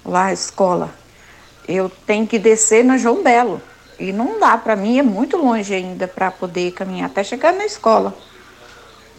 lá 0.06 0.26
à 0.26 0.34
escola. 0.34 0.94
Eu 1.68 1.92
tenho 2.06 2.26
que 2.26 2.40
descer 2.40 2.84
na 2.84 2.98
João 2.98 3.24
Belo. 3.24 3.62
E 4.00 4.12
não 4.12 4.40
dá, 4.40 4.58
para 4.58 4.76
mim 4.76 5.00
é 5.00 5.04
muito 5.04 5.38
longe 5.38 5.74
ainda 5.74 6.08
para 6.08 6.30
poder 6.30 6.72
caminhar 6.72 7.08
até 7.08 7.24
chegar 7.24 7.54
na 7.54 7.66
escola. 7.66 8.16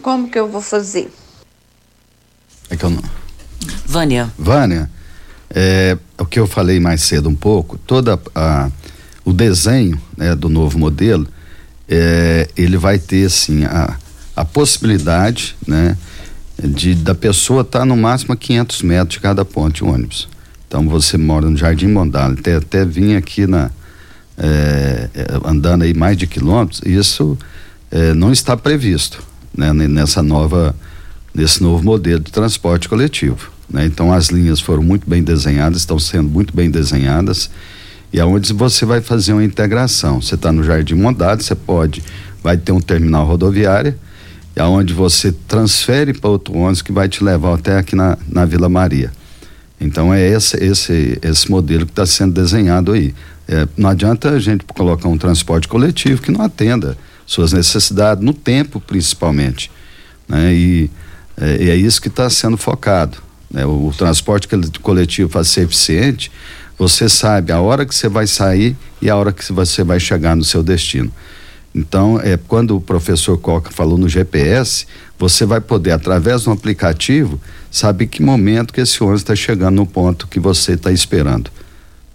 Como 0.01 0.29
que 0.29 0.37
eu 0.37 0.47
vou 0.47 0.61
fazer? 0.61 1.11
É 2.69 2.75
que 2.75 2.83
eu 2.83 2.89
não. 2.89 3.01
Vânia. 3.85 4.31
Vânia, 4.37 4.89
é, 5.49 5.97
o 6.17 6.25
que 6.25 6.39
eu 6.39 6.45
falei 6.45 6.79
mais 6.79 7.01
cedo 7.01 7.27
um 7.29 7.35
pouco, 7.35 7.77
toda 7.77 8.19
a, 8.35 8.69
o 9.25 9.33
desenho 9.33 9.99
né, 10.15 10.35
do 10.35 10.49
novo 10.49 10.77
modelo, 10.77 11.27
é, 11.89 12.47
ele 12.55 12.77
vai 12.77 12.99
ter 12.99 13.25
assim 13.25 13.65
a, 13.65 13.97
a 14.37 14.45
possibilidade, 14.45 15.55
né, 15.67 15.97
de 16.63 16.93
da 16.93 17.15
pessoa 17.15 17.61
estar 17.61 17.79
tá 17.79 17.85
no 17.85 17.97
máximo 17.97 18.33
a 18.33 18.37
500 18.37 18.83
metros 18.83 19.13
de 19.15 19.19
cada 19.19 19.43
ponto 19.43 19.73
de 19.73 19.83
ônibus. 19.83 20.29
Então 20.67 20.87
você 20.87 21.17
mora 21.17 21.49
no 21.49 21.57
Jardim 21.57 21.87
Mondale, 21.87 22.35
até, 22.39 22.55
até 22.55 22.85
vim 22.85 23.15
aqui 23.15 23.47
na 23.47 23.71
é, 24.37 25.09
é, 25.15 25.27
andando 25.43 25.81
aí 25.81 25.95
mais 25.95 26.15
de 26.15 26.27
quilômetros, 26.27 26.81
isso 26.85 27.35
é, 27.89 28.13
não 28.13 28.31
está 28.31 28.55
previsto 28.55 29.23
né, 29.55 29.73
nessa 29.73 30.21
nova, 30.21 30.75
nesse 31.33 31.63
novo 31.63 31.83
modelo 31.83 32.19
de 32.19 32.31
transporte 32.31 32.87
coletivo. 32.87 33.49
Né? 33.67 33.87
Então 33.87 34.13
as 34.13 34.27
linhas 34.27 34.59
foram 34.59 34.83
muito 34.83 35.09
bem 35.09 35.23
desenhadas, 35.23 35.79
estão 35.79 35.97
sendo 35.97 36.29
muito 36.29 36.55
bem 36.55 36.69
desenhadas 36.69 37.49
e 38.13 38.19
aonde 38.19 38.53
você 38.53 38.85
vai 38.85 39.01
fazer 39.01 39.33
uma 39.33 39.43
integração. 39.43 40.21
Você 40.21 40.35
está 40.35 40.51
no 40.51 40.63
Jardim 40.63 40.93
Mondado, 40.93 41.41
você 41.41 41.55
pode, 41.55 42.03
vai 42.43 42.55
ter 42.55 42.71
um 42.71 42.79
terminal 42.79 43.25
rodoviário, 43.25 43.95
aonde 44.59 44.93
você 44.93 45.31
transfere 45.31 46.13
para 46.13 46.29
outro 46.29 46.55
ônibus 46.55 46.81
que 46.81 46.91
vai 46.91 47.07
te 47.07 47.23
levar 47.23 47.55
até 47.55 47.77
aqui 47.77 47.95
na, 47.95 48.17
na 48.27 48.45
Vila 48.45 48.69
Maria. 48.69 49.11
Então 49.79 50.13
é 50.13 50.27
esse 50.27 50.57
esse 50.57 51.19
esse 51.21 51.49
modelo 51.51 51.85
que 51.85 51.91
está 51.91 52.05
sendo 52.05 52.33
desenhado 52.33 52.93
aí. 52.93 53.13
É, 53.47 53.67
não 53.77 53.89
adianta 53.89 54.29
a 54.29 54.39
gente 54.39 54.65
colocar 54.65 55.07
um 55.07 55.17
transporte 55.17 55.67
coletivo 55.67 56.21
que 56.21 56.31
não 56.31 56.41
atenda 56.41 56.97
suas 57.25 57.53
necessidades 57.53 58.23
no 58.23 58.33
tempo 58.33 58.79
principalmente, 58.79 59.71
né? 60.27 60.53
E 60.53 60.89
é, 61.39 61.69
é 61.69 61.75
isso 61.75 62.01
que 62.01 62.07
está 62.07 62.29
sendo 62.29 62.57
focado. 62.57 63.17
Né? 63.49 63.65
O, 63.65 63.87
o 63.87 63.93
transporte 63.93 64.47
coletivo 64.81 65.29
para 65.29 65.43
ser 65.43 65.65
eficiente, 65.65 66.31
você 66.77 67.07
sabe 67.07 67.51
a 67.51 67.61
hora 67.61 67.85
que 67.85 67.95
você 67.95 68.09
vai 68.09 68.27
sair 68.27 68.75
e 69.01 69.09
a 69.09 69.15
hora 69.15 69.31
que 69.31 69.51
você 69.53 69.83
vai 69.83 69.99
chegar 69.99 70.35
no 70.35 70.43
seu 70.43 70.63
destino. 70.63 71.11
Então, 71.77 72.19
é 72.19 72.35
quando 72.35 72.75
o 72.75 72.81
professor 72.81 73.37
Coca 73.37 73.71
falou 73.71 73.99
no 73.99 74.09
GPS, 74.09 74.87
você 75.17 75.45
vai 75.45 75.61
poder, 75.61 75.91
através 75.91 76.41
de 76.41 76.49
um 76.49 76.51
aplicativo, 76.51 77.39
saber 77.69 78.07
que 78.07 78.23
momento 78.23 78.73
que 78.73 78.81
esse 78.81 79.01
ônibus 79.03 79.21
está 79.21 79.35
chegando 79.35 79.75
no 79.75 79.85
ponto 79.85 80.27
que 80.27 80.39
você 80.39 80.73
está 80.73 80.91
esperando. 80.91 81.51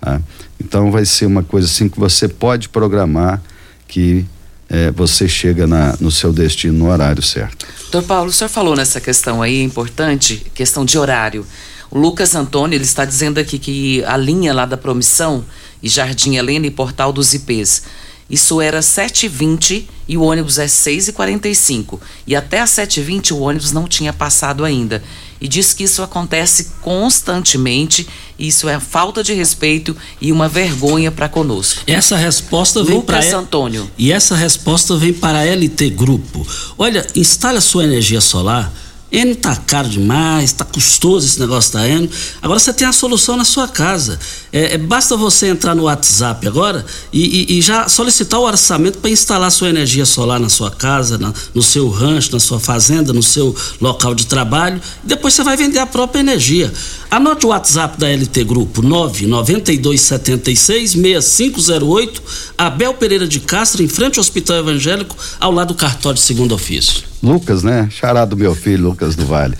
Tá? 0.00 0.20
Então, 0.60 0.90
vai 0.90 1.04
ser 1.04 1.26
uma 1.26 1.44
coisa 1.44 1.68
assim 1.68 1.88
que 1.88 1.98
você 1.98 2.26
pode 2.26 2.68
programar 2.68 3.40
que 3.86 4.26
é, 4.68 4.90
você 4.90 5.28
chega 5.28 5.64
na, 5.64 5.94
no 6.00 6.10
seu 6.10 6.32
destino 6.32 6.76
no 6.76 6.90
horário 6.90 7.22
certo. 7.22 7.64
Doutor 7.82 8.02
Paulo, 8.02 8.30
o 8.30 8.32
senhor 8.32 8.48
falou 8.48 8.74
nessa 8.74 9.00
questão 9.00 9.40
aí, 9.40 9.62
importante, 9.62 10.44
questão 10.54 10.84
de 10.84 10.98
horário. 10.98 11.46
O 11.88 11.98
Lucas 11.98 12.34
Antônio, 12.34 12.74
ele 12.74 12.84
está 12.84 13.04
dizendo 13.04 13.38
aqui 13.38 13.58
que 13.58 14.02
a 14.06 14.16
linha 14.16 14.52
lá 14.52 14.66
da 14.66 14.76
Promissão 14.76 15.44
e 15.80 15.88
Jardim 15.88 16.36
Helena 16.36 16.66
e 16.66 16.70
Portal 16.70 17.12
dos 17.12 17.32
IPs 17.32 17.82
isso 18.28 18.60
era 18.60 18.80
7h20 18.80 19.84
e 20.08 20.16
o 20.16 20.22
ônibus 20.22 20.58
é 20.58 20.66
6h45. 20.66 21.98
E 22.26 22.34
até 22.34 22.60
às 22.60 22.70
7h20 22.70 23.32
o 23.32 23.40
ônibus 23.40 23.72
não 23.72 23.86
tinha 23.86 24.12
passado 24.12 24.64
ainda. 24.64 25.02
E 25.40 25.48
diz 25.48 25.74
que 25.74 25.84
isso 25.84 26.02
acontece 26.02 26.70
constantemente. 26.80 28.06
Isso 28.38 28.68
é 28.68 28.78
falta 28.78 29.22
de 29.22 29.34
respeito 29.34 29.96
e 30.20 30.32
uma 30.32 30.48
vergonha 30.48 31.10
para 31.10 31.28
conosco. 31.28 31.82
Essa 31.86 32.16
resposta 32.16 32.82
vem 32.82 33.00
para 33.00 33.36
Antônio. 33.36 33.90
E 33.98 34.12
essa 34.12 34.34
resposta 34.34 34.96
vem 34.96 35.12
para 35.12 35.40
a 35.40 35.44
LT 35.44 35.90
Grupo. 35.90 36.46
Olha, 36.78 37.06
instale 37.14 37.58
a 37.58 37.60
sua 37.60 37.84
energia 37.84 38.20
solar 38.20 38.72
N 39.12 39.34
tá 39.34 39.54
caro 39.54 39.90
demais, 39.90 40.52
tá 40.52 40.64
custoso 40.64 41.26
esse 41.26 41.38
negócio 41.38 41.74
da 41.74 41.86
N. 41.86 42.10
Agora 42.40 42.58
você 42.58 42.72
tem 42.72 42.86
a 42.86 42.92
solução 42.94 43.36
na 43.36 43.44
sua 43.44 43.68
casa. 43.68 44.18
É, 44.52 44.74
é 44.74 44.78
basta 44.78 45.16
você 45.16 45.48
entrar 45.48 45.74
no 45.74 45.84
WhatsApp 45.84 46.46
agora 46.46 46.84
e, 47.12 47.52
e, 47.52 47.58
e 47.58 47.62
já 47.62 47.88
solicitar 47.88 48.38
o 48.38 48.44
orçamento 48.44 48.98
para 48.98 49.10
instalar 49.10 49.50
sua 49.50 49.70
energia 49.70 50.04
solar 50.04 50.38
na 50.38 50.48
sua 50.48 50.70
casa, 50.70 51.16
na, 51.16 51.32
no 51.54 51.62
seu 51.62 51.88
rancho, 51.88 52.32
na 52.32 52.40
sua 52.40 52.60
fazenda, 52.60 53.12
no 53.12 53.22
seu 53.22 53.54
local 53.80 54.14
de 54.14 54.26
trabalho. 54.26 54.80
Depois 55.02 55.34
você 55.34 55.42
vai 55.42 55.56
vender 55.56 55.78
a 55.78 55.86
própria 55.86 56.20
energia. 56.20 56.72
Anote 57.10 57.46
o 57.46 57.48
WhatsApp 57.48 57.98
da 57.98 58.08
LT 58.08 58.44
Grupo 58.44 58.82
99276 58.82 60.92
6508, 60.92 62.22
Abel 62.56 62.94
Pereira 62.94 63.26
de 63.26 63.40
Castro, 63.40 63.82
em 63.82 63.88
frente 63.88 64.18
ao 64.18 64.20
Hospital 64.20 64.58
Evangélico, 64.58 65.16
ao 65.40 65.52
lado 65.52 65.68
do 65.68 65.74
cartório 65.74 66.16
de 66.16 66.22
segundo 66.22 66.54
ofício. 66.54 67.04
Lucas, 67.22 67.62
né? 67.62 67.88
Chará 67.90 68.24
do 68.24 68.36
meu 68.36 68.54
filho, 68.54 68.84
Lucas 68.84 69.14
do 69.14 69.24
Vale. 69.24 69.56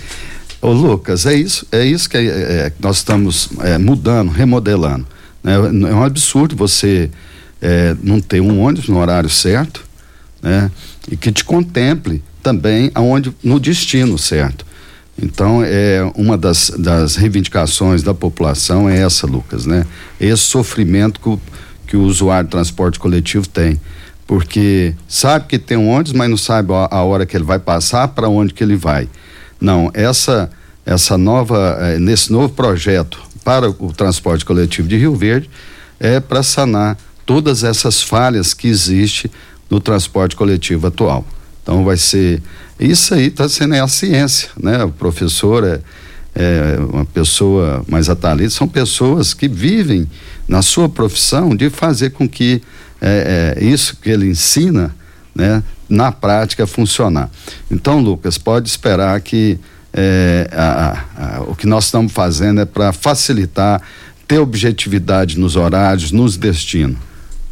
Ô 0.63 0.71
Lucas, 0.71 1.27
é 1.27 1.35
isso, 1.35 1.67
é 1.73 1.85
isso 1.85 2.09
que 2.09 2.17
é, 2.17 2.21
é, 2.21 2.73
nós 2.79 2.99
estamos 2.99 3.49
é, 3.63 3.77
mudando, 3.79 4.31
remodelando. 4.31 5.05
Né? 5.43 5.55
É 5.55 5.95
um 5.95 6.05
absurdo 6.05 6.55
você 6.55 7.11
é, 7.61 7.97
não 8.01 8.21
ter 8.21 8.41
um 8.41 8.61
ônibus 8.61 8.89
no 8.89 8.99
horário 8.99 9.29
certo, 9.29 9.85
né? 10.41 10.71
E 11.11 11.17
que 11.17 11.33
te 11.33 11.45
contemple 11.45 12.23
também 12.41 12.93
aonde 12.95 13.35
no 13.43 13.59
destino 13.59 14.17
certo. 14.17 14.65
Então, 15.21 15.63
é 15.65 16.01
uma 16.15 16.39
das, 16.39 16.71
das 16.79 17.17
reivindicações 17.17 18.05
da 18.05 18.15
população 18.15 18.89
é 18.89 19.03
essa, 19.03 19.27
Lucas, 19.27 19.67
né? 19.67 19.85
Esse 20.21 20.45
sofrimento 20.45 21.19
que 21.19 21.29
o, 21.29 21.41
que 21.89 21.97
o 21.97 22.03
usuário 22.03 22.47
de 22.47 22.53
transporte 22.53 23.01
coletivo 23.01 23.49
tem 23.49 23.81
porque 24.27 24.95
sabe 25.09 25.47
que 25.47 25.59
tem 25.59 25.77
um 25.77 25.89
ônibus, 25.89 26.13
mas 26.13 26.31
não 26.31 26.37
sabe 26.37 26.73
a, 26.73 26.89
a 26.91 27.03
hora 27.03 27.27
que 27.27 27.37
ele 27.37 27.45
vai 27.45 27.59
passar, 27.59 28.09
para 28.09 28.29
onde 28.29 28.55
que 28.55 28.63
ele 28.65 28.77
vai. 28.77 29.09
Não, 29.63 29.91
essa 29.95 30.51
essa 30.85 31.17
nova 31.17 31.79
eh, 31.81 31.99
nesse 32.01 32.33
novo 32.33 32.49
projeto 32.49 33.21
para 33.45 33.71
o 33.71 33.93
transporte 33.93 34.45
coletivo 34.45 34.89
de 34.89 34.97
Rio 34.97 35.15
Verde 35.15 35.49
é 36.01 36.19
para 36.19 36.43
sanar 36.43 36.99
todas 37.25 37.63
essas 37.63 38.03
falhas 38.03 38.53
que 38.53 38.67
existe 38.67 39.31
no 39.71 39.79
transporte 39.79 40.35
coletivo 40.35 40.89
atual. 40.89 41.25
Então 41.63 41.85
vai 41.85 41.97
ser 41.97 42.43
isso 42.81 43.15
aí 43.15 43.27
está 43.27 43.49
sendo 43.49 43.77
é 43.77 43.81
a 43.81 43.87
ciência, 43.87 44.51
né? 44.61 44.83
O 44.83 44.91
professor 44.91 45.63
é, 45.63 45.81
é 46.35 46.81
uma 46.81 47.05
pessoa 47.05 47.85
mais 47.89 48.09
atalita, 48.11 48.51
são 48.51 48.67
pessoas 48.67 49.33
que 49.33 49.47
vivem 49.47 50.11
na 50.49 50.61
sua 50.61 50.89
profissão 50.89 51.55
de 51.55 51.71
fazer 51.71 52.11
com 52.11 52.29
que 52.29 52.61
é, 53.01 53.57
é, 53.57 53.65
isso 53.65 53.97
que 54.03 54.11
ele 54.11 54.29
ensina, 54.29 54.93
né, 55.35 55.63
na 55.89 56.13
prática 56.13 56.67
funcionar. 56.67 57.31
Então, 57.71 58.01
Lucas, 58.01 58.39
pode 58.39 58.69
esperar 58.69 59.21
que 59.21 59.59
é, 59.93 60.49
a, 60.53 61.05
a, 61.17 61.43
o 61.43 61.55
que 61.55 61.67
nós 61.67 61.85
estamos 61.85 62.13
fazendo 62.13 62.61
é 62.61 62.65
para 62.65 62.93
facilitar, 62.93 63.83
ter 64.27 64.39
objetividade 64.39 65.39
nos 65.39 65.57
horários, 65.57 66.11
nos 66.11 66.37
destinos. 66.37 66.97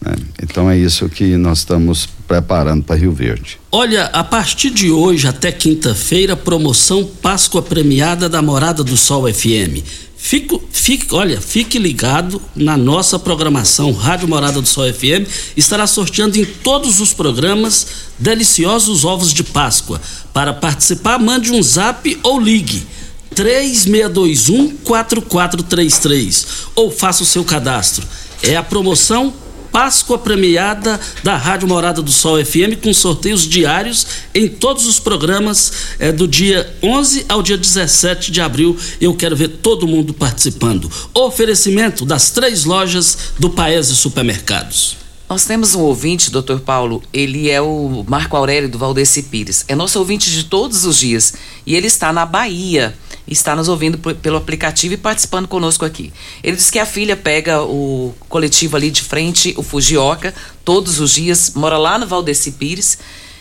Né? 0.00 0.14
Então 0.42 0.70
é 0.70 0.78
isso 0.78 1.08
que 1.08 1.36
nós 1.36 1.58
estamos 1.58 2.08
preparando 2.26 2.82
para 2.82 2.96
Rio 2.96 3.12
Verde. 3.12 3.58
Olha, 3.70 4.06
a 4.06 4.24
partir 4.24 4.70
de 4.70 4.90
hoje 4.90 5.28
até 5.28 5.52
quinta-feira, 5.52 6.34
promoção 6.34 7.04
Páscoa 7.04 7.60
Premiada 7.60 8.28
da 8.28 8.40
Morada 8.40 8.82
do 8.82 8.96
Sol 8.96 9.32
FM. 9.32 9.84
Fico, 10.22 10.62
fique, 10.70 11.12
olha, 11.14 11.40
fique 11.40 11.78
ligado 11.78 12.40
na 12.54 12.76
nossa 12.76 13.18
programação 13.18 13.90
Rádio 13.90 14.28
Morada 14.28 14.60
do 14.60 14.68
Sol 14.68 14.84
FM. 14.92 15.26
Estará 15.56 15.86
sorteando 15.86 16.38
em 16.38 16.44
todos 16.44 17.00
os 17.00 17.12
programas 17.12 17.86
deliciosos 18.18 19.04
ovos 19.04 19.32
de 19.32 19.42
Páscoa. 19.42 20.00
Para 20.32 20.52
participar, 20.52 21.18
mande 21.18 21.50
um 21.50 21.60
zap 21.62 22.20
ou 22.22 22.38
ligue 22.38 22.86
3621 23.34 24.76
4433 24.84 26.46
ou 26.76 26.90
faça 26.90 27.22
o 27.22 27.26
seu 27.26 27.42
cadastro. 27.42 28.06
É 28.42 28.56
a 28.56 28.62
promoção 28.62 29.32
Páscoa 29.72 30.18
premiada 30.18 31.00
da 31.22 31.36
Rádio 31.36 31.68
Morada 31.68 32.02
do 32.02 32.10
Sol 32.10 32.44
FM 32.44 32.82
com 32.82 32.92
sorteios 32.92 33.46
diários 33.46 34.06
em 34.34 34.48
todos 34.48 34.86
os 34.86 34.98
programas 34.98 35.72
é, 35.98 36.10
do 36.10 36.26
dia 36.26 36.72
11 36.82 37.26
ao 37.28 37.42
dia 37.42 37.56
17 37.56 38.32
de 38.32 38.40
abril. 38.40 38.76
Eu 39.00 39.14
quero 39.14 39.36
ver 39.36 39.48
todo 39.48 39.86
mundo 39.86 40.12
participando. 40.12 40.90
Oferecimento 41.14 42.04
das 42.04 42.30
três 42.30 42.64
lojas 42.64 43.32
do 43.38 43.50
Paese 43.50 43.94
Supermercados. 43.94 44.96
Nós 45.28 45.44
temos 45.44 45.76
um 45.76 45.82
ouvinte, 45.82 46.28
doutor 46.28 46.58
Paulo, 46.58 47.00
ele 47.12 47.48
é 47.48 47.62
o 47.62 48.04
Marco 48.08 48.36
Aurélio 48.36 48.68
do 48.68 48.78
Valdeci 48.78 49.22
Pires. 49.22 49.64
É 49.68 49.76
nosso 49.76 49.96
ouvinte 50.00 50.28
de 50.28 50.42
todos 50.42 50.84
os 50.84 50.98
dias 50.98 51.34
e 51.64 51.76
ele 51.76 51.86
está 51.86 52.12
na 52.12 52.26
Bahia 52.26 52.92
está 53.26 53.54
nos 53.54 53.68
ouvindo 53.68 53.98
pelo 53.98 54.36
aplicativo 54.36 54.94
e 54.94 54.96
participando 54.96 55.46
conosco 55.48 55.84
aqui. 55.84 56.12
Ele 56.42 56.56
diz 56.56 56.70
que 56.70 56.78
a 56.78 56.86
filha 56.86 57.16
pega 57.16 57.62
o 57.62 58.14
coletivo 58.28 58.76
ali 58.76 58.90
de 58.90 59.02
frente, 59.02 59.54
o 59.56 59.62
Fujioka, 59.62 60.34
todos 60.64 61.00
os 61.00 61.12
dias, 61.12 61.52
mora 61.54 61.78
lá 61.78 61.98
no 61.98 62.06
Valdeci 62.06 62.52
Pires 62.52 62.98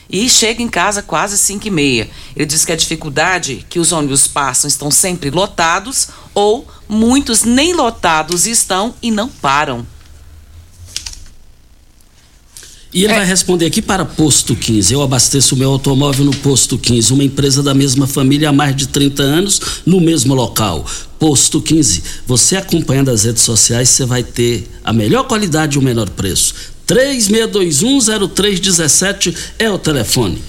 e 0.09 0.27
chega 0.27 0.61
em 0.61 0.67
casa 0.67 1.03
quase 1.03 1.37
5 1.37 1.67
e 1.67 1.71
meia. 1.71 2.09
Ele 2.35 2.45
diz 2.45 2.65
que 2.65 2.71
a 2.71 2.75
dificuldade 2.75 3.65
que 3.69 3.79
os 3.79 3.91
ônibus 3.91 4.27
passam 4.27 4.67
estão 4.67 4.89
sempre 4.89 5.29
lotados 5.29 6.09
ou 6.33 6.67
muitos 6.87 7.43
nem 7.43 7.73
lotados 7.73 8.47
estão 8.47 8.93
e 9.01 9.11
não 9.11 9.29
param. 9.29 9.85
E 12.91 13.03
ele 13.03 13.13
é. 13.13 13.17
vai 13.17 13.25
responder 13.25 13.67
aqui 13.67 13.83
para 13.83 14.03
Posto 14.03 14.55
15. 14.55 14.91
Eu 14.93 15.03
abasteço 15.03 15.53
o 15.53 15.57
meu 15.57 15.69
automóvel 15.71 16.25
no 16.25 16.35
Posto 16.35 16.75
15, 16.77 17.13
uma 17.13 17.23
empresa 17.23 17.61
da 17.61 17.71
mesma 17.73 18.07
família 18.07 18.49
há 18.49 18.53
mais 18.53 18.75
de 18.75 18.87
30 18.87 19.21
anos, 19.21 19.61
no 19.85 20.01
mesmo 20.01 20.33
local. 20.33 20.83
Posto 21.19 21.61
15. 21.61 22.01
Você 22.25 22.57
acompanhando 22.57 23.09
as 23.09 23.25
redes 23.25 23.43
sociais, 23.43 23.89
você 23.89 24.05
vai 24.05 24.23
ter 24.23 24.67
a 24.83 24.91
melhor 24.91 25.27
qualidade 25.27 25.77
e 25.77 25.79
o 25.79 25.83
menor 25.83 26.09
preço. 26.09 26.55
36210317 26.87 29.37
é 29.59 29.69
o 29.69 29.77
telefone. 29.77 30.41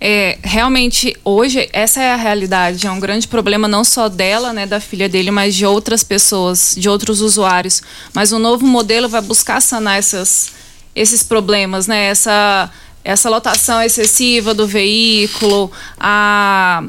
É, 0.00 0.38
realmente, 0.42 1.14
hoje, 1.24 1.68
essa 1.72 2.02
é 2.02 2.12
a 2.12 2.16
realidade. 2.16 2.86
É 2.86 2.90
um 2.90 3.00
grande 3.00 3.28
problema 3.28 3.68
não 3.68 3.84
só 3.84 4.08
dela, 4.08 4.54
né, 4.54 4.66
da 4.66 4.80
filha 4.80 5.08
dele, 5.08 5.30
mas 5.30 5.54
de 5.54 5.64
outras 5.66 6.02
pessoas, 6.02 6.74
de 6.78 6.88
outros 6.88 7.20
usuários. 7.20 7.82
Mas 8.14 8.32
o 8.32 8.38
novo 8.38 8.66
modelo 8.66 9.08
vai 9.08 9.20
buscar 9.20 9.60
sanar 9.60 9.98
essas 9.98 10.55
esses 10.96 11.22
problemas, 11.22 11.86
né? 11.86 12.06
Essa, 12.06 12.70
essa 13.04 13.28
lotação 13.28 13.82
excessiva 13.82 14.54
do 14.54 14.66
veículo, 14.66 15.70
a, 16.00 16.82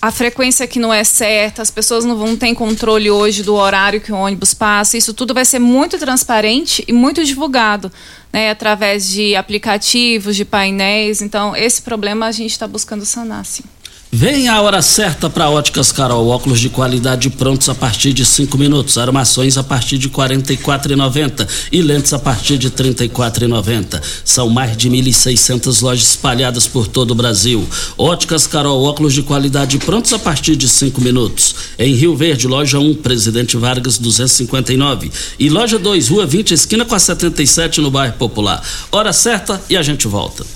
a 0.00 0.10
frequência 0.10 0.66
que 0.66 0.78
não 0.78 0.92
é 0.92 1.04
certa, 1.04 1.60
as 1.60 1.70
pessoas 1.70 2.06
não 2.06 2.16
vão 2.16 2.34
ter 2.34 2.54
controle 2.54 3.10
hoje 3.10 3.42
do 3.42 3.54
horário 3.54 4.00
que 4.00 4.10
o 4.10 4.16
ônibus 4.16 4.54
passa. 4.54 4.96
Isso 4.96 5.12
tudo 5.12 5.34
vai 5.34 5.44
ser 5.44 5.58
muito 5.58 5.98
transparente 5.98 6.82
e 6.88 6.92
muito 6.94 7.22
divulgado, 7.22 7.92
né? 8.32 8.50
Através 8.50 9.06
de 9.06 9.36
aplicativos, 9.36 10.34
de 10.34 10.44
painéis. 10.46 11.20
Então, 11.20 11.54
esse 11.54 11.82
problema 11.82 12.26
a 12.26 12.32
gente 12.32 12.52
está 12.52 12.66
buscando 12.66 13.04
sanar, 13.04 13.44
sim. 13.44 13.64
Vem 14.12 14.48
a 14.48 14.62
hora 14.62 14.80
certa 14.82 15.28
para 15.28 15.50
Óticas 15.50 15.90
Carol, 15.90 16.28
óculos 16.28 16.60
de 16.60 16.68
qualidade 16.68 17.28
prontos 17.28 17.68
a 17.68 17.74
partir 17.74 18.12
de 18.12 18.24
5 18.24 18.56
minutos, 18.56 18.96
armações 18.96 19.58
a 19.58 19.64
partir 19.64 19.98
de 19.98 20.06
R$ 20.06 20.14
44,90 20.14 21.46
e 21.72 21.82
lentes 21.82 22.12
a 22.12 22.18
partir 22.18 22.56
de 22.56 22.68
R$ 22.68 22.74
34,90. 22.74 24.00
São 24.24 24.48
mais 24.48 24.76
de 24.76 24.88
1.600 24.88 25.82
lojas 25.82 26.10
espalhadas 26.10 26.68
por 26.68 26.86
todo 26.86 27.10
o 27.10 27.14
Brasil. 27.16 27.66
Óticas 27.98 28.46
Carol, 28.46 28.84
óculos 28.84 29.12
de 29.12 29.22
qualidade 29.22 29.76
prontos 29.78 30.12
a 30.12 30.18
partir 30.20 30.54
de 30.54 30.68
5 30.68 31.00
minutos. 31.00 31.56
Em 31.76 31.92
Rio 31.92 32.16
Verde, 32.16 32.46
loja 32.46 32.78
1, 32.78 32.94
Presidente 32.94 33.56
Vargas 33.56 33.98
259 33.98 35.10
e 35.36 35.50
loja 35.50 35.80
2, 35.80 36.08
Rua 36.08 36.24
20, 36.24 36.54
esquina 36.54 36.84
com 36.84 36.94
a 36.94 36.98
77 36.98 37.80
no 37.80 37.90
bairro 37.90 38.14
Popular. 38.14 38.62
Hora 38.92 39.12
certa 39.12 39.60
e 39.68 39.76
a 39.76 39.82
gente 39.82 40.06
volta. 40.06 40.55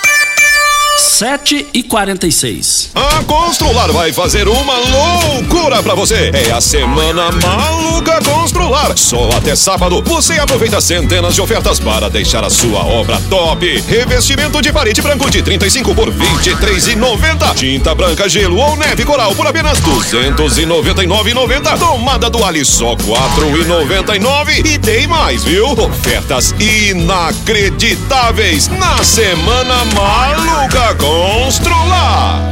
7 1.01 1.67
e 1.73 1.81
46. 1.81 2.91
A 2.93 3.23
Constrular 3.23 3.91
vai 3.91 4.13
fazer 4.13 4.47
uma 4.47 4.75
loucura 4.77 5.81
para 5.81 5.95
você. 5.95 6.29
É 6.31 6.51
a 6.51 6.61
semana 6.61 7.31
maluca 7.31 8.21
Constrular. 8.23 8.95
Só 8.95 9.31
até 9.31 9.55
sábado 9.55 10.03
você 10.05 10.37
aproveita 10.39 10.79
centenas 10.79 11.33
de 11.33 11.41
ofertas 11.41 11.79
para 11.79 12.07
deixar 12.07 12.43
a 12.43 12.51
sua 12.51 12.85
obra 12.85 13.19
top. 13.29 13.83
Revestimento 13.87 14.61
de 14.61 14.71
parede 14.71 15.01
branco 15.01 15.27
de 15.29 15.41
35 15.41 15.95
por 15.95 16.13
23,90. 16.13 17.55
Tinta 17.55 17.95
branca, 17.95 18.29
gelo 18.29 18.57
ou 18.57 18.75
neve 18.75 19.03
coral 19.03 19.33
por 19.33 19.47
apenas 19.47 19.81
299,90. 19.81 21.79
Tomada 21.79 22.29
do 22.29 22.43
Ali 22.43 22.63
só 22.63 22.95
4,99. 22.95 24.63
E 24.65 24.77
tem 24.77 25.07
mais, 25.07 25.43
viu? 25.43 25.71
Ofertas 25.71 26.53
inacreditáveis 26.59 28.67
na 28.67 29.03
semana 29.03 29.83
maluca 29.95 30.90
Constrular. 30.97 32.51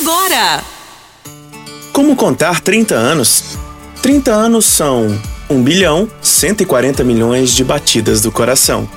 agora. 0.00 0.64
Como 1.92 2.16
contar 2.16 2.60
30 2.60 2.94
anos? 2.94 3.44
30 4.02 4.32
anos 4.32 4.64
são 4.64 5.16
1 5.48 5.62
bilhão 5.62 6.08
140 6.20 7.04
milhões 7.04 7.52
de 7.52 7.62
batidas 7.64 8.20
do 8.20 8.32
coração, 8.32 8.88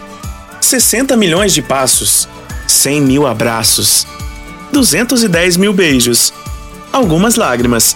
60 0.60 1.16
milhões 1.16 1.54
de 1.54 1.62
passos, 1.62 2.28
100 2.68 3.02
mil 3.02 3.28
abraços, 3.28 4.08
210 4.72 5.58
mil 5.58 5.74
beijos, 5.74 6.34
algumas 6.92 7.36
lágrimas, 7.36 7.96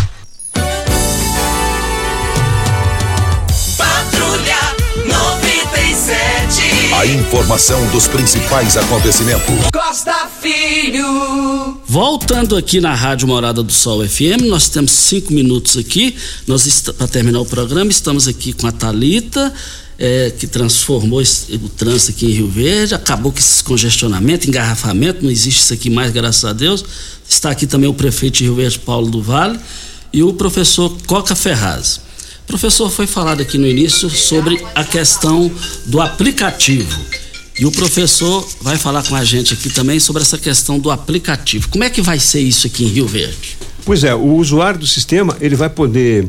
A 7.01 7.05
informação 7.07 7.83
dos 7.89 8.07
principais 8.07 8.77
acontecimentos. 8.77 9.55
Costa 9.73 10.29
Filho. 10.39 11.81
Voltando 11.87 12.55
aqui 12.55 12.79
na 12.79 12.93
Rádio 12.93 13.27
Morada 13.27 13.63
do 13.63 13.73
Sol 13.73 14.07
FM, 14.07 14.43
nós 14.45 14.69
temos 14.69 14.91
cinco 14.91 15.33
minutos 15.33 15.77
aqui. 15.77 16.15
Nós 16.45 16.79
para 16.95 17.07
terminar 17.07 17.39
o 17.39 17.45
programa 17.47 17.89
estamos 17.89 18.27
aqui 18.27 18.53
com 18.53 18.67
a 18.67 18.71
Talita. 18.71 19.51
É, 19.97 20.29
que 20.29 20.45
transformou 20.45 21.23
esse, 21.23 21.55
o 21.55 21.69
trânsito 21.69 22.11
aqui 22.11 22.27
em 22.27 22.35
Rio 22.35 22.47
Verde, 22.47 22.93
acabou 22.93 23.31
com 23.31 23.37
esse 23.37 23.63
congestionamento, 23.63 24.47
engarrafamento, 24.47 25.23
não 25.23 25.29
existe 25.29 25.61
isso 25.61 25.73
aqui 25.73 25.91
mais, 25.91 26.11
graças 26.11 26.45
a 26.45 26.53
Deus. 26.53 26.85
Está 27.27 27.49
aqui 27.49 27.65
também 27.65 27.89
o 27.89 27.93
prefeito 27.95 28.37
de 28.37 28.43
Rio 28.43 28.55
Verde, 28.55 28.77
Paulo 28.77 29.09
do 29.09 29.23
Vale, 29.23 29.59
e 30.13 30.21
o 30.21 30.33
professor 30.33 30.95
Coca 31.07 31.35
Ferraz. 31.35 31.99
Professor 32.51 32.89
foi 32.89 33.07
falado 33.07 33.41
aqui 33.41 33.57
no 33.57 33.65
início 33.65 34.09
sobre 34.09 34.61
a 34.75 34.83
questão 34.83 35.49
do 35.85 36.01
aplicativo. 36.01 36.99
E 37.57 37.65
o 37.65 37.71
professor 37.71 38.45
vai 38.61 38.77
falar 38.77 39.03
com 39.03 39.15
a 39.15 39.23
gente 39.23 39.53
aqui 39.53 39.69
também 39.69 40.01
sobre 40.01 40.21
essa 40.21 40.37
questão 40.37 40.77
do 40.77 40.91
aplicativo. 40.91 41.69
Como 41.69 41.85
é 41.85 41.89
que 41.89 42.01
vai 42.01 42.19
ser 42.19 42.41
isso 42.41 42.67
aqui 42.67 42.83
em 42.83 42.87
Rio 42.87 43.07
Verde? 43.07 43.57
Pois 43.85 44.03
é, 44.03 44.13
o 44.13 44.33
usuário 44.33 44.81
do 44.81 44.85
sistema 44.85 45.37
ele 45.39 45.55
vai 45.55 45.69
poder 45.69 46.27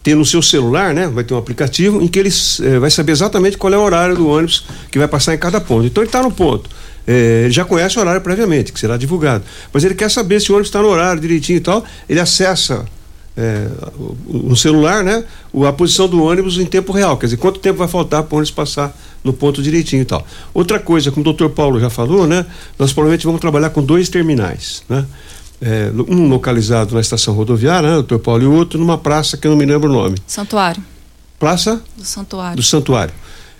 ter 0.00 0.14
no 0.14 0.24
seu 0.24 0.40
celular, 0.40 0.94
né? 0.94 1.08
Vai 1.08 1.24
ter 1.24 1.34
um 1.34 1.38
aplicativo 1.38 2.00
em 2.00 2.06
que 2.06 2.20
ele 2.20 2.30
eh, 2.62 2.78
vai 2.78 2.90
saber 2.92 3.10
exatamente 3.10 3.58
qual 3.58 3.74
é 3.74 3.76
o 3.76 3.82
horário 3.82 4.14
do 4.14 4.28
ônibus 4.28 4.64
que 4.92 4.98
vai 4.98 5.08
passar 5.08 5.34
em 5.34 5.38
cada 5.38 5.60
ponto. 5.60 5.86
Então 5.86 6.04
ele 6.04 6.08
está 6.08 6.22
no 6.22 6.30
ponto. 6.30 6.70
Eh, 7.04 7.42
ele 7.46 7.52
já 7.52 7.64
conhece 7.64 7.98
o 7.98 8.00
horário 8.00 8.20
previamente, 8.20 8.72
que 8.72 8.78
será 8.78 8.96
divulgado. 8.96 9.42
Mas 9.72 9.82
ele 9.82 9.96
quer 9.96 10.08
saber 10.08 10.40
se 10.40 10.52
o 10.52 10.54
ônibus 10.54 10.68
está 10.68 10.80
no 10.80 10.86
horário 10.86 11.20
direitinho 11.20 11.56
e 11.56 11.60
tal. 11.60 11.84
Ele 12.08 12.20
acessa 12.20 12.86
eh, 13.36 13.68
no 14.28 14.56
celular, 14.56 15.02
né? 15.02 15.24
A 15.66 15.72
posição 15.72 16.08
do 16.08 16.22
ônibus 16.22 16.58
em 16.58 16.66
tempo 16.66 16.92
real. 16.92 17.16
Quer 17.16 17.26
dizer, 17.26 17.36
quanto 17.36 17.60
tempo 17.60 17.78
vai 17.78 17.88
faltar 17.88 18.22
para 18.22 18.34
o 18.34 18.38
ônibus 18.38 18.50
passar 18.50 18.96
no 19.22 19.32
ponto 19.32 19.62
direitinho 19.62 20.02
e 20.02 20.04
tal. 20.04 20.26
Outra 20.52 20.78
coisa, 20.78 21.10
como 21.10 21.22
o 21.22 21.24
doutor 21.24 21.50
Paulo 21.50 21.80
já 21.80 21.90
falou, 21.90 22.26
né? 22.26 22.46
Nós 22.78 22.92
provavelmente 22.92 23.26
vamos 23.26 23.40
trabalhar 23.40 23.70
com 23.70 23.82
dois 23.82 24.08
terminais, 24.08 24.82
né? 24.88 25.06
é, 25.64 25.90
um 26.08 26.28
localizado 26.28 26.94
na 26.94 27.00
estação 27.00 27.34
rodoviária, 27.34 27.88
né, 27.88 27.94
doutor 27.94 28.18
Paulo, 28.18 28.42
e 28.42 28.46
o 28.46 28.52
outro 28.52 28.78
numa 28.78 28.98
praça 28.98 29.36
que 29.36 29.46
eu 29.46 29.50
não 29.50 29.58
me 29.58 29.64
lembro 29.64 29.90
o 29.90 29.92
nome. 29.92 30.16
Santuário. 30.26 30.82
Praça? 31.38 31.82
Do 31.96 32.04
Santuário. 32.04 32.56
Do 32.56 32.62
Santuário. 32.62 33.14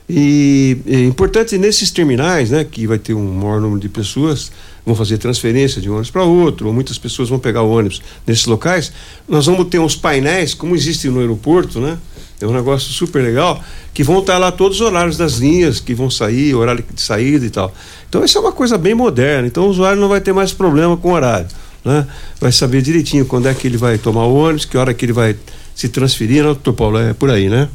E 0.09 0.77
é 0.87 1.01
importante 1.05 1.57
nesses 1.57 1.91
terminais, 1.91 2.51
né, 2.51 2.63
que 2.63 2.87
vai 2.87 2.99
ter 2.99 3.15
um 3.15 3.35
maior 3.35 3.61
número 3.61 3.81
de 3.81 3.89
pessoas, 3.89 4.53
vão 4.85 4.95
fazer 4.95 5.19
transferência 5.19 5.81
de 5.81 5.89
um 5.89 5.93
ônibus 5.93 6.11
para 6.11 6.25
outro, 6.25 6.67
ou 6.67 6.73
muitas 6.73 6.99
pessoas 6.99 7.29
vão 7.29 7.39
pegar 7.39 7.63
o 7.63 7.71
ônibus 7.71 8.03
nesses 8.27 8.47
locais, 8.47 8.93
nós 9.29 9.47
vamos 9.47 9.67
ter 9.69 9.79
uns 9.79 9.97
painéis, 9.97 10.55
como 10.55 10.75
existe 10.75 11.09
no 11.09 11.21
aeroporto, 11.21 11.81
né? 11.81 11.99
É 12.41 12.47
um 12.47 12.53
negócio 12.53 12.93
super 12.93 13.23
legal, 13.23 13.63
que 13.95 14.03
vão 14.03 14.19
estar 14.19 14.37
lá 14.37 14.53
todos 14.53 14.81
os 14.81 14.87
horários 14.87 15.17
das 15.17 15.35
linhas 15.35 15.81
que 15.81 15.95
vão 15.95 16.11
sair, 16.11 16.55
horário 16.55 16.85
de 16.93 17.01
saída 17.01 17.47
e 17.47 17.51
tal. 17.51 17.73
Então 18.09 18.25
isso 18.25 18.37
é 18.37 18.41
uma 18.41 18.53
coisa 18.53 18.77
bem 18.77 18.95
moderna, 18.95 19.47
então 19.47 19.65
o 19.65 19.69
usuário 19.69 20.01
não 20.01 20.09
vai 20.09 20.21
ter 20.21 20.33
mais 20.33 20.53
problema 20.53 20.97
com 20.97 21.11
o 21.11 21.13
horário 21.13 21.47
né? 21.85 22.07
Vai 22.41 22.51
saber 22.51 22.83
direitinho 22.83 23.27
quando 23.27 23.47
é 23.47 23.55
que 23.55 23.67
ele 23.67 23.77
vai 23.77 23.99
tomar 23.99 24.25
o 24.25 24.35
ônibus, 24.35 24.65
que 24.65 24.77
hora 24.77 24.95
que 24.95 25.05
ele 25.05 25.13
vai 25.13 25.37
se 25.75 25.89
transferir, 25.89 26.39
né, 26.39 26.45
doutor 26.45 26.73
Paulo? 26.73 26.99
É 26.99 27.13
por 27.13 27.31
aí, 27.31 27.49
né? 27.49 27.69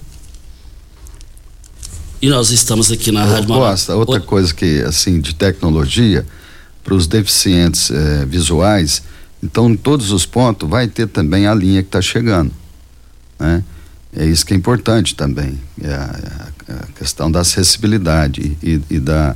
E 2.22 2.28
nós 2.28 2.50
estamos 2.50 2.92
aqui 2.92 3.12
na 3.12 3.24
Rádio 3.24 3.48
Costa, 3.48 3.96
outra 3.96 4.20
coisa 4.20 4.54
que, 4.54 4.82
assim, 4.82 5.22
de 5.22 5.34
tecnologia, 5.34 6.26
para 6.90 6.96
os 6.96 7.06
deficientes 7.06 7.92
eh, 7.92 8.26
visuais, 8.26 9.04
então 9.44 9.70
em 9.70 9.76
todos 9.76 10.12
os 10.12 10.26
pontos 10.26 10.68
vai 10.68 10.88
ter 10.88 11.08
também 11.08 11.46
a 11.46 11.54
linha 11.54 11.84
que 11.84 11.88
está 11.88 12.02
chegando, 12.02 12.52
né? 13.40 13.64
É 14.12 14.26
isso 14.26 14.44
que 14.44 14.56
é 14.56 14.58
importante 14.58 15.14
também, 15.14 15.60
é 15.80 15.94
a, 15.94 16.48
a 16.68 16.88
questão 16.98 17.30
da 17.30 17.42
acessibilidade 17.42 18.58
e, 18.64 18.82
e 18.90 19.00
da 19.00 19.36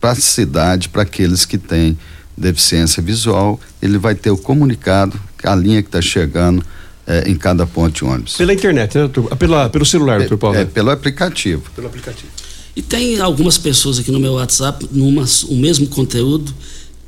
praticidade 0.00 0.88
para 0.88 1.02
aqueles 1.02 1.44
que 1.44 1.58
têm 1.58 1.98
deficiência 2.34 3.02
visual, 3.02 3.60
ele 3.82 3.98
vai 3.98 4.14
ter 4.14 4.30
o 4.30 4.38
comunicado, 4.38 5.20
a 5.44 5.54
linha 5.54 5.82
que 5.82 5.88
está 5.88 6.00
chegando 6.00 6.64
é, 7.06 7.28
em 7.28 7.34
cada 7.34 7.66
ponto 7.66 7.94
de 7.94 8.06
ônibus. 8.06 8.38
Pela 8.38 8.54
internet, 8.54 8.94
né, 8.94 9.02
doutor? 9.02 9.28
Ah, 9.30 9.36
pela, 9.36 9.68
pelo 9.68 9.84
celular, 9.84 10.20
doutor 10.20 10.38
Paulo? 10.38 10.56
É, 10.56 10.64
pelo 10.64 10.90
aplicativo. 10.90 11.70
Pelo 11.74 11.88
aplicativo. 11.88 12.28
E 12.76 12.82
tem 12.82 13.18
algumas 13.18 13.56
pessoas 13.56 13.98
aqui 13.98 14.12
no 14.12 14.20
meu 14.20 14.34
WhatsApp, 14.34 14.86
numa, 14.92 15.24
o 15.48 15.56
mesmo 15.56 15.86
conteúdo. 15.88 16.54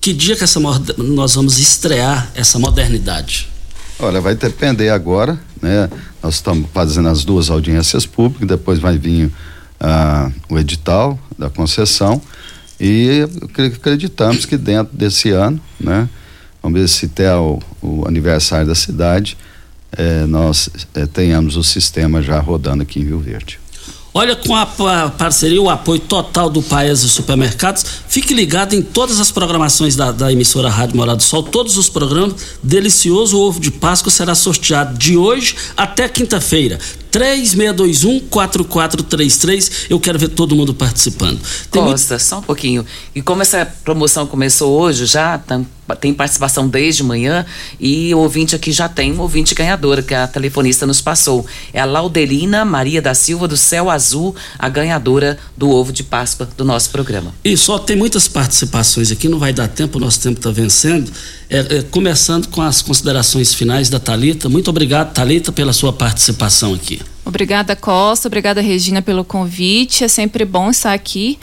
Que 0.01 0.13
dia 0.13 0.37
que 0.37 0.45
essa 0.45 0.61
nós 0.61 1.35
vamos 1.35 1.59
estrear 1.59 2.31
essa 2.35 2.59
modernidade? 2.59 3.49
Olha, 3.99 4.21
vai 4.21 4.35
depender 4.35 4.91
agora, 4.91 5.39
né? 5.61 5.91
Nós 6.23 6.35
estamos 6.35 6.69
fazendo 6.73 7.09
as 7.09 7.25
duas 7.25 7.51
audiências 7.51 8.07
públicas, 8.07 8.47
depois 8.47 8.79
vai 8.79 8.97
vir 8.97 9.31
ah, 9.81 10.31
o 10.49 10.59
edital 10.59 11.19
da 11.37 11.51
concessão 11.51 12.23
e 12.81 13.27
acreditamos 13.75 14.47
que 14.47 14.57
dentro 14.57 14.97
desse 14.97 15.31
ano, 15.31 15.61
né, 15.81 16.09
vamos 16.63 16.81
ver 16.81 16.89
se 16.89 17.07
até 17.07 17.35
o, 17.35 17.59
o 17.83 18.07
aniversário 18.07 18.67
da 18.67 18.75
cidade, 18.75 19.37
eh, 19.93 20.27
nós 20.27 20.71
eh, 20.95 21.07
tenhamos 21.07 21.57
o 21.57 21.65
sistema 21.65 22.23
já 22.23 22.39
rodando 22.39 22.83
aqui 22.83 23.01
em 23.01 23.05
Rio 23.05 23.19
Verde. 23.19 23.58
Olha, 24.19 24.35
com 24.35 24.53
a 24.57 24.67
parceria, 25.11 25.63
o 25.63 25.71
apoio 25.71 26.01
total 26.01 26.51
do 26.51 26.61
Paes 26.61 27.05
e 27.05 27.09
Supermercados, 27.09 27.85
fique 28.09 28.35
ligado 28.35 28.75
em 28.75 28.83
todas 28.83 29.21
as 29.21 29.31
programações 29.31 29.95
da, 29.95 30.11
da 30.11 30.33
emissora 30.33 30.69
Rádio 30.69 30.97
Morado 30.97 31.19
do 31.19 31.23
Sol, 31.23 31.41
todos 31.41 31.77
os 31.77 31.89
programas. 31.89 32.35
Delicioso 32.61 33.39
ovo 33.39 33.61
de 33.61 33.71
Páscoa 33.71 34.11
será 34.11 34.35
sorteado 34.35 34.99
de 34.99 35.17
hoje 35.17 35.55
até 35.77 36.09
quinta-feira. 36.09 36.81
3621-4433. 37.19 39.87
Eu 39.91 39.99
quero 39.99 40.17
ver 40.19 40.29
todo 40.29 40.55
mundo 40.55 40.73
participando. 40.73 41.41
Tem 41.71 41.83
Costa, 41.83 42.15
muito... 42.15 42.25
só 42.25 42.39
um 42.39 42.43
pouquinho. 42.43 42.87
E 43.15 43.21
como 43.21 43.43
essa 43.43 43.67
promoção 43.85 44.27
começou 44.27 44.79
hoje, 44.79 45.05
já 45.07 45.39
tem 46.01 46.15
participação 46.15 46.69
desde 46.69 47.03
manhã 47.03 47.45
e 47.81 48.15
o 48.15 48.19
ouvinte 48.19 48.55
aqui 48.55 48.71
já 48.71 48.89
tem 48.89 49.13
um 49.13 49.21
ouvinte 49.21 49.53
ganhadora 49.55 50.03
que 50.03 50.15
a 50.15 50.29
telefonista 50.29 50.87
nos 50.87 51.01
passou. 51.01 51.45
É 51.73 51.81
a 51.81 51.85
Laudelina 51.85 52.65
Maria 52.65 53.03
da 53.03 53.15
Silva 53.15 53.49
do 53.49 53.57
Céu 53.57 53.91
Azul, 53.91 54.37
a 54.59 54.69
ganhadora 54.69 55.39
do 55.57 55.71
ovo 55.71 55.93
de 55.93 56.05
Páscoa 56.05 56.49
do 56.57 56.65
nosso 56.65 56.91
programa. 56.91 57.35
E 57.45 57.57
só 57.57 57.79
tem 57.79 57.97
muitas 57.97 58.29
participações 58.29 59.11
aqui, 59.11 59.29
não 59.29 59.39
vai 59.39 59.53
dar 59.53 59.69
tempo, 59.69 59.99
o 59.99 60.01
nosso 60.01 60.21
tempo 60.21 60.39
está 60.39 60.51
vencendo. 60.51 61.11
É, 61.51 61.79
é, 61.79 61.83
começando 61.83 62.49
com 62.49 62.61
as 62.61 62.83
considerações 62.83 63.55
finais 63.55 63.89
da 63.89 63.99
Talita. 63.99 64.49
Muito 64.51 64.69
obrigado, 64.69 65.15
Talita, 65.15 65.51
pela 65.51 65.73
sua 65.73 65.93
participação 65.93 66.75
aqui. 66.75 67.01
Obrigada, 67.25 67.75
Costa. 67.75 68.29
Obrigada, 68.29 68.61
Regina, 68.61 69.01
pelo 69.01 69.25
convite. 69.25 70.05
É 70.05 70.09
sempre 70.09 70.45
bom 70.45 70.71
estar 70.71 70.93
aqui. 70.93 71.39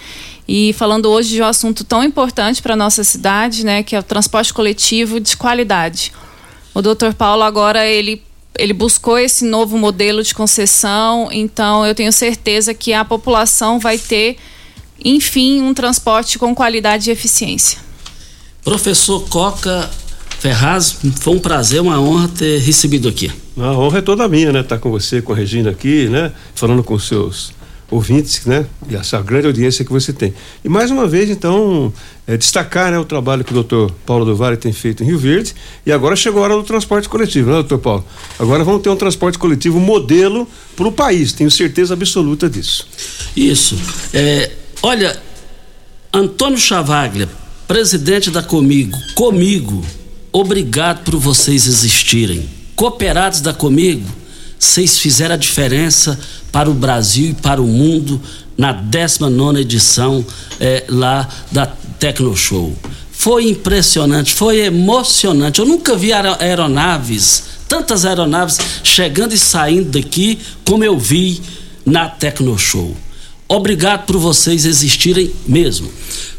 E 0.47 0.73
falando 0.73 1.09
hoje 1.09 1.29
de 1.29 1.41
um 1.41 1.45
assunto 1.45 1.83
tão 1.83 2.03
importante 2.03 2.61
para 2.61 2.73
a 2.73 2.77
nossa 2.77 3.03
cidade, 3.03 3.65
né, 3.65 3.81
que 3.81 3.95
é 3.95 3.99
o 3.99 4.03
transporte 4.03 4.53
coletivo 4.53 5.19
de 5.19 5.35
qualidade. 5.35 6.11
O 6.71 6.83
doutor 6.83 7.15
Paulo 7.15 7.41
agora 7.41 7.83
ele, 7.87 8.21
ele 8.59 8.73
buscou 8.73 9.17
esse 9.17 9.43
novo 9.43 9.75
modelo 9.75 10.21
de 10.21 10.35
concessão, 10.35 11.29
então 11.31 11.83
eu 11.83 11.95
tenho 11.95 12.11
certeza 12.11 12.75
que 12.75 12.93
a 12.93 13.03
população 13.03 13.79
vai 13.79 13.97
ter, 13.97 14.37
enfim, 15.03 15.61
um 15.61 15.73
transporte 15.73 16.37
com 16.37 16.53
qualidade 16.53 17.09
e 17.09 17.13
eficiência. 17.13 17.84
Professor 18.65 19.21
Coca 19.29 19.87
Ferraz, 20.39 20.97
foi 21.19 21.35
um 21.35 21.39
prazer, 21.39 21.79
uma 21.81 22.01
honra 22.01 22.27
ter 22.27 22.59
recebido 22.59 23.07
aqui. 23.07 23.31
A 23.55 23.71
honra 23.73 23.99
é 23.99 24.01
toda 24.01 24.27
minha, 24.27 24.51
né? 24.51 24.61
Estar 24.61 24.77
tá 24.77 24.81
com 24.81 24.89
você, 24.89 25.21
com 25.21 25.31
a 25.31 25.35
Regina 25.35 25.69
aqui, 25.69 26.09
né? 26.09 26.31
Falando 26.55 26.83
com 26.83 26.97
seus 26.97 27.53
ouvintes, 27.91 28.43
né? 28.47 28.65
E 28.89 28.95
essa 28.95 29.21
grande 29.21 29.45
audiência 29.45 29.85
que 29.85 29.91
você 29.91 30.11
tem. 30.11 30.33
E 30.63 30.67
mais 30.67 30.89
uma 30.89 31.07
vez, 31.07 31.29
então, 31.29 31.93
é, 32.25 32.35
destacar 32.35 32.91
né, 32.91 32.97
o 32.97 33.05
trabalho 33.05 33.43
que 33.43 33.51
o 33.51 33.53
doutor 33.53 33.91
Paulo 34.03 34.25
do 34.25 34.35
Vale 34.35 34.57
tem 34.57 34.73
feito 34.73 35.03
em 35.03 35.05
Rio 35.05 35.19
Verde. 35.19 35.53
E 35.85 35.91
agora 35.91 36.15
chegou 36.15 36.41
a 36.41 36.45
hora 36.45 36.55
do 36.55 36.63
transporte 36.63 37.07
coletivo, 37.07 37.49
né, 37.49 37.55
doutor 37.57 37.77
Paulo? 37.77 38.05
Agora 38.39 38.63
vamos 38.63 38.81
ter 38.81 38.89
um 38.89 38.95
transporte 38.95 39.37
coletivo 39.37 39.79
modelo 39.79 40.47
para 40.75 40.87
o 40.87 40.91
país, 40.91 41.33
tenho 41.33 41.51
certeza 41.51 41.93
absoluta 41.93 42.49
disso. 42.49 42.87
Isso. 43.37 43.77
É, 44.11 44.51
olha, 44.81 45.15
Antônio 46.11 46.57
Chavaglia 46.57 47.29
presidente 47.67 48.29
da 48.29 48.43
Comigo, 48.43 48.97
comigo, 49.15 49.83
obrigado 50.31 51.03
por 51.03 51.15
vocês 51.17 51.67
existirem. 51.67 52.47
Cooperados 52.75 53.41
da 53.41 53.53
Comigo, 53.53 54.07
vocês 54.59 54.97
fizeram 54.99 55.35
a 55.35 55.37
diferença 55.37 56.19
para 56.51 56.69
o 56.69 56.73
Brasil 56.73 57.31
e 57.31 57.33
para 57.33 57.61
o 57.61 57.67
mundo 57.67 58.21
na 58.57 58.71
19 58.71 59.59
edição 59.59 60.25
é, 60.59 60.83
lá 60.87 61.27
da 61.51 61.65
Tecno 61.65 62.35
Show. 62.35 62.75
Foi 63.11 63.49
impressionante, 63.49 64.33
foi 64.33 64.59
emocionante. 64.59 65.59
Eu 65.59 65.65
nunca 65.65 65.95
vi 65.95 66.11
aeronaves, 66.13 67.43
tantas 67.67 68.05
aeronaves 68.05 68.59
chegando 68.83 69.33
e 69.33 69.37
saindo 69.37 69.91
daqui 69.91 70.37
como 70.63 70.83
eu 70.83 70.99
vi 70.99 71.41
na 71.85 72.07
Tecno 72.09 72.57
Show. 72.57 72.95
Obrigado 73.47 74.05
por 74.05 74.17
vocês 74.17 74.65
existirem 74.65 75.31
mesmo. 75.47 75.91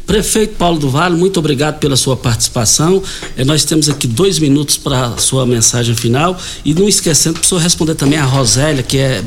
Prefeito 0.05 0.55
Paulo 0.55 0.79
do 0.79 0.89
Vale, 0.89 1.17
muito 1.17 1.37
obrigado 1.37 1.79
pela 1.79 1.97
sua 1.97 2.15
participação. 2.15 3.03
Eh, 3.35 3.43
nós 3.43 3.65
temos 3.65 3.89
aqui 3.89 4.07
dois 4.07 4.39
minutos 4.39 4.77
para 4.77 5.07
a 5.07 5.17
sua 5.17 5.45
mensagem 5.45 5.93
final. 5.95 6.37
E 6.63 6.73
não 6.73 6.87
esquecendo, 6.87 7.39
precisou 7.39 7.59
responder 7.59 7.95
também 7.95 8.17
a 8.17 8.23
Rosélia, 8.23 8.83
que 8.83 8.97
é 8.97 9.21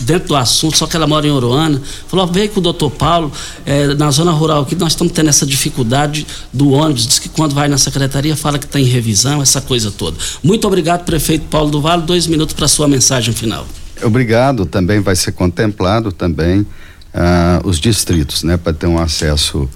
dentro 0.00 0.28
do 0.28 0.36
assunto, 0.36 0.76
só 0.76 0.86
que 0.86 0.96
ela 0.96 1.06
mora 1.06 1.26
em 1.26 1.30
Oroana. 1.30 1.80
Falou: 2.08 2.26
veio 2.26 2.48
com 2.50 2.58
o 2.58 2.62
doutor 2.62 2.90
Paulo, 2.90 3.32
eh, 3.64 3.94
na 3.94 4.10
zona 4.10 4.32
rural 4.32 4.62
aqui, 4.62 4.74
nós 4.74 4.92
estamos 4.92 5.12
tendo 5.12 5.28
essa 5.28 5.46
dificuldade 5.46 6.26
do 6.52 6.70
ônibus. 6.70 7.06
Diz 7.06 7.18
que 7.20 7.28
quando 7.28 7.54
vai 7.54 7.68
na 7.68 7.78
secretaria 7.78 8.36
fala 8.36 8.58
que 8.58 8.66
está 8.66 8.80
em 8.80 8.84
revisão, 8.84 9.40
essa 9.40 9.60
coisa 9.60 9.90
toda. 9.90 10.16
Muito 10.42 10.66
obrigado, 10.66 11.04
prefeito 11.04 11.46
Paulo 11.46 11.70
do 11.70 11.80
Vale. 11.80 12.02
Dois 12.02 12.26
minutos 12.26 12.54
para 12.54 12.64
a 12.64 12.68
sua 12.68 12.88
mensagem 12.88 13.32
final. 13.32 13.66
Obrigado. 14.02 14.66
Também 14.66 15.00
vai 15.00 15.14
ser 15.14 15.30
contemplado 15.30 16.10
também 16.10 16.66
ah, 17.14 17.60
os 17.64 17.78
distritos, 17.78 18.42
né, 18.42 18.56
para 18.56 18.72
ter 18.72 18.86
um 18.86 18.98
acesso 18.98 19.68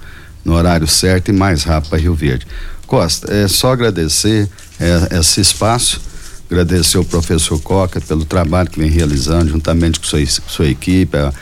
no 0.44 0.54
horário 0.54 0.86
certo 0.86 1.28
e 1.28 1.32
mais 1.32 1.64
rápido 1.64 1.90
para 1.90 1.98
Rio 1.98 2.14
Verde. 2.14 2.46
Costa, 2.86 3.32
é 3.32 3.48
só 3.48 3.72
agradecer 3.72 4.48
é, 4.78 5.18
esse 5.18 5.40
espaço, 5.40 6.00
agradecer 6.48 6.98
ao 6.98 7.04
professor 7.04 7.60
Coca 7.60 8.00
pelo 8.00 8.24
trabalho 8.24 8.70
que 8.70 8.78
vem 8.78 8.88
realizando 8.88 9.50
juntamente 9.50 9.98
com 9.98 10.06
sua, 10.06 10.24
sua 10.26 10.68
equipe, 10.68 11.16
a 11.16 11.32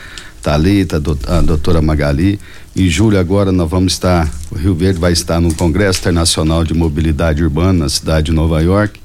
Thalita, 0.42 0.96
a 1.26 1.40
doutora 1.40 1.82
Magali. 1.82 2.40
Em 2.74 2.88
julho 2.88 3.18
agora 3.18 3.52
nós 3.52 3.68
vamos 3.68 3.92
estar, 3.92 4.28
o 4.50 4.56
Rio 4.56 4.74
Verde 4.74 4.98
vai 4.98 5.12
estar 5.12 5.40
no 5.40 5.54
Congresso 5.54 6.00
Internacional 6.00 6.64
de 6.64 6.72
Mobilidade 6.72 7.42
Urbana 7.42 7.84
na 7.84 7.88
cidade 7.88 8.26
de 8.26 8.32
Nova 8.32 8.62
York 8.62 8.98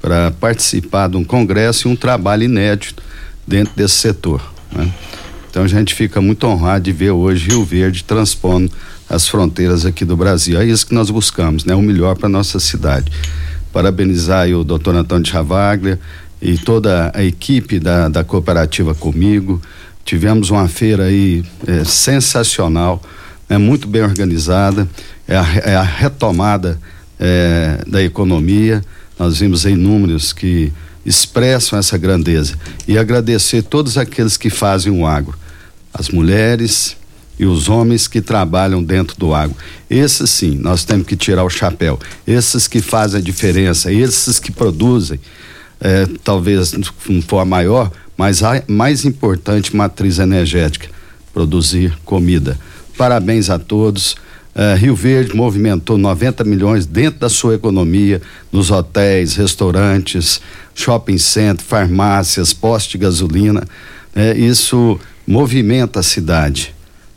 para 0.00 0.30
participar 0.30 1.08
de 1.08 1.16
um 1.16 1.24
congresso 1.24 1.88
e 1.88 1.90
um 1.90 1.96
trabalho 1.96 2.44
inédito 2.44 3.02
dentro 3.46 3.74
desse 3.74 3.94
setor. 3.94 4.42
Né? 4.70 4.92
Então 5.56 5.64
a 5.64 5.68
gente 5.68 5.94
fica 5.94 6.20
muito 6.20 6.46
honrado 6.46 6.84
de 6.84 6.92
ver 6.92 7.12
hoje 7.12 7.48
Rio 7.48 7.64
Verde 7.64 8.04
transpondo 8.04 8.70
as 9.08 9.26
fronteiras 9.26 9.86
aqui 9.86 10.04
do 10.04 10.14
Brasil. 10.14 10.60
É 10.60 10.66
isso 10.66 10.86
que 10.86 10.94
nós 10.94 11.08
buscamos, 11.08 11.64
né? 11.64 11.74
O 11.74 11.80
melhor 11.80 12.14
para 12.14 12.28
nossa 12.28 12.60
cidade. 12.60 13.10
Parabenizar 13.72 14.46
o 14.50 14.62
doutor 14.62 14.94
Antônio 14.94 15.26
Chavaglia 15.26 15.98
e 16.42 16.58
toda 16.58 17.10
a 17.14 17.24
equipe 17.24 17.80
da, 17.80 18.06
da 18.10 18.22
cooperativa 18.22 18.94
comigo. 18.94 19.58
Tivemos 20.04 20.50
uma 20.50 20.68
feira 20.68 21.04
aí 21.04 21.42
é, 21.66 21.84
sensacional, 21.84 23.02
é 23.48 23.56
muito 23.56 23.88
bem 23.88 24.02
organizada, 24.02 24.86
é 25.26 25.38
a, 25.38 25.46
é 25.64 25.74
a 25.74 25.82
retomada 25.82 26.78
é, 27.18 27.82
da 27.86 28.02
economia. 28.02 28.84
Nós 29.18 29.38
vimos 29.38 29.64
aí 29.64 29.74
números 29.74 30.34
que 30.34 30.70
expressam 31.06 31.78
essa 31.78 31.96
grandeza 31.96 32.58
e 32.86 32.98
agradecer 32.98 33.62
todos 33.62 33.96
aqueles 33.96 34.36
que 34.36 34.50
fazem 34.50 34.92
o 34.92 35.06
agro 35.06 35.45
as 35.98 36.08
mulheres 36.08 36.96
e 37.38 37.44
os 37.44 37.68
homens 37.68 38.08
que 38.08 38.20
trabalham 38.20 38.82
dentro 38.82 39.16
do 39.18 39.34
agro. 39.34 39.56
Esses 39.88 40.30
sim, 40.30 40.56
nós 40.56 40.84
temos 40.84 41.06
que 41.06 41.16
tirar 41.16 41.44
o 41.44 41.50
chapéu. 41.50 41.98
Esses 42.26 42.66
que 42.66 42.80
fazem 42.80 43.20
a 43.20 43.22
diferença, 43.22 43.92
esses 43.92 44.38
que 44.38 44.50
produzem, 44.50 45.20
é, 45.80 46.06
talvez 46.24 46.72
não 46.72 47.22
for 47.22 47.38
a 47.38 47.44
maior, 47.44 47.90
mas 48.16 48.42
a 48.42 48.62
mais 48.66 49.04
importante 49.04 49.76
matriz 49.76 50.18
energética, 50.18 50.88
produzir 51.32 51.96
comida. 52.04 52.58
Parabéns 52.96 53.50
a 53.50 53.58
todos. 53.58 54.16
É, 54.54 54.74
Rio 54.74 54.96
Verde 54.96 55.36
movimentou 55.36 55.98
90 55.98 56.42
milhões 56.44 56.86
dentro 56.86 57.20
da 57.20 57.28
sua 57.28 57.56
economia, 57.56 58.22
nos 58.50 58.70
hotéis, 58.70 59.36
restaurantes, 59.36 60.40
shopping 60.74 61.18
center, 61.18 61.62
farmácias, 61.62 62.54
postos 62.54 62.92
de 62.92 62.98
gasolina. 62.98 63.62
É, 64.14 64.34
isso 64.34 64.98
movimenta 65.26 66.00
a 66.00 66.02
cidade. 66.02 66.74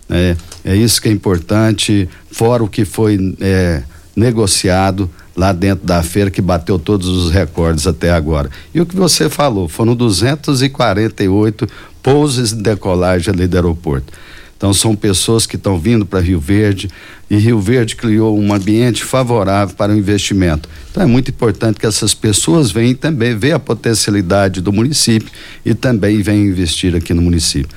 Né? 0.08 0.36
É 0.66 0.76
isso 0.76 1.02
que 1.02 1.08
é 1.08 1.12
importante, 1.12 2.10
fora 2.32 2.64
o 2.64 2.68
que 2.68 2.84
foi 2.86 3.36
é, 3.40 3.84
negociado 4.16 5.10
lá 5.36 5.54
dentro 5.54 5.86
da 5.86 6.04
feira, 6.04 6.30
que 6.30 6.42
bateu 6.42 6.78
todos 6.78 7.08
os 7.08 7.32
recordes 7.32 7.88
até 7.88 8.12
agora. 8.12 8.50
E 8.74 8.82
o 8.82 8.86
que 8.86 8.96
você 8.96 9.30
falou, 9.30 9.70
foram 9.70 9.96
248 9.96 11.68
pousos 12.04 12.54
de 12.54 12.62
decolagem 12.62 13.34
ali 13.34 13.48
do 13.48 13.56
aeroporto. 13.56 14.12
Então 14.60 14.74
são 14.74 14.94
pessoas 14.94 15.46
que 15.46 15.56
estão 15.56 15.80
vindo 15.80 16.06
para 16.06 16.20
Rio 16.20 16.38
Verde 16.38 16.90
e 17.30 17.38
Rio 17.38 17.62
Verde 17.62 17.96
criou 17.96 18.38
um 18.38 18.54
ambiente 18.54 19.06
favorável 19.06 19.74
para 19.74 19.94
o 19.94 19.98
investimento. 19.98 20.68
Então 20.92 21.02
é 21.02 21.06
muito 21.06 21.32
importante 21.32 21.80
que 21.80 21.86
essas 21.86 22.14
pessoas 22.14 22.70
venham 22.70 22.94
também 22.94 23.38
ver 23.38 23.54
a 23.54 23.60
potencialidade 23.60 24.60
do 24.60 24.74
município 24.74 25.30
e 25.66 25.74
também 25.74 26.22
venham 26.22 26.46
investir 26.46 26.94
aqui 26.94 27.14
no 27.14 27.22
município. 27.22 27.70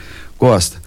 Costa, 0.43 0.78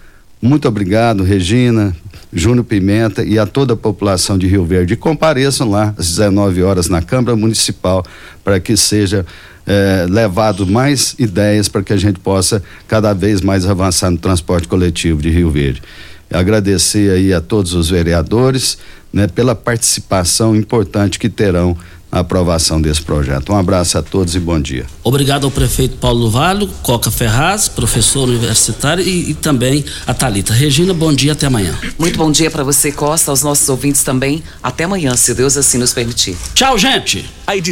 muito 0.42 0.68
obrigado, 0.68 1.24
Regina, 1.24 1.96
Júnior 2.30 2.62
Pimenta 2.62 3.24
e 3.24 3.38
a 3.38 3.46
toda 3.46 3.72
a 3.72 3.76
população 3.76 4.36
de 4.36 4.46
Rio 4.46 4.66
Verde. 4.66 4.96
compareçam 4.96 5.70
lá 5.70 5.94
às 5.96 6.08
19 6.08 6.62
horas 6.62 6.90
na 6.90 7.00
Câmara 7.00 7.34
Municipal 7.34 8.04
para 8.44 8.60
que 8.60 8.76
seja 8.76 9.24
eh, 9.66 10.04
levado 10.10 10.66
mais 10.66 11.14
ideias 11.18 11.70
para 11.70 11.82
que 11.82 11.94
a 11.94 11.96
gente 11.96 12.20
possa 12.20 12.62
cada 12.86 13.14
vez 13.14 13.40
mais 13.40 13.64
avançar 13.64 14.10
no 14.10 14.18
transporte 14.18 14.68
coletivo 14.68 15.22
de 15.22 15.30
Rio 15.30 15.50
Verde. 15.50 15.82
Agradecer 16.30 17.10
aí 17.12 17.32
a 17.32 17.40
todos 17.40 17.72
os 17.72 17.88
vereadores, 17.88 18.76
né, 19.10 19.26
pela 19.26 19.54
participação 19.54 20.54
importante 20.54 21.18
que 21.18 21.30
terão 21.30 21.74
a 22.10 22.20
aprovação 22.20 22.80
desse 22.80 23.02
projeto. 23.02 23.52
Um 23.52 23.56
abraço 23.56 23.98
a 23.98 24.02
todos 24.02 24.34
e 24.34 24.40
bom 24.40 24.60
dia. 24.60 24.86
Obrigado 25.02 25.44
ao 25.44 25.50
prefeito 25.50 25.96
Paulo 25.96 26.30
Valo, 26.30 26.68
Coca 26.82 27.10
Ferraz, 27.10 27.68
professor 27.68 28.28
universitário 28.28 29.04
e, 29.04 29.30
e 29.30 29.34
também 29.34 29.84
a 30.06 30.14
Talita. 30.14 30.52
Regina, 30.52 30.94
bom 30.94 31.12
dia, 31.12 31.32
até 31.32 31.46
amanhã. 31.46 31.76
Muito 31.98 32.16
bom 32.16 32.30
dia 32.30 32.50
para 32.50 32.64
você, 32.64 32.92
Costa, 32.92 33.30
aos 33.30 33.42
nossos 33.42 33.68
ouvintes 33.68 34.02
também. 34.02 34.42
Até 34.62 34.84
amanhã, 34.84 35.14
se 35.16 35.34
Deus 35.34 35.56
assim 35.56 35.78
nos 35.78 35.92
permitir. 35.92 36.36
Tchau, 36.54 36.78
gente. 36.78 37.28